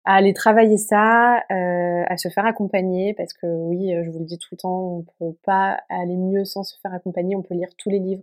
à 0.09 0.15
aller 0.15 0.33
travailler 0.33 0.79
ça, 0.79 1.45
euh, 1.53 2.03
à 2.07 2.17
se 2.17 2.31
faire 2.31 2.47
accompagner, 2.47 3.13
parce 3.13 3.35
que 3.35 3.47
oui, 3.47 3.93
je 3.93 4.09
vous 4.09 4.21
le 4.21 4.25
dis 4.25 4.39
tout 4.39 4.49
le 4.53 4.57
temps, 4.57 4.97
on 4.97 5.05
peut 5.19 5.37
pas 5.45 5.83
aller 5.91 6.17
mieux 6.17 6.47
sans 6.47 6.63
se 6.63 6.79
faire 6.81 6.95
accompagner. 6.95 7.37
On 7.37 7.43
peut 7.43 7.55
lire 7.55 7.69
tous 7.77 7.91
les 7.91 7.99
livres 7.99 8.23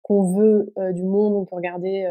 qu'on 0.00 0.22
veut 0.32 0.72
du 0.94 1.02
monde. 1.02 1.34
On 1.34 1.44
peut 1.44 1.56
regarder 1.56 2.10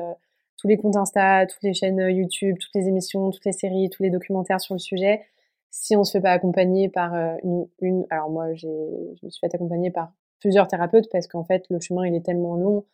tous 0.58 0.68
les 0.68 0.78
comptes 0.78 0.96
Insta, 0.96 1.48
toutes 1.48 1.64
les 1.64 1.74
chaînes 1.74 2.00
YouTube, 2.00 2.58
toutes 2.60 2.76
les 2.76 2.88
émissions, 2.88 3.32
toutes 3.32 3.46
les 3.46 3.52
séries, 3.52 3.90
tous 3.90 4.04
les 4.04 4.12
documentaires 4.12 4.62
sur 4.62 4.76
le 4.76 4.80
sujet. 4.80 5.24
Si 5.72 5.96
on 5.96 6.04
se 6.04 6.12
fait 6.12 6.22
pas 6.22 6.32
accompagner 6.32 6.88
par 6.88 7.16
une, 7.44 7.66
une 7.82 8.06
alors 8.12 8.30
moi 8.30 8.54
je 8.54 8.68
me 8.68 9.30
suis 9.32 9.40
fait 9.40 9.56
accompagner 9.56 9.90
par 9.90 10.12
plusieurs 10.40 10.68
thérapeutes 10.68 11.10
parce 11.12 11.26
qu'en 11.26 11.44
fait 11.44 11.66
le 11.72 11.80
chemin 11.80 12.06
il 12.06 12.14
est 12.14 12.24
tellement 12.24 12.58
long 12.58 12.86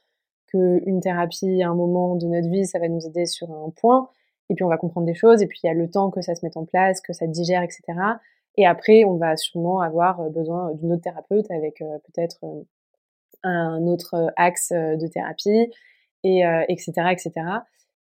qu'une 0.48 1.02
thérapie 1.02 1.62
à 1.62 1.70
un 1.70 1.76
moment 1.76 2.16
de 2.16 2.26
notre 2.28 2.48
vie 2.48 2.66
ça 2.66 2.80
va 2.80 2.88
nous 2.88 3.06
aider 3.06 3.26
sur 3.26 3.52
un 3.52 3.70
point 3.76 4.10
et 4.52 4.56
puis 4.56 4.64
on 4.64 4.68
va 4.68 4.78
comprendre 4.78 5.08
des 5.08 5.16
choses. 5.16 5.42
Et 5.42 5.48
puis 5.48 5.60
il 5.64 5.68
y 5.68 5.70
a 5.70 5.74
le 5.74 5.90
temps 5.90 6.12
que 6.12 6.22
ça 6.22 6.36
se 6.36 6.46
mette 6.46 6.58
en 6.58 6.66
place, 6.66 7.02
que 7.02 7.14
ça 7.14 7.26
digère, 7.26 7.64
etc. 7.64 7.82
Et 8.58 8.68
après 8.68 9.06
on 9.06 9.16
va 9.16 9.38
sûrement 9.38 9.82
avoir 9.82 10.30
besoin 10.30 10.74
d'une 10.74 10.92
autre 10.94 11.04
thérapeute 11.04 11.50
avec 11.50 11.80
peut-être 11.80 12.40
un 13.44 13.82
autre 13.88 14.32
axe 14.36 14.72
de 14.72 15.08
thérapie 15.08 15.72
et 16.24 16.44
etc 16.68 16.92
etc 17.12 17.32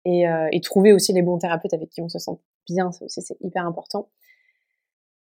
et, 0.05 0.61
trouver 0.61 0.93
aussi 0.93 1.13
les 1.13 1.21
bons 1.21 1.37
thérapeutes 1.37 1.73
avec 1.73 1.89
qui 1.89 2.01
on 2.01 2.09
se 2.09 2.17
sent 2.17 2.39
bien 2.65 2.89
aussi 3.01 3.21
c'est 3.21 3.37
hyper 3.41 3.65
important. 3.65 4.07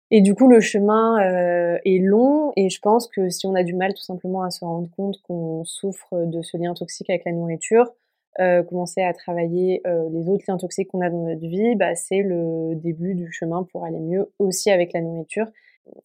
Et 0.09 0.21
du 0.21 0.35
coup, 0.35 0.47
le 0.47 0.61
chemin 0.61 1.19
euh, 1.21 1.79
est 1.83 1.99
long. 1.99 2.53
Et 2.55 2.69
je 2.69 2.79
pense 2.79 3.07
que 3.07 3.29
si 3.29 3.45
on 3.45 3.55
a 3.55 3.63
du 3.63 3.73
mal 3.73 3.93
tout 3.93 4.03
simplement 4.03 4.43
à 4.43 4.51
se 4.51 4.63
rendre 4.63 4.89
compte 4.95 5.21
qu'on 5.23 5.65
souffre 5.65 6.25
de 6.25 6.41
ce 6.41 6.57
lien 6.57 6.73
toxique 6.73 7.09
avec 7.09 7.25
la 7.25 7.33
nourriture, 7.33 7.91
euh, 8.39 8.61
commencer 8.63 9.01
à 9.01 9.13
travailler 9.13 9.81
euh, 9.87 10.09
les 10.11 10.29
autres 10.29 10.43
liens 10.47 10.57
toxiques 10.57 10.89
qu'on 10.89 11.01
a 11.01 11.09
dans 11.09 11.23
notre 11.23 11.47
vie, 11.47 11.75
bah, 11.75 11.95
c'est 11.95 12.21
le 12.21 12.75
début 12.75 13.15
du 13.15 13.31
chemin 13.31 13.63
pour 13.63 13.83
aller 13.83 13.99
mieux 13.99 14.31
aussi 14.37 14.69
avec 14.69 14.93
la 14.93 15.01
nourriture. 15.01 15.47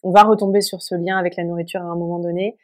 On 0.01 0.11
va 0.11 0.23
retomber 0.23 0.61
sur 0.61 0.81
ce 0.81 0.95
lien 0.95 1.17
avec 1.17 1.35
la 1.35 1.43
nourriture 1.43 1.81
à 1.81 1.85
un 1.85 1.95
moment 1.95 2.19
donné, 2.19 2.57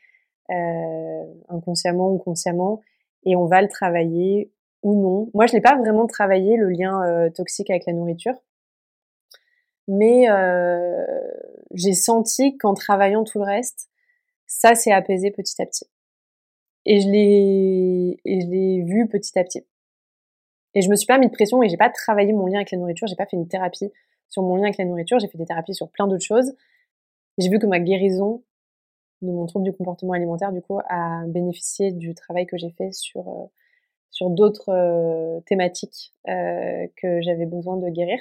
euh, 0.50 1.24
inconsciemment 1.50 2.12
ou 2.12 2.18
consciemment, 2.18 2.82
et 3.26 3.36
on 3.36 3.46
va 3.46 3.62
le 3.62 3.68
travailler 3.68 4.52
ou 4.82 5.00
non. 5.00 5.30
Moi, 5.34 5.46
je 5.46 5.56
n'ai 5.56 5.62
pas 5.62 5.78
vraiment 5.78 6.08
travaillé 6.08 6.58
le 6.58 6.70
lien 6.70 7.04
euh, 7.04 7.30
toxique 7.30 7.70
avec 7.70 7.86
la 7.86 7.94
nourriture 7.94 8.36
mais 9.92 10.28
j'ai 11.74 11.94
senti 11.94 12.56
qu'en 12.60 12.76
travaillant 12.76 13.24
tout 13.24 13.40
le 13.40 13.46
reste, 13.46 13.90
ça 14.46 14.76
s'est 14.76 14.92
apaisé 14.92 15.32
petit 15.32 15.60
à 15.60 15.66
petit. 15.66 15.88
Et 16.86 17.02
je 17.02 17.10
l'ai, 17.10 18.20
et 18.26 18.42
je 18.42 18.48
l'ai 18.48 18.84
vu 18.84 19.08
petit 19.08 19.38
à 19.38 19.44
petit. 19.44 19.66
Et 20.76 20.82
je 20.82 20.90
me 20.90 20.96
suis 20.96 21.08
pas 21.08 21.18
mis 21.18 21.28
de 21.28 21.32
pression 21.32 21.62
et 21.64 21.70
j'ai 21.70 21.78
pas 21.78 21.90
travaillé 21.90 22.32
mon 22.34 22.46
lien 22.46 22.58
avec 22.58 22.72
la 22.72 22.78
nourriture, 22.78 23.08
j'ai 23.08 23.16
pas 23.16 23.26
fait 23.26 23.38
une 23.38 23.48
thérapie 23.48 23.92
sur 24.30 24.44
mon 24.44 24.56
lien 24.56 24.64
avec 24.64 24.78
la 24.78 24.86
nourriture, 24.86 25.20
j'ai 25.20 25.28
fait 25.28 25.38
des 25.38 25.46
thérapies 25.46 25.74
sur 25.74 25.90
plein 25.90 26.08
d'autres 26.08 26.24
choses. 26.24 26.54
J'ai 27.38 27.50
vu 27.50 27.60
que 27.60 27.66
ma 27.66 27.80
guérison 27.80 28.44
de 29.22 29.32
mon 29.32 29.46
trouble 29.46 29.66
du 29.66 29.74
comportement 29.74 30.14
alimentaire, 30.14 30.52
du 30.52 30.62
coup, 30.62 30.80
a 30.88 31.24
bénéficié 31.28 31.92
du 31.92 32.14
travail 32.14 32.46
que 32.46 32.58
j'ai 32.58 32.72
fait 32.72 32.92
sur, 32.94 33.28
euh, 33.28 33.46
sur 34.12 34.30
d'autres 34.30 34.70
euh, 34.70 35.40
thématiques 35.46 36.14
euh, 36.28 36.88
que 36.96 37.22
j'avais 37.22 37.46
besoin 37.46 37.78
de 37.78 37.90
guérir. 37.90 38.20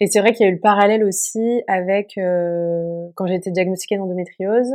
Et 0.00 0.06
c'est 0.06 0.20
vrai 0.20 0.32
qu'il 0.32 0.44
y 0.44 0.48
a 0.48 0.52
eu 0.52 0.54
le 0.54 0.60
parallèle 0.60 1.02
aussi 1.02 1.62
avec 1.66 2.12
quand 2.14 3.26
j'ai 3.26 3.34
été 3.34 3.50
diagnostiquée 3.50 3.96
d'endométriose 3.96 4.72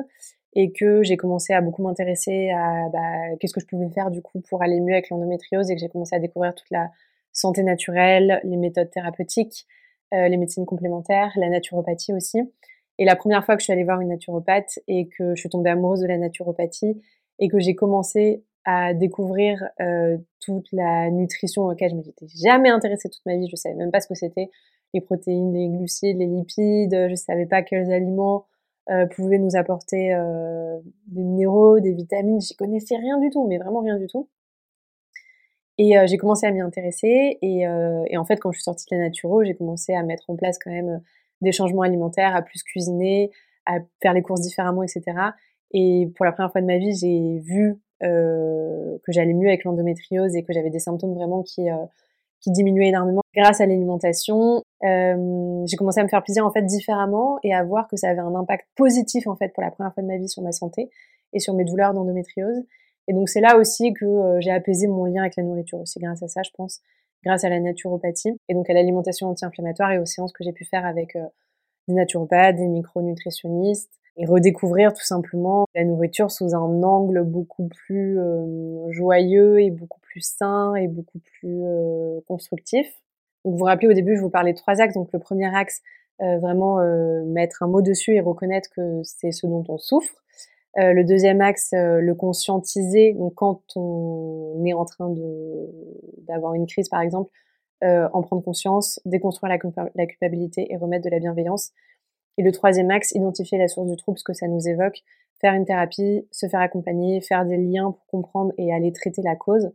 et 0.56 0.72
que 0.72 1.04
j'ai 1.04 1.18
commencé 1.18 1.54
à 1.54 1.62
beaucoup 1.62 1.84
m'intéresser 1.84 2.52
à 2.52 2.90
bah, 2.92 3.36
qu'est-ce 3.40 3.54
que 3.54 3.60
je 3.60 3.66
pouvais 3.66 3.90
faire 3.90 4.12
du 4.12 4.22
coup 4.22 4.40
pour 4.42 4.62
aller 4.62 4.80
mieux 4.80 4.94
avec 4.94 5.10
l'endométriose 5.10 5.70
et 5.72 5.76
que 5.76 5.82
j'ai 5.82 5.90
commencé 5.90 6.16
à 6.16 6.20
découvrir 6.20 6.54
toute 6.54 6.70
la 6.70 6.92
santé 7.32 7.64
naturelle, 7.64 8.40
les 8.44 8.58
méthodes 8.58 8.92
thérapeutiques, 8.92 9.66
euh, 10.14 10.28
les 10.28 10.38
médecines 10.38 10.66
complémentaires, 10.66 11.32
la 11.36 11.50
naturopathie 11.50 12.14
aussi. 12.14 12.40
Et 13.00 13.06
la 13.06 13.16
première 13.16 13.44
fois 13.44 13.56
que 13.56 13.62
je 13.62 13.66
suis 13.66 13.74
allée 13.74 13.84
voir 13.84 14.02
une 14.02 14.10
naturopathe 14.10 14.80
et 14.88 15.08
que 15.08 15.34
je 15.36 15.40
suis 15.40 15.50
tombée 15.50 15.72
amoureuse 15.72 16.02
de 16.02 16.08
la 16.08 16.18
naturopathie 16.18 17.02
et 17.40 17.48
que 17.48 17.60
j'ai 17.60 17.74
commencé 17.74 18.44
à 18.66 18.94
découvrir 18.94 19.68
euh, 19.82 20.18
toute 20.40 20.68
la 20.72 21.10
nutrition 21.10 21.66
auquel 21.66 21.90
je 21.90 21.96
m'étais 21.96 22.28
jamais 22.28 22.70
intéressée 22.70 23.10
toute 23.10 23.26
ma 23.26 23.36
vie, 23.36 23.50
je 23.50 23.56
savais 23.56 23.76
même 23.76 23.92
pas 23.92 24.00
ce 24.00 24.08
que 24.08 24.16
c'était, 24.16 24.50
les 24.94 25.02
protéines, 25.02 25.54
les 25.54 25.68
glucides, 25.68 26.18
les 26.18 26.28
lipides. 26.28 27.08
Je 27.10 27.16
savais 27.16 27.46
pas 27.46 27.64
quels 27.64 27.92
aliments 27.92 28.46
euh, 28.90 29.06
nous 29.18 29.56
apporter 29.56 30.14
euh, 30.14 30.80
des 31.08 31.24
minéraux, 31.24 31.80
des 31.80 31.94
vitamines. 31.94 32.42
J'y 32.42 32.56
connaissais 32.56 32.96
rien 32.96 33.20
du 33.20 33.30
tout, 33.30 33.48
mais 33.48 33.58
vraiment 33.58 33.82
rien 33.82 33.98
du 33.98 34.08
tout. 34.08 34.28
Et 35.78 35.98
euh, 35.98 36.06
j'ai 36.08 36.18
commencé 36.18 36.46
à 36.46 36.52
m'y 36.52 36.62
intéresser. 36.62 37.38
Et, 37.42 37.68
euh, 37.68 38.04
et, 38.08 38.18
en 38.18 38.26
fait, 38.26 38.38
quand 38.38 38.52
je 38.52 38.58
suis 38.58 38.64
sortie 38.64 38.86
de 38.92 38.98
la 38.98 39.06
naturo, 39.06 39.44
j'ai 39.44 39.56
commencé 39.56 39.94
à 39.94 40.04
mettre 40.04 40.30
en 40.30 40.36
place 40.36 40.60
quand 40.60 40.72
même 40.72 41.02
des 41.42 41.52
changements 41.52 41.82
alimentaires, 41.82 42.36
à 42.36 42.42
plus 42.42 42.64
cuisiner, 42.64 43.32
à 43.66 43.80
faire 44.02 44.14
les 44.14 44.22
courses 44.22 44.42
différemment, 44.42 44.84
etc. 44.84 45.04
Et 45.72 46.12
pour 46.16 46.26
la 46.26 46.32
première 46.32 46.52
fois 46.52 46.62
de 46.62 46.68
ma 46.68 46.78
vie, 46.78 46.96
j'ai 46.96 47.40
vu 47.40 47.76
euh, 48.04 48.98
que 49.04 49.12
j'allais 49.12 49.34
mieux 49.34 49.48
avec 49.48 49.64
l'endométriose 49.64 50.36
et 50.36 50.44
que 50.44 50.54
j'avais 50.54 50.70
des 50.70 50.80
symptômes 50.80 51.16
vraiment 51.16 51.42
qui 51.42 51.68
qui 52.44 52.52
diminuait 52.52 52.90
énormément 52.90 53.22
grâce 53.34 53.62
à 53.62 53.66
l'alimentation. 53.66 54.64
Euh, 54.84 55.64
j'ai 55.66 55.78
commencé 55.78 56.02
à 56.02 56.04
me 56.04 56.10
faire 56.10 56.22
plaisir 56.22 56.46
en 56.46 56.52
fait 56.52 56.62
différemment 56.64 57.40
et 57.42 57.54
à 57.54 57.64
voir 57.64 57.88
que 57.88 57.96
ça 57.96 58.10
avait 58.10 58.20
un 58.20 58.36
impact 58.36 58.68
positif 58.76 59.28
en 59.28 59.36
fait 59.36 59.50
pour 59.54 59.64
la 59.64 59.72
première 59.72 59.94
fois 59.94 60.04
de 60.04 60.08
ma 60.08 60.18
vie 60.18 60.28
sur 60.28 60.44
ma 60.44 60.52
santé 60.52 60.90
et 61.32 61.40
sur 61.40 61.54
mes 61.54 61.64
douleurs 61.64 61.94
d'endométriose. 61.94 62.64
Et 63.08 63.14
donc 63.14 63.30
c'est 63.30 63.42
là 63.42 63.58
aussi 63.58 63.94
que 63.94 64.06
euh, 64.06 64.42
j'ai 64.42 64.52
apaisé 64.52 64.88
mon 64.88 65.06
lien 65.06 65.22
avec 65.22 65.38
la 65.38 65.44
nourriture 65.44 65.80
aussi 65.80 66.00
grâce 66.00 66.22
à 66.22 66.28
ça, 66.28 66.42
je 66.44 66.52
pense, 66.56 66.82
grâce 67.26 67.46
à 67.46 67.50
la 67.50 67.62
naturopathie 67.62 68.38
et 68.50 68.54
donc 68.54 68.70
à 68.70 68.74
l'alimentation 68.74 69.30
anti-inflammatoire 69.30 69.92
et 69.92 70.00
aux 70.00 70.06
séances 70.06 70.34
que 70.34 70.44
j'ai 70.44 70.54
pu 70.54 70.66
faire 70.66 70.86
avec 70.86 71.16
euh, 71.16 71.26
des 71.88 71.94
naturopathes, 71.94 72.58
des 72.58 72.68
micronutritionnistes 72.68 74.00
et 74.18 74.26
redécouvrir 74.26 74.94
tout 74.94 75.04
simplement 75.04 75.66
la 75.76 75.86
nourriture 75.86 76.30
sous 76.30 76.54
un 76.54 76.84
angle 76.84 77.24
beaucoup 77.24 77.68
plus 77.68 78.20
euh, 78.20 78.92
joyeux 78.92 79.62
et 79.62 79.72
beaucoup 79.72 80.00
plus 80.14 80.22
sain 80.38 80.76
et 80.76 80.88
beaucoup 80.88 81.20
plus 81.20 81.64
euh, 81.66 82.20
constructif. 82.28 82.88
Donc 83.44 83.54
vous 83.54 83.60
vous 83.60 83.66
rappelez 83.66 83.88
au 83.88 83.94
début 83.94 84.16
je 84.16 84.22
vous 84.22 84.30
parlais 84.30 84.54
de 84.54 84.58
trois 84.58 84.80
axes. 84.80 84.94
Donc 84.94 85.10
le 85.12 85.20
premier 85.20 85.54
axe 85.54 85.82
euh, 86.22 86.38
vraiment 86.38 86.78
mettre 87.26 87.64
un 87.64 87.68
mot 87.68 87.82
dessus 87.82 88.16
et 88.16 88.22
reconnaître 88.22 88.70
que 88.76 89.02
c'est 89.04 89.32
ce 89.32 89.48
dont 89.48 89.64
on 89.68 89.78
souffre. 89.78 90.14
le 90.76 91.04
deuxième 91.04 91.42
axe 91.42 91.72
le 91.74 92.14
conscientiser. 92.14 93.14
Donc 93.14 93.34
quand 93.36 93.62
on 93.76 94.64
est 94.66 94.74
en 94.74 94.86
train 94.86 95.10
de 95.10 95.70
d'avoir 96.28 96.54
une 96.54 96.68
crise 96.68 96.88
par 96.90 97.02
exemple, 97.02 97.32
en 97.82 98.22
prendre 98.22 98.44
conscience, 98.44 99.02
déconstruire 99.04 99.58
la, 99.76 99.90
la 99.96 100.06
culpabilité 100.06 100.72
et 100.72 100.78
remettre 100.78 101.04
de 101.04 101.10
la 101.10 101.20
bienveillance 101.20 101.74
et 102.38 102.44
le 102.44 102.52
troisième 102.52 102.90
axe, 102.92 103.12
identifier 103.12 103.58
la 103.58 103.68
source 103.68 103.90
du 103.90 103.96
trouble, 103.96 104.18
ce 104.18 104.24
que 104.24 104.34
ça 104.34 104.48
nous 104.48 104.68
évoque, 104.68 105.04
faire 105.40 105.54
une 105.54 105.66
thérapie, 105.66 106.26
se 106.32 106.48
faire 106.48 106.62
accompagner, 106.62 107.22
faire 107.22 107.46
des 107.46 107.58
liens 107.58 107.92
pour 107.92 108.06
comprendre 108.08 108.54
et 108.58 108.74
aller 108.74 108.92
traiter 108.92 109.22
la 109.22 109.36
cause. 109.36 109.72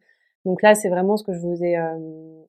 Donc 0.48 0.62
là, 0.62 0.74
c'est 0.74 0.88
vraiment 0.88 1.18
ce 1.18 1.24
que 1.24 1.34
je 1.34 1.40
vous 1.40 1.62
ai 1.62 1.76
euh, 1.76 2.42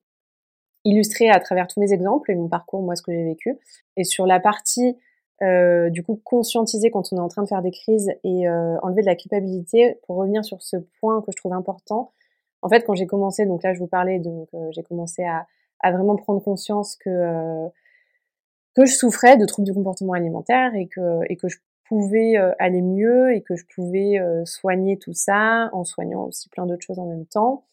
illustré 0.84 1.28
à 1.28 1.38
travers 1.38 1.66
tous 1.66 1.80
mes 1.80 1.92
exemples 1.92 2.30
et 2.30 2.34
mon 2.34 2.48
parcours, 2.48 2.82
moi, 2.82 2.96
ce 2.96 3.02
que 3.02 3.12
j'ai 3.12 3.24
vécu. 3.24 3.58
Et 3.96 4.04
sur 4.04 4.26
la 4.26 4.40
partie, 4.40 4.96
euh, 5.42 5.90
du 5.90 6.02
coup, 6.02 6.18
conscientiser 6.24 6.90
quand 6.90 7.12
on 7.12 7.16
est 7.18 7.20
en 7.20 7.28
train 7.28 7.42
de 7.42 7.48
faire 7.48 7.62
des 7.62 7.70
crises 7.70 8.10
et 8.24 8.48
euh, 8.48 8.78
enlever 8.82 9.02
de 9.02 9.06
la 9.06 9.16
culpabilité, 9.16 9.98
pour 10.06 10.16
revenir 10.16 10.44
sur 10.46 10.62
ce 10.62 10.78
point 11.00 11.20
que 11.20 11.30
je 11.30 11.36
trouve 11.36 11.52
important. 11.52 12.12
En 12.62 12.70
fait, 12.70 12.84
quand 12.86 12.94
j'ai 12.94 13.06
commencé, 13.06 13.44
donc 13.44 13.62
là, 13.62 13.74
je 13.74 13.78
vous 13.80 13.86
parlais, 13.86 14.18
donc 14.18 14.48
j'ai 14.70 14.82
commencé 14.82 15.22
à, 15.24 15.46
à, 15.80 15.92
vraiment 15.92 16.16
prendre 16.16 16.42
conscience 16.42 16.96
que 16.96 17.68
que 18.76 18.86
je 18.86 18.94
souffrais 18.94 19.36
de 19.36 19.44
troubles 19.46 19.66
du 19.66 19.74
comportement 19.74 20.12
alimentaire 20.12 20.74
et 20.74 20.86
que, 20.86 21.20
et 21.28 21.36
que 21.36 21.48
je 21.48 21.58
pouvais 21.90 22.38
euh, 22.38 22.52
aller 22.60 22.82
mieux 22.82 23.34
et 23.34 23.42
que 23.42 23.56
je 23.56 23.64
pouvais 23.74 24.20
euh, 24.20 24.44
soigner 24.44 24.96
tout 24.96 25.12
ça 25.12 25.68
en 25.72 25.82
soignant 25.82 26.26
aussi 26.26 26.48
plein 26.48 26.64
d'autres 26.64 26.86
choses 26.86 27.00
en 27.00 27.06
même 27.06 27.26
temps 27.26 27.64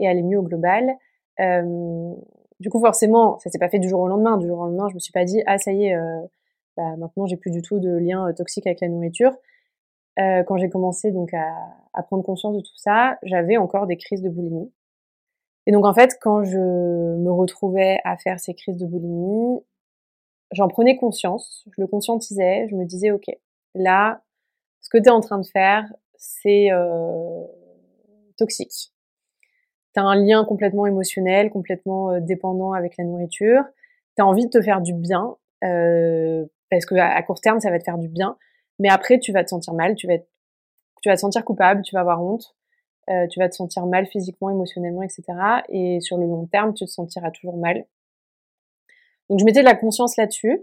et 0.00 0.08
aller 0.08 0.22
mieux 0.22 0.38
au 0.38 0.42
global. 0.42 0.96
Euh, 1.40 2.14
du 2.58 2.68
coup, 2.70 2.80
forcément, 2.80 3.38
ça 3.38 3.50
s'est 3.50 3.58
pas 3.58 3.68
fait 3.68 3.78
du 3.78 3.88
jour 3.88 4.00
au 4.00 4.08
lendemain. 4.08 4.36
Du 4.36 4.46
jour 4.46 4.58
au 4.58 4.66
lendemain, 4.66 4.88
je 4.88 4.94
me 4.94 4.98
suis 4.98 5.12
pas 5.12 5.24
dit 5.24 5.42
ah 5.46 5.58
ça 5.58 5.72
y 5.72 5.86
est, 5.86 5.94
euh, 5.94 6.20
bah, 6.76 6.96
maintenant 6.96 7.26
j'ai 7.26 7.36
plus 7.36 7.50
du 7.50 7.62
tout 7.62 7.78
de 7.78 7.90
lien 7.90 8.32
toxique 8.34 8.66
avec 8.66 8.80
la 8.80 8.88
nourriture. 8.88 9.32
quand 10.18 10.56
j'ai 10.58 10.68
commencé 10.68 11.12
donc 11.12 11.32
à, 11.34 12.02
prendre 12.02 12.24
conscience 12.24 12.56
de 12.56 12.60
tout 12.60 12.76
ça, 12.76 13.18
j'avais 13.22 13.56
encore 13.56 13.86
des 13.86 13.96
crises 13.96 14.22
de 14.22 14.28
boulimie. 14.28 14.70
Et 15.66 15.72
donc 15.72 15.86
en 15.86 15.94
fait, 15.94 16.18
quand 16.20 16.44
je 16.44 16.58
me 16.58 17.30
retrouvais 17.30 18.00
à 18.04 18.16
faire 18.16 18.40
ces 18.40 18.54
crises 18.54 18.76
de 18.76 18.86
boulimie, 18.86 19.60
j'en 20.52 20.68
prenais 20.68 20.96
conscience, 20.96 21.66
je 21.76 21.80
le 21.80 21.86
conscientisais, 21.86 22.66
je 22.68 22.76
me 22.76 22.84
disais, 22.84 23.10
ok, 23.10 23.26
là, 23.74 24.22
ce 24.80 24.88
que 24.88 24.98
tu 24.98 25.04
es 25.04 25.10
en 25.10 25.20
train 25.20 25.38
de 25.38 25.46
faire, 25.46 25.84
c'est 26.16 26.70
euh, 26.72 27.44
toxique. 28.36 28.92
Tu 29.94 30.00
as 30.00 30.04
un 30.04 30.16
lien 30.16 30.44
complètement 30.44 30.86
émotionnel, 30.86 31.50
complètement 31.50 32.12
euh, 32.12 32.20
dépendant 32.20 32.72
avec 32.72 32.96
la 32.96 33.04
nourriture. 33.04 33.64
Tu 34.16 34.22
as 34.22 34.26
envie 34.26 34.46
de 34.46 34.50
te 34.50 34.62
faire 34.62 34.80
du 34.80 34.94
bien, 34.94 35.36
euh, 35.64 36.46
parce 36.70 36.86
que 36.86 36.94
à, 36.94 37.22
court 37.22 37.40
terme, 37.40 37.60
ça 37.60 37.70
va 37.70 37.78
te 37.78 37.84
faire 37.84 37.98
du 37.98 38.08
bien. 38.08 38.36
Mais 38.78 38.88
après, 38.88 39.18
tu 39.18 39.32
vas 39.32 39.44
te 39.44 39.50
sentir 39.50 39.74
mal, 39.74 39.94
tu 39.94 40.06
vas, 40.06 40.18
tu 40.18 41.08
vas 41.08 41.16
te 41.16 41.20
sentir 41.20 41.44
coupable, 41.44 41.82
tu 41.82 41.94
vas 41.94 42.00
avoir 42.00 42.22
honte, 42.22 42.54
euh, 43.10 43.26
tu 43.28 43.38
vas 43.38 43.48
te 43.48 43.54
sentir 43.54 43.86
mal 43.86 44.06
physiquement, 44.06 44.50
émotionnellement, 44.50 45.02
etc. 45.02 45.24
Et 45.68 46.00
sur 46.00 46.16
le 46.16 46.26
long 46.26 46.46
terme, 46.46 46.74
tu 46.74 46.84
te 46.84 46.90
sentiras 46.90 47.30
toujours 47.30 47.56
mal. 47.56 47.84
Donc 49.28 49.38
je 49.40 49.44
mettais 49.44 49.60
de 49.60 49.66
la 49.66 49.74
conscience 49.76 50.16
là-dessus. 50.16 50.60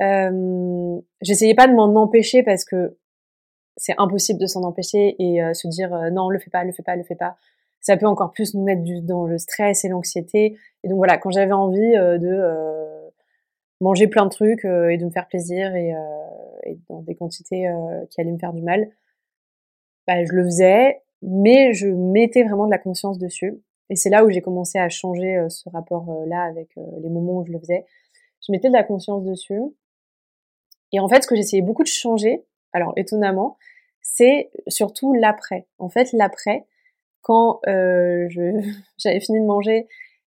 Euh, 0.00 1.00
J'essayais 1.20 1.54
pas 1.54 1.66
de 1.66 1.74
m'en 1.74 1.94
empêcher 1.96 2.42
parce 2.42 2.64
que 2.64 2.96
c'est 3.76 3.94
impossible 3.98 4.40
de 4.40 4.46
s'en 4.46 4.62
empêcher 4.62 5.16
et 5.18 5.40
se 5.54 5.68
dire 5.68 5.90
non, 6.12 6.28
le 6.28 6.38
fais 6.38 6.50
pas, 6.50 6.64
le 6.64 6.72
fais 6.72 6.82
pas, 6.82 6.96
le 6.96 7.02
fais 7.04 7.14
pas. 7.14 7.36
Ça 7.80 7.96
peut 7.96 8.06
encore 8.06 8.32
plus 8.32 8.54
nous 8.54 8.62
mettre 8.62 8.82
du, 8.82 9.00
dans 9.00 9.26
le 9.26 9.38
stress 9.38 9.84
et 9.84 9.88
l'anxiété. 9.88 10.56
Et 10.84 10.88
donc 10.88 10.98
voilà, 10.98 11.18
quand 11.18 11.30
j'avais 11.30 11.52
envie 11.52 11.92
de 11.92 12.42
manger 13.80 14.06
plein 14.06 14.24
de 14.24 14.30
trucs 14.30 14.64
et 14.64 14.98
de 14.98 15.04
me 15.04 15.10
faire 15.10 15.26
plaisir 15.28 15.74
et, 15.74 15.94
et 16.64 16.78
dans 16.88 17.00
des 17.00 17.14
quantités 17.14 17.70
qui 18.10 18.20
allaient 18.20 18.32
me 18.32 18.38
faire 18.38 18.52
du 18.52 18.62
mal, 18.62 18.90
bah, 20.06 20.24
je 20.24 20.32
le 20.32 20.44
faisais, 20.44 21.02
mais 21.22 21.72
je 21.72 21.86
mettais 21.86 22.42
vraiment 22.42 22.66
de 22.66 22.70
la 22.70 22.78
conscience 22.78 23.18
dessus. 23.18 23.62
Et 23.90 23.96
c'est 23.96 24.08
là 24.08 24.24
où 24.24 24.30
j'ai 24.30 24.40
commencé 24.40 24.78
à 24.78 24.88
changer 24.88 25.36
euh, 25.36 25.48
ce 25.48 25.68
rapport-là 25.68 26.44
avec 26.44 26.70
euh, 26.78 26.82
les 27.02 27.10
moments 27.10 27.38
où 27.38 27.44
je 27.44 27.52
le 27.52 27.58
faisais. 27.58 27.84
Je 28.46 28.52
mettais 28.52 28.68
de 28.68 28.74
la 28.74 28.84
conscience 28.84 29.24
dessus. 29.24 29.60
Et 30.92 31.00
en 31.00 31.08
fait, 31.08 31.22
ce 31.22 31.26
que 31.28 31.36
j'essayais 31.36 31.62
beaucoup 31.62 31.82
de 31.82 31.88
changer, 31.88 32.44
alors 32.72 32.92
étonnamment, 32.96 33.58
c'est 34.00 34.50
surtout 34.68 35.12
l'après. 35.12 35.66
En 35.78 35.88
fait, 35.88 36.12
l'après, 36.12 36.64
quand 37.22 37.60
euh, 37.68 38.28
j'avais 38.98 39.20
fini 39.20 39.40
de 39.40 39.46
manger 39.46 39.86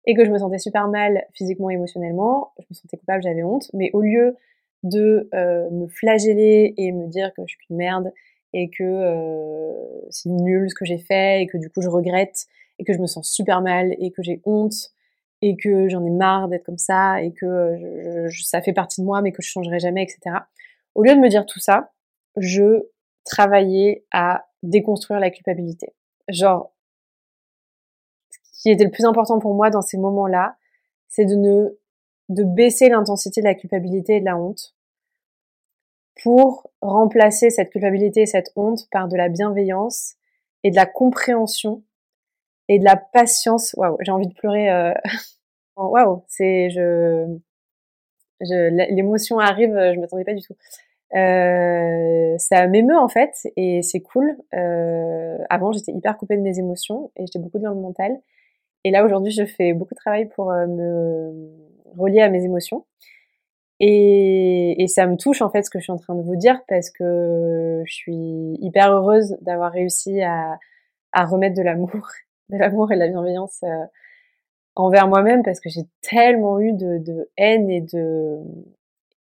et 0.06 0.14
que 0.14 0.24
je 0.24 0.30
me 0.30 0.38
sentais 0.38 0.58
super 0.58 0.88
mal 0.88 1.24
physiquement, 1.34 1.70
émotionnellement, 1.70 2.52
je 2.58 2.64
me 2.70 2.74
sentais 2.74 2.96
coupable, 2.96 3.22
j'avais 3.22 3.42
honte, 3.42 3.70
mais 3.74 3.90
au 3.92 4.00
lieu 4.00 4.36
de 4.82 5.28
me 5.70 5.88
flageller 5.88 6.72
et 6.78 6.90
me 6.90 7.06
dire 7.06 7.34
que 7.34 7.42
je 7.46 7.54
suis 7.54 7.66
une 7.68 7.76
merde 7.76 8.12
et 8.52 8.70
que 8.70 8.82
euh, 8.82 9.72
c'est 10.10 10.28
nul 10.28 10.68
ce 10.70 10.74
que 10.74 10.84
j'ai 10.84 10.98
fait 10.98 11.42
et 11.42 11.46
que 11.46 11.56
du 11.56 11.70
coup 11.70 11.82
je 11.82 11.88
regrette 11.88 12.46
et 12.78 12.84
que 12.84 12.92
je 12.92 12.98
me 12.98 13.06
sens 13.06 13.30
super 13.30 13.60
mal 13.60 13.94
et 13.98 14.10
que 14.10 14.22
j'ai 14.22 14.40
honte 14.44 14.74
et 15.42 15.56
que 15.56 15.88
j'en 15.88 16.04
ai 16.04 16.10
marre 16.10 16.48
d'être 16.48 16.64
comme 16.64 16.78
ça 16.78 17.22
et 17.22 17.32
que 17.32 17.46
euh, 17.46 18.28
je, 18.28 18.42
ça 18.42 18.60
fait 18.60 18.72
partie 18.72 19.00
de 19.00 19.06
moi 19.06 19.22
mais 19.22 19.32
que 19.32 19.42
je 19.42 19.48
changerai 19.48 19.78
jamais, 19.78 20.02
etc. 20.02 20.36
Au 20.94 21.02
lieu 21.02 21.14
de 21.14 21.20
me 21.20 21.28
dire 21.28 21.46
tout 21.46 21.60
ça, 21.60 21.92
je 22.36 22.86
travaillais 23.24 24.04
à 24.12 24.46
déconstruire 24.62 25.20
la 25.20 25.30
culpabilité. 25.30 25.94
Genre, 26.28 26.72
qui 28.60 28.70
était 28.70 28.84
le 28.84 28.90
plus 28.90 29.04
important 29.04 29.38
pour 29.38 29.54
moi 29.54 29.70
dans 29.70 29.82
ces 29.82 29.96
moments-là, 29.96 30.56
c'est 31.08 31.24
de 31.24 31.34
ne 31.34 31.78
de 32.28 32.44
baisser 32.44 32.88
l'intensité 32.88 33.40
de 33.40 33.46
la 33.46 33.54
culpabilité 33.54 34.16
et 34.16 34.20
de 34.20 34.24
la 34.24 34.36
honte 34.36 34.76
pour 36.22 36.70
remplacer 36.80 37.50
cette 37.50 37.70
culpabilité 37.70 38.22
et 38.22 38.26
cette 38.26 38.52
honte 38.54 38.88
par 38.92 39.08
de 39.08 39.16
la 39.16 39.28
bienveillance 39.28 40.14
et 40.62 40.70
de 40.70 40.76
la 40.76 40.86
compréhension 40.86 41.82
et 42.68 42.78
de 42.78 42.84
la 42.84 42.96
patience. 42.96 43.74
Waouh, 43.76 43.96
j'ai 44.00 44.12
envie 44.12 44.28
de 44.28 44.34
pleurer. 44.34 44.70
Euh... 44.70 44.94
Waouh, 45.76 46.22
c'est 46.28 46.70
je, 46.70 47.26
je 48.40 48.94
l'émotion 48.94 49.38
arrive, 49.38 49.70
je 49.70 49.98
m'attendais 49.98 50.24
pas 50.24 50.34
du 50.34 50.42
tout. 50.42 50.54
Euh, 51.16 52.38
ça 52.38 52.68
m'émeut 52.68 52.98
en 52.98 53.08
fait 53.08 53.48
et 53.56 53.82
c'est 53.82 54.00
cool. 54.00 54.36
Euh, 54.54 55.38
avant, 55.48 55.72
j'étais 55.72 55.92
hyper 55.92 56.16
coupée 56.16 56.36
de 56.36 56.42
mes 56.42 56.58
émotions 56.58 57.10
et 57.16 57.26
j'étais 57.26 57.38
beaucoup 57.38 57.58
dans 57.58 57.70
le 57.70 57.80
mental. 57.80 58.20
Et 58.84 58.90
là 58.90 59.04
aujourd'hui, 59.04 59.32
je 59.32 59.44
fais 59.44 59.72
beaucoup 59.72 59.94
de 59.94 60.00
travail 60.00 60.28
pour 60.28 60.50
euh, 60.50 60.66
me 60.66 61.50
relier 61.96 62.20
à 62.20 62.28
mes 62.30 62.44
émotions. 62.44 62.84
Et, 63.82 64.84
ça 64.88 65.06
me 65.06 65.16
touche 65.16 65.40
en 65.40 65.50
fait 65.50 65.62
ce 65.62 65.70
que 65.70 65.78
je 65.78 65.84
suis 65.84 65.92
en 65.92 65.96
train 65.96 66.14
de 66.14 66.22
vous 66.22 66.36
dire 66.36 66.60
parce 66.68 66.90
que 66.90 67.82
je 67.86 67.92
suis 67.92 68.56
hyper 68.60 68.92
heureuse 68.92 69.36
d'avoir 69.40 69.72
réussi 69.72 70.20
à, 70.22 70.58
remettre 71.14 71.56
de 71.56 71.62
l'amour 71.62 71.90
de 72.50 72.58
l'amour 72.58 72.92
et 72.92 72.96
de 72.96 73.00
la 73.00 73.08
bienveillance 73.08 73.62
euh, 73.62 73.84
envers 74.74 75.08
moi-même 75.08 75.42
parce 75.42 75.60
que 75.60 75.70
j'ai 75.70 75.82
tellement 76.02 76.60
eu 76.60 76.72
de, 76.72 76.98
de, 76.98 77.30
haine 77.36 77.70
et 77.70 77.80
de 77.80 78.38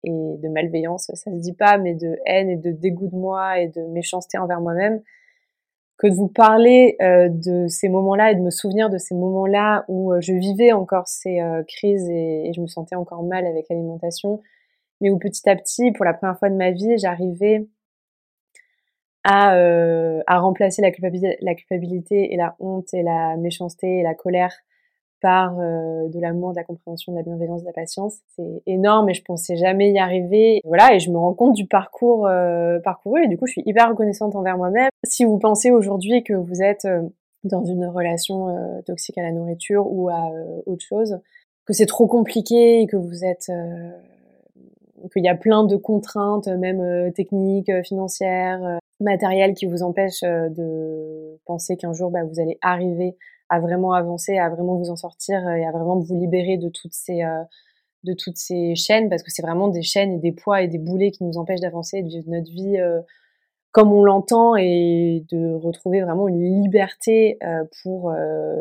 et 0.04 0.38
de 0.38 0.48
malveillance, 0.48 1.12
ça 1.14 1.16
se 1.16 1.30
dit 1.30 1.54
pas, 1.54 1.78
mais 1.78 1.94
de 1.94 2.18
haine 2.26 2.50
et 2.50 2.56
de 2.56 2.72
dégoût 2.72 3.10
de 3.10 3.16
moi 3.16 3.60
et 3.60 3.68
de 3.68 3.82
méchanceté 3.82 4.38
envers 4.38 4.62
moi-même, 4.62 5.02
que 6.00 6.08
de 6.08 6.16
vous 6.16 6.30
parler 6.30 6.96
euh, 7.02 7.30
de 7.30 7.68
ces 7.68 7.90
moments-là 7.90 8.32
et 8.32 8.36
de 8.36 8.42
me 8.42 8.50
souvenir 8.50 8.90
de 8.90 8.98
ces 8.98 9.16
moments-là 9.16 9.86
où 9.90 10.14
euh, 10.14 10.22
je 10.22 10.34
vivais 10.34 10.72
encore 10.72 11.08
ces 11.08 11.40
crises 11.68 12.10
et, 12.10 12.48
et, 12.48 12.54
je 12.54 12.62
me 12.62 12.68
sentais 12.68 12.96
encore 12.96 13.22
mal 13.24 13.46
avec 13.46 13.68
l'alimentation, 13.70 14.42
mais 15.02 15.12
où 15.12 15.20
petit 15.20 15.48
à 15.50 15.56
petit, 15.56 15.92
pour 15.92 16.06
la 16.06 16.14
première 16.14 16.40
fois 16.40 16.50
de 16.50 16.56
ma 16.56 16.72
vie, 16.72 16.98
j'arrivais 16.98 17.68
à, 19.24 19.56
euh, 19.56 20.22
à 20.28 20.40
remplacer 20.40 20.82
la 20.82 20.92
culpabilité, 20.92 21.38
la 21.42 21.56
culpabilité 21.56 22.34
et 22.34 22.38
la 22.38 22.56
honte 22.60 22.94
et 22.94 23.04
la 23.04 23.38
méchanceté 23.38 24.00
et 24.00 24.04
la 24.04 24.16
colère 24.16 24.56
par 25.22 25.60
euh, 25.60 26.08
de 26.08 26.20
l'amour, 26.20 26.52
de 26.52 26.58
la 26.58 26.64
compréhension, 26.64 27.12
de 27.12 27.18
la 27.18 27.24
bienveillance, 27.24 27.62
de 27.62 27.66
la 27.66 27.74
patience. 27.74 28.18
C'est 28.36 28.64
énorme 28.66 29.10
et 29.10 29.14
je 29.14 29.24
pensais 29.24 29.56
jamais 29.56 29.92
y 29.92 30.00
arriver. 30.00 30.62
Voilà, 30.64 30.94
et 30.94 31.00
je 31.00 31.12
me 31.12 31.18
rends 31.18 31.34
compte 31.34 31.56
du 31.56 31.68
parcours 31.68 32.28
euh, 32.28 32.80
parcouru 32.80 33.24
et 33.24 33.28
du 33.28 33.38
coup, 33.38 33.46
je 33.48 33.54
suis 33.54 33.64
hyper 33.66 33.90
reconnaissante 33.90 34.36
envers 34.36 34.58
moi-même. 34.58 34.90
Si 35.06 35.26
vous 35.26 35.38
pensez 35.38 35.72
aujourd'hui 35.72 36.24
que 36.24 36.34
vous 36.34 36.62
êtes 36.62 36.86
euh, 36.86 37.02
dans 37.44 37.64
une 37.64 37.86
relation 37.86 38.50
euh, 38.50 38.82
toxique 38.86 39.18
à 39.18 39.24
la 39.24 39.32
nourriture 39.32 39.86
ou 39.92 40.10
à 40.10 40.32
autre 40.66 40.84
chose, 40.84 41.20
que 41.66 41.74
c'est 41.74 41.86
trop 41.86 42.08
compliqué 42.08 42.82
et 42.82 42.88
que 42.88 42.98
vous 42.98 43.24
êtes 43.24 43.52
qu'il 45.14 45.24
y 45.24 45.30
a 45.30 45.36
plein 45.36 45.64
de 45.64 45.78
contraintes, 45.78 46.48
même 46.48 47.14
techniques, 47.14 47.72
financières, 47.86 48.80
matériel 49.00 49.54
qui 49.54 49.66
vous 49.66 49.84
empêche 49.84 50.24
euh, 50.24 50.50
de 50.50 51.40
penser 51.46 51.78
qu'un 51.78 51.94
jour 51.94 52.12
bah, 52.12 52.24
vous 52.24 52.40
allez 52.40 52.58
arriver 52.62 53.16
à 53.50 53.60
vraiment 53.60 53.94
avancer, 53.94 54.38
à 54.38 54.50
vraiment 54.50 54.76
vous 54.76 54.90
en 54.90 54.96
sortir 54.96 55.48
et 55.50 55.66
à 55.66 55.72
vraiment 55.72 55.98
vous 56.00 56.16
libérer 56.16 56.58
de 56.58 56.70
toutes 56.70 56.94
ces 56.94 57.24
euh, 57.24 57.44
de 58.04 58.14
toutes 58.14 58.38
ces 58.38 58.76
chaînes 58.76 59.10
parce 59.10 59.24
que 59.24 59.32
c'est 59.32 59.42
vraiment 59.42 59.68
des 59.68 59.82
chaînes 59.82 60.14
et 60.14 60.20
des 60.20 60.32
poids 60.32 60.62
et 60.62 60.68
des 60.68 60.78
boulets 60.78 61.12
qui 61.12 61.24
nous 61.24 61.38
empêchent 61.38 61.60
d'avancer, 61.60 62.02
de 62.02 62.08
vivre 62.08 62.30
notre 62.30 62.52
vie 62.52 62.78
euh, 62.80 63.02
comme 63.72 63.92
on 63.92 64.04
l'entend 64.04 64.56
et 64.56 65.26
de 65.32 65.54
retrouver 65.54 66.02
vraiment 66.02 66.28
une 66.28 66.64
liberté 66.64 67.38
pour 67.84 68.12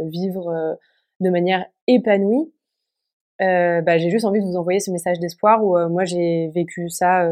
vivre 0.04 0.76
de 1.20 1.30
manière 1.30 1.64
épanouie. 1.86 2.52
Euh, 3.40 3.80
bah, 3.80 3.96
j'ai 3.96 4.10
juste 4.10 4.26
envie 4.26 4.40
de 4.40 4.44
vous 4.44 4.56
envoyer 4.56 4.80
ce 4.80 4.90
message 4.90 5.18
d'espoir 5.18 5.64
où 5.64 5.78
moi 5.88 6.04
j'ai 6.04 6.48
vécu 6.48 6.90
ça 6.90 7.26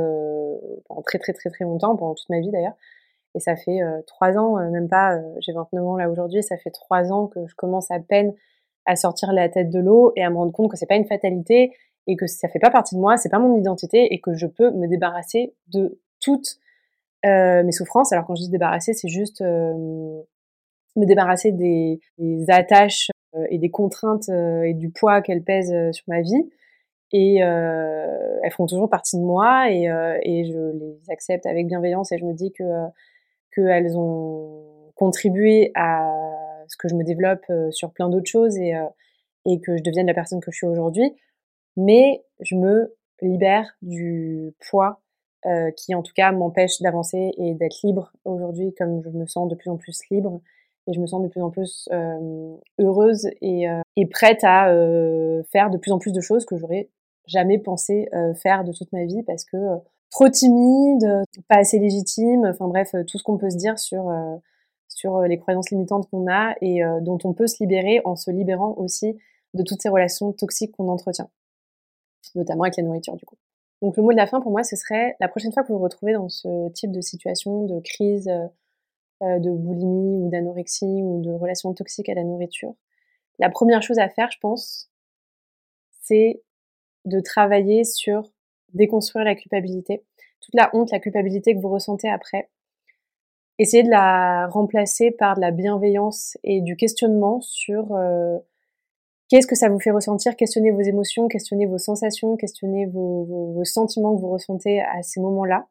pendant 0.86 1.02
très 1.02 1.18
très 1.18 1.34
très 1.34 1.50
très 1.50 1.64
longtemps, 1.66 1.96
pendant 1.96 2.14
toute 2.14 2.30
ma 2.30 2.40
vie 2.40 2.50
d'ailleurs, 2.50 2.76
et 3.36 3.40
ça 3.40 3.54
fait 3.54 3.82
euh, 3.82 4.00
trois 4.06 4.38
ans, 4.38 4.58
euh, 4.58 4.70
même 4.70 4.88
pas, 4.88 5.14
euh, 5.14 5.20
j'ai 5.40 5.52
29 5.52 5.84
ans 5.84 5.96
là 5.96 6.10
aujourd'hui, 6.10 6.42
ça 6.42 6.56
fait 6.56 6.70
trois 6.70 7.12
ans 7.12 7.26
que 7.26 7.46
je 7.46 7.54
commence 7.54 7.90
à 7.90 8.00
peine 8.00 8.32
à 8.86 8.96
sortir 8.96 9.32
la 9.32 9.50
tête 9.50 9.68
de 9.68 9.78
l'eau 9.78 10.12
et 10.16 10.24
à 10.24 10.30
me 10.30 10.36
rendre 10.36 10.52
compte 10.52 10.70
que 10.70 10.76
c'est 10.78 10.86
pas 10.86 10.96
une 10.96 11.04
fatalité 11.04 11.72
et 12.06 12.16
que 12.16 12.26
ça 12.26 12.48
fait 12.48 12.58
pas 12.58 12.70
partie 12.70 12.94
de 12.94 13.00
moi, 13.00 13.18
c'est 13.18 13.28
pas 13.28 13.38
mon 13.38 13.58
identité 13.58 14.14
et 14.14 14.20
que 14.20 14.34
je 14.34 14.46
peux 14.46 14.70
me 14.70 14.86
débarrasser 14.88 15.54
de 15.68 16.00
toutes 16.20 16.58
mes 17.24 17.72
souffrances. 17.72 18.12
Alors 18.12 18.24
quand 18.24 18.36
je 18.36 18.42
dis 18.42 18.48
débarrasser, 18.48 18.92
c'est 18.92 19.08
juste 19.08 19.40
me 19.40 20.24
débarrasser 20.94 21.50
des, 21.50 21.98
attaches 22.46 23.10
et 23.50 23.58
des 23.58 23.70
contraintes 23.70 24.28
et 24.28 24.72
du 24.72 24.90
poids 24.90 25.20
qu'elles 25.20 25.42
pèsent 25.42 25.74
sur 25.90 26.04
ma 26.06 26.20
vie. 26.20 26.48
Et 27.10 27.38
elles 27.38 28.52
font 28.52 28.66
toujours 28.66 28.88
partie 28.88 29.16
de 29.16 29.22
moi 29.22 29.68
et 29.68 30.44
je 30.44 30.78
les 30.78 31.10
accepte 31.10 31.44
avec 31.46 31.66
bienveillance 31.66 32.12
et 32.12 32.18
je 32.18 32.24
me 32.24 32.34
dis 32.34 32.52
que 32.52 32.62
qu'elles 33.56 33.96
ont 33.96 34.92
contribué 34.94 35.72
à 35.74 36.12
ce 36.68 36.76
que 36.76 36.88
je 36.88 36.94
me 36.94 37.04
développe 37.04 37.44
euh, 37.50 37.70
sur 37.70 37.92
plein 37.92 38.08
d'autres 38.08 38.30
choses 38.30 38.56
et, 38.58 38.74
euh, 38.74 38.86
et 39.44 39.60
que 39.60 39.76
je 39.76 39.82
devienne 39.82 40.06
la 40.06 40.14
personne 40.14 40.40
que 40.40 40.50
je 40.50 40.56
suis 40.56 40.66
aujourd'hui. 40.66 41.14
Mais 41.76 42.24
je 42.40 42.56
me 42.56 42.94
libère 43.22 43.76
du 43.82 44.54
poids 44.68 45.00
euh, 45.46 45.70
qui 45.76 45.94
en 45.94 46.02
tout 46.02 46.12
cas 46.14 46.32
m'empêche 46.32 46.80
d'avancer 46.80 47.32
et 47.38 47.54
d'être 47.54 47.78
libre 47.84 48.12
aujourd'hui 48.24 48.74
comme 48.74 49.02
je 49.02 49.10
me 49.10 49.26
sens 49.26 49.48
de 49.48 49.54
plus 49.54 49.70
en 49.70 49.76
plus 49.76 50.00
libre 50.10 50.40
et 50.86 50.92
je 50.92 51.00
me 51.00 51.06
sens 51.06 51.22
de 51.22 51.28
plus 51.28 51.42
en 51.42 51.50
plus 51.50 51.88
heureuse 52.78 53.28
et, 53.42 53.66
et, 53.96 54.06
prête 54.06 54.44
à 54.44 54.66
faire 55.50 55.70
de 55.70 55.78
plus 55.78 55.90
en 55.90 55.98
plus 55.98 56.12
de 56.12 56.20
choses 56.20 56.44
que 56.44 56.56
j'aurais 56.56 56.90
jamais 57.26 57.58
pensé 57.58 58.08
faire 58.40 58.62
de 58.62 58.72
toute 58.72 58.92
ma 58.92 59.04
vie 59.04 59.22
parce 59.24 59.44
que 59.44 59.56
trop 60.10 60.28
timide, 60.28 61.06
pas 61.48 61.56
assez 61.58 61.78
légitime, 61.78 62.46
enfin 62.46 62.68
bref, 62.68 62.94
euh, 62.94 63.04
tout 63.04 63.18
ce 63.18 63.22
qu'on 63.22 63.38
peut 63.38 63.50
se 63.50 63.56
dire 63.56 63.78
sur 63.78 64.08
euh, 64.08 64.36
sur 64.88 65.16
euh, 65.16 65.26
les 65.26 65.38
croyances 65.38 65.70
limitantes 65.70 66.08
qu'on 66.10 66.30
a 66.30 66.54
et 66.60 66.80
dont 67.02 67.18
on 67.24 67.32
peut 67.34 67.46
se 67.46 67.56
libérer 67.60 68.00
en 68.04 68.16
se 68.16 68.30
libérant 68.30 68.74
aussi 68.78 69.18
de 69.54 69.62
toutes 69.62 69.82
ces 69.82 69.88
relations 69.88 70.32
toxiques 70.32 70.72
qu'on 70.72 70.88
entretient, 70.88 71.30
notamment 72.34 72.64
avec 72.64 72.76
la 72.76 72.82
nourriture 72.82 73.16
du 73.16 73.24
coup. 73.24 73.36
Donc 73.82 73.96
le 73.96 74.02
mot 74.02 74.12
de 74.12 74.16
la 74.16 74.26
fin 74.26 74.40
pour 74.40 74.50
moi, 74.52 74.64
ce 74.64 74.76
serait 74.76 75.16
la 75.20 75.28
prochaine 75.28 75.52
fois 75.52 75.62
que 75.62 75.68
vous 75.68 75.78
vous 75.78 75.84
retrouvez 75.84 76.14
dans 76.14 76.28
ce 76.28 76.70
type 76.70 76.92
de 76.92 77.02
situation, 77.02 77.64
de 77.64 77.80
crise, 77.80 78.30
de 79.20 79.50
boulimie 79.50 80.16
ou 80.16 80.30
d'anorexie 80.30 81.02
ou 81.02 81.20
de 81.22 81.30
relations 81.30 81.74
toxiques 81.74 82.08
à 82.08 82.14
la 82.14 82.24
nourriture, 82.24 82.74
la 83.38 83.50
première 83.50 83.82
chose 83.82 83.98
à 83.98 84.08
faire, 84.08 84.30
je 84.30 84.38
pense, 84.38 84.90
c'est 86.02 86.42
de 87.04 87.20
travailler 87.20 87.84
sur 87.84 88.32
déconstruire 88.74 89.24
la 89.24 89.34
culpabilité, 89.34 90.02
toute 90.40 90.54
la 90.54 90.70
honte, 90.74 90.90
la 90.92 90.98
culpabilité 91.00 91.54
que 91.54 91.60
vous 91.60 91.68
ressentez 91.68 92.08
après. 92.08 92.48
Essayez 93.58 93.82
de 93.82 93.90
la 93.90 94.48
remplacer 94.48 95.10
par 95.10 95.36
de 95.36 95.40
la 95.40 95.50
bienveillance 95.50 96.36
et 96.44 96.60
du 96.60 96.76
questionnement 96.76 97.40
sur 97.40 97.94
euh, 97.94 98.38
qu'est-ce 99.28 99.46
que 99.46 99.54
ça 99.54 99.68
vous 99.68 99.80
fait 99.80 99.90
ressentir, 99.90 100.36
questionnez 100.36 100.70
vos 100.70 100.82
émotions, 100.82 101.26
questionnez 101.28 101.66
vos 101.66 101.78
sensations, 101.78 102.36
questionnez 102.36 102.86
vos, 102.86 103.24
vos, 103.54 103.64
sentiments 103.64 104.14
que 104.14 104.20
vous 104.20 104.30
ressentez 104.30 104.82
à 104.82 105.02
ces 105.02 105.20
moments-là. 105.20 105.66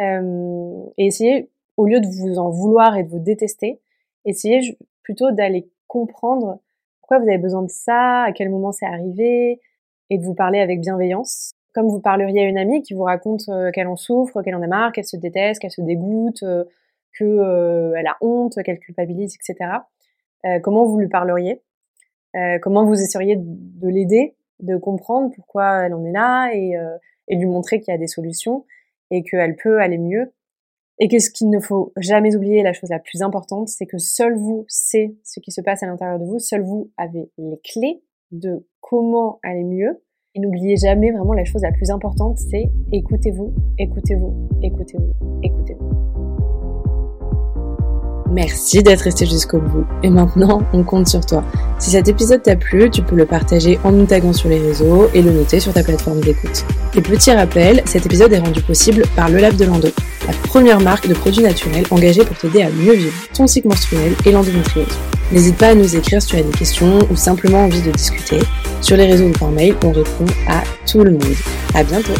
Euh, 0.00 0.84
et 0.98 1.06
essayez 1.06 1.50
au 1.76 1.86
lieu 1.86 2.00
de 2.00 2.06
vous 2.06 2.38
en 2.38 2.50
vouloir 2.50 2.96
et 2.96 3.04
de 3.04 3.08
vous 3.08 3.20
détester, 3.20 3.80
essayez 4.24 4.76
plutôt 5.02 5.30
d'aller 5.30 5.68
comprendre 5.86 6.58
pourquoi 7.00 7.18
vous 7.18 7.28
avez 7.28 7.38
besoin 7.38 7.62
de 7.62 7.70
ça, 7.70 8.22
à 8.22 8.32
quel 8.32 8.48
moment 8.48 8.72
c'est 8.72 8.86
arrivé, 8.86 9.60
et 10.10 10.18
de 10.18 10.24
vous 10.24 10.34
parler 10.34 10.58
avec 10.58 10.80
bienveillance, 10.80 11.53
comme 11.74 11.88
vous 11.88 12.00
parleriez 12.00 12.42
à 12.42 12.44
une 12.44 12.56
amie 12.56 12.82
qui 12.82 12.94
vous 12.94 13.02
raconte 13.02 13.48
euh, 13.48 13.70
qu'elle 13.72 13.88
en 13.88 13.96
souffre, 13.96 14.42
qu'elle 14.42 14.54
en 14.54 14.62
a 14.62 14.66
marre, 14.68 14.92
qu'elle 14.92 15.04
se 15.04 15.16
déteste, 15.16 15.60
qu'elle 15.60 15.72
se 15.72 15.82
dégoûte, 15.82 16.44
euh, 16.44 16.64
qu'elle 17.18 17.28
euh, 17.28 18.02
a 18.06 18.16
honte, 18.20 18.62
qu'elle 18.62 18.78
culpabilise, 18.78 19.34
etc. 19.34 19.70
comment 20.62 20.84
vous 20.84 20.98
lui 20.98 21.08
parleriez? 21.08 21.60
Comment 22.62 22.84
vous 22.84 23.00
essayeriez 23.00 23.36
de 23.38 23.88
l'aider, 23.88 24.34
de 24.58 24.76
comprendre 24.76 25.32
pourquoi 25.34 25.84
elle 25.84 25.94
en 25.94 26.04
est 26.04 26.10
là 26.10 26.50
et, 26.52 26.74
et 27.28 27.36
lui 27.36 27.46
montrer 27.46 27.80
qu'il 27.80 27.92
y 27.92 27.94
a 27.94 27.98
des 27.98 28.08
solutions 28.08 28.66
et 29.12 29.22
qu'elle 29.22 29.54
peut 29.54 29.80
aller 29.80 29.98
mieux? 29.98 30.32
Et 30.98 31.06
que 31.06 31.20
ce 31.20 31.30
qu'il 31.30 31.48
ne 31.48 31.60
faut 31.60 31.92
jamais 31.96 32.34
oublier, 32.34 32.64
la 32.64 32.72
chose 32.72 32.90
la 32.90 32.98
plus 32.98 33.22
importante, 33.22 33.68
c'est 33.68 33.86
que 33.86 33.98
seul 33.98 34.34
vous 34.34 34.64
sait 34.68 35.14
ce 35.22 35.38
qui 35.38 35.52
se 35.52 35.60
passe 35.60 35.84
à 35.84 35.86
l'intérieur 35.86 36.18
de 36.18 36.24
vous, 36.24 36.40
seul 36.40 36.62
vous 36.62 36.90
avez 36.96 37.30
les 37.38 37.60
clés 37.62 38.02
de 38.32 38.66
comment 38.80 39.38
aller 39.44 39.64
mieux. 39.64 40.02
Et 40.36 40.40
n'oubliez 40.40 40.76
jamais 40.76 41.12
vraiment 41.12 41.32
la 41.32 41.44
chose 41.44 41.62
la 41.62 41.70
plus 41.70 41.90
importante, 41.90 42.38
c'est 42.38 42.68
écoutez-vous, 42.90 43.54
écoutez-vous, 43.78 44.48
écoutez-vous, 44.62 45.14
écoutez-vous. 45.44 46.03
Merci 48.34 48.82
d'être 48.82 49.02
resté 49.02 49.26
jusqu'au 49.26 49.60
bout. 49.60 49.84
Et 50.02 50.10
maintenant, 50.10 50.62
on 50.72 50.82
compte 50.82 51.06
sur 51.06 51.24
toi. 51.24 51.44
Si 51.78 51.90
cet 51.90 52.08
épisode 52.08 52.42
t'a 52.42 52.56
plu, 52.56 52.90
tu 52.90 53.00
peux 53.00 53.14
le 53.14 53.26
partager 53.26 53.78
en 53.84 53.92
nous 53.92 54.06
taguant 54.06 54.32
sur 54.32 54.48
les 54.48 54.58
réseaux 54.58 55.08
et 55.14 55.22
le 55.22 55.30
noter 55.30 55.60
sur 55.60 55.72
ta 55.72 55.84
plateforme 55.84 56.20
d'écoute. 56.20 56.64
Et 56.96 57.00
petit 57.00 57.30
rappel, 57.30 57.80
cet 57.84 58.06
épisode 58.06 58.32
est 58.32 58.40
rendu 58.40 58.60
possible 58.60 59.04
par 59.14 59.28
Le 59.28 59.38
Lab 59.38 59.54
de 59.54 59.64
Lando, 59.64 59.88
la 60.26 60.32
première 60.48 60.80
marque 60.80 61.06
de 61.06 61.14
produits 61.14 61.44
naturels 61.44 61.84
engagée 61.92 62.24
pour 62.24 62.36
t'aider 62.36 62.62
à 62.62 62.70
mieux 62.70 62.94
vivre 62.94 63.14
ton 63.32 63.46
cycle 63.46 63.68
menstruel 63.68 64.14
et 64.26 64.32
l'endométriose. 64.32 64.98
N'hésite 65.30 65.56
pas 65.56 65.68
à 65.68 65.74
nous 65.76 65.94
écrire 65.94 66.20
si 66.20 66.28
tu 66.28 66.36
as 66.36 66.42
des 66.42 66.58
questions 66.58 66.98
ou 67.12 67.14
simplement 67.14 67.64
envie 67.64 67.82
de 67.82 67.92
discuter. 67.92 68.40
Sur 68.80 68.96
les 68.96 69.06
réseaux 69.06 69.28
ou 69.28 69.32
par 69.32 69.50
mail, 69.50 69.76
on 69.84 69.92
répond 69.92 70.26
à 70.48 70.64
tout 70.90 71.04
le 71.04 71.12
monde. 71.12 71.36
À 71.72 71.84
bientôt! 71.84 72.14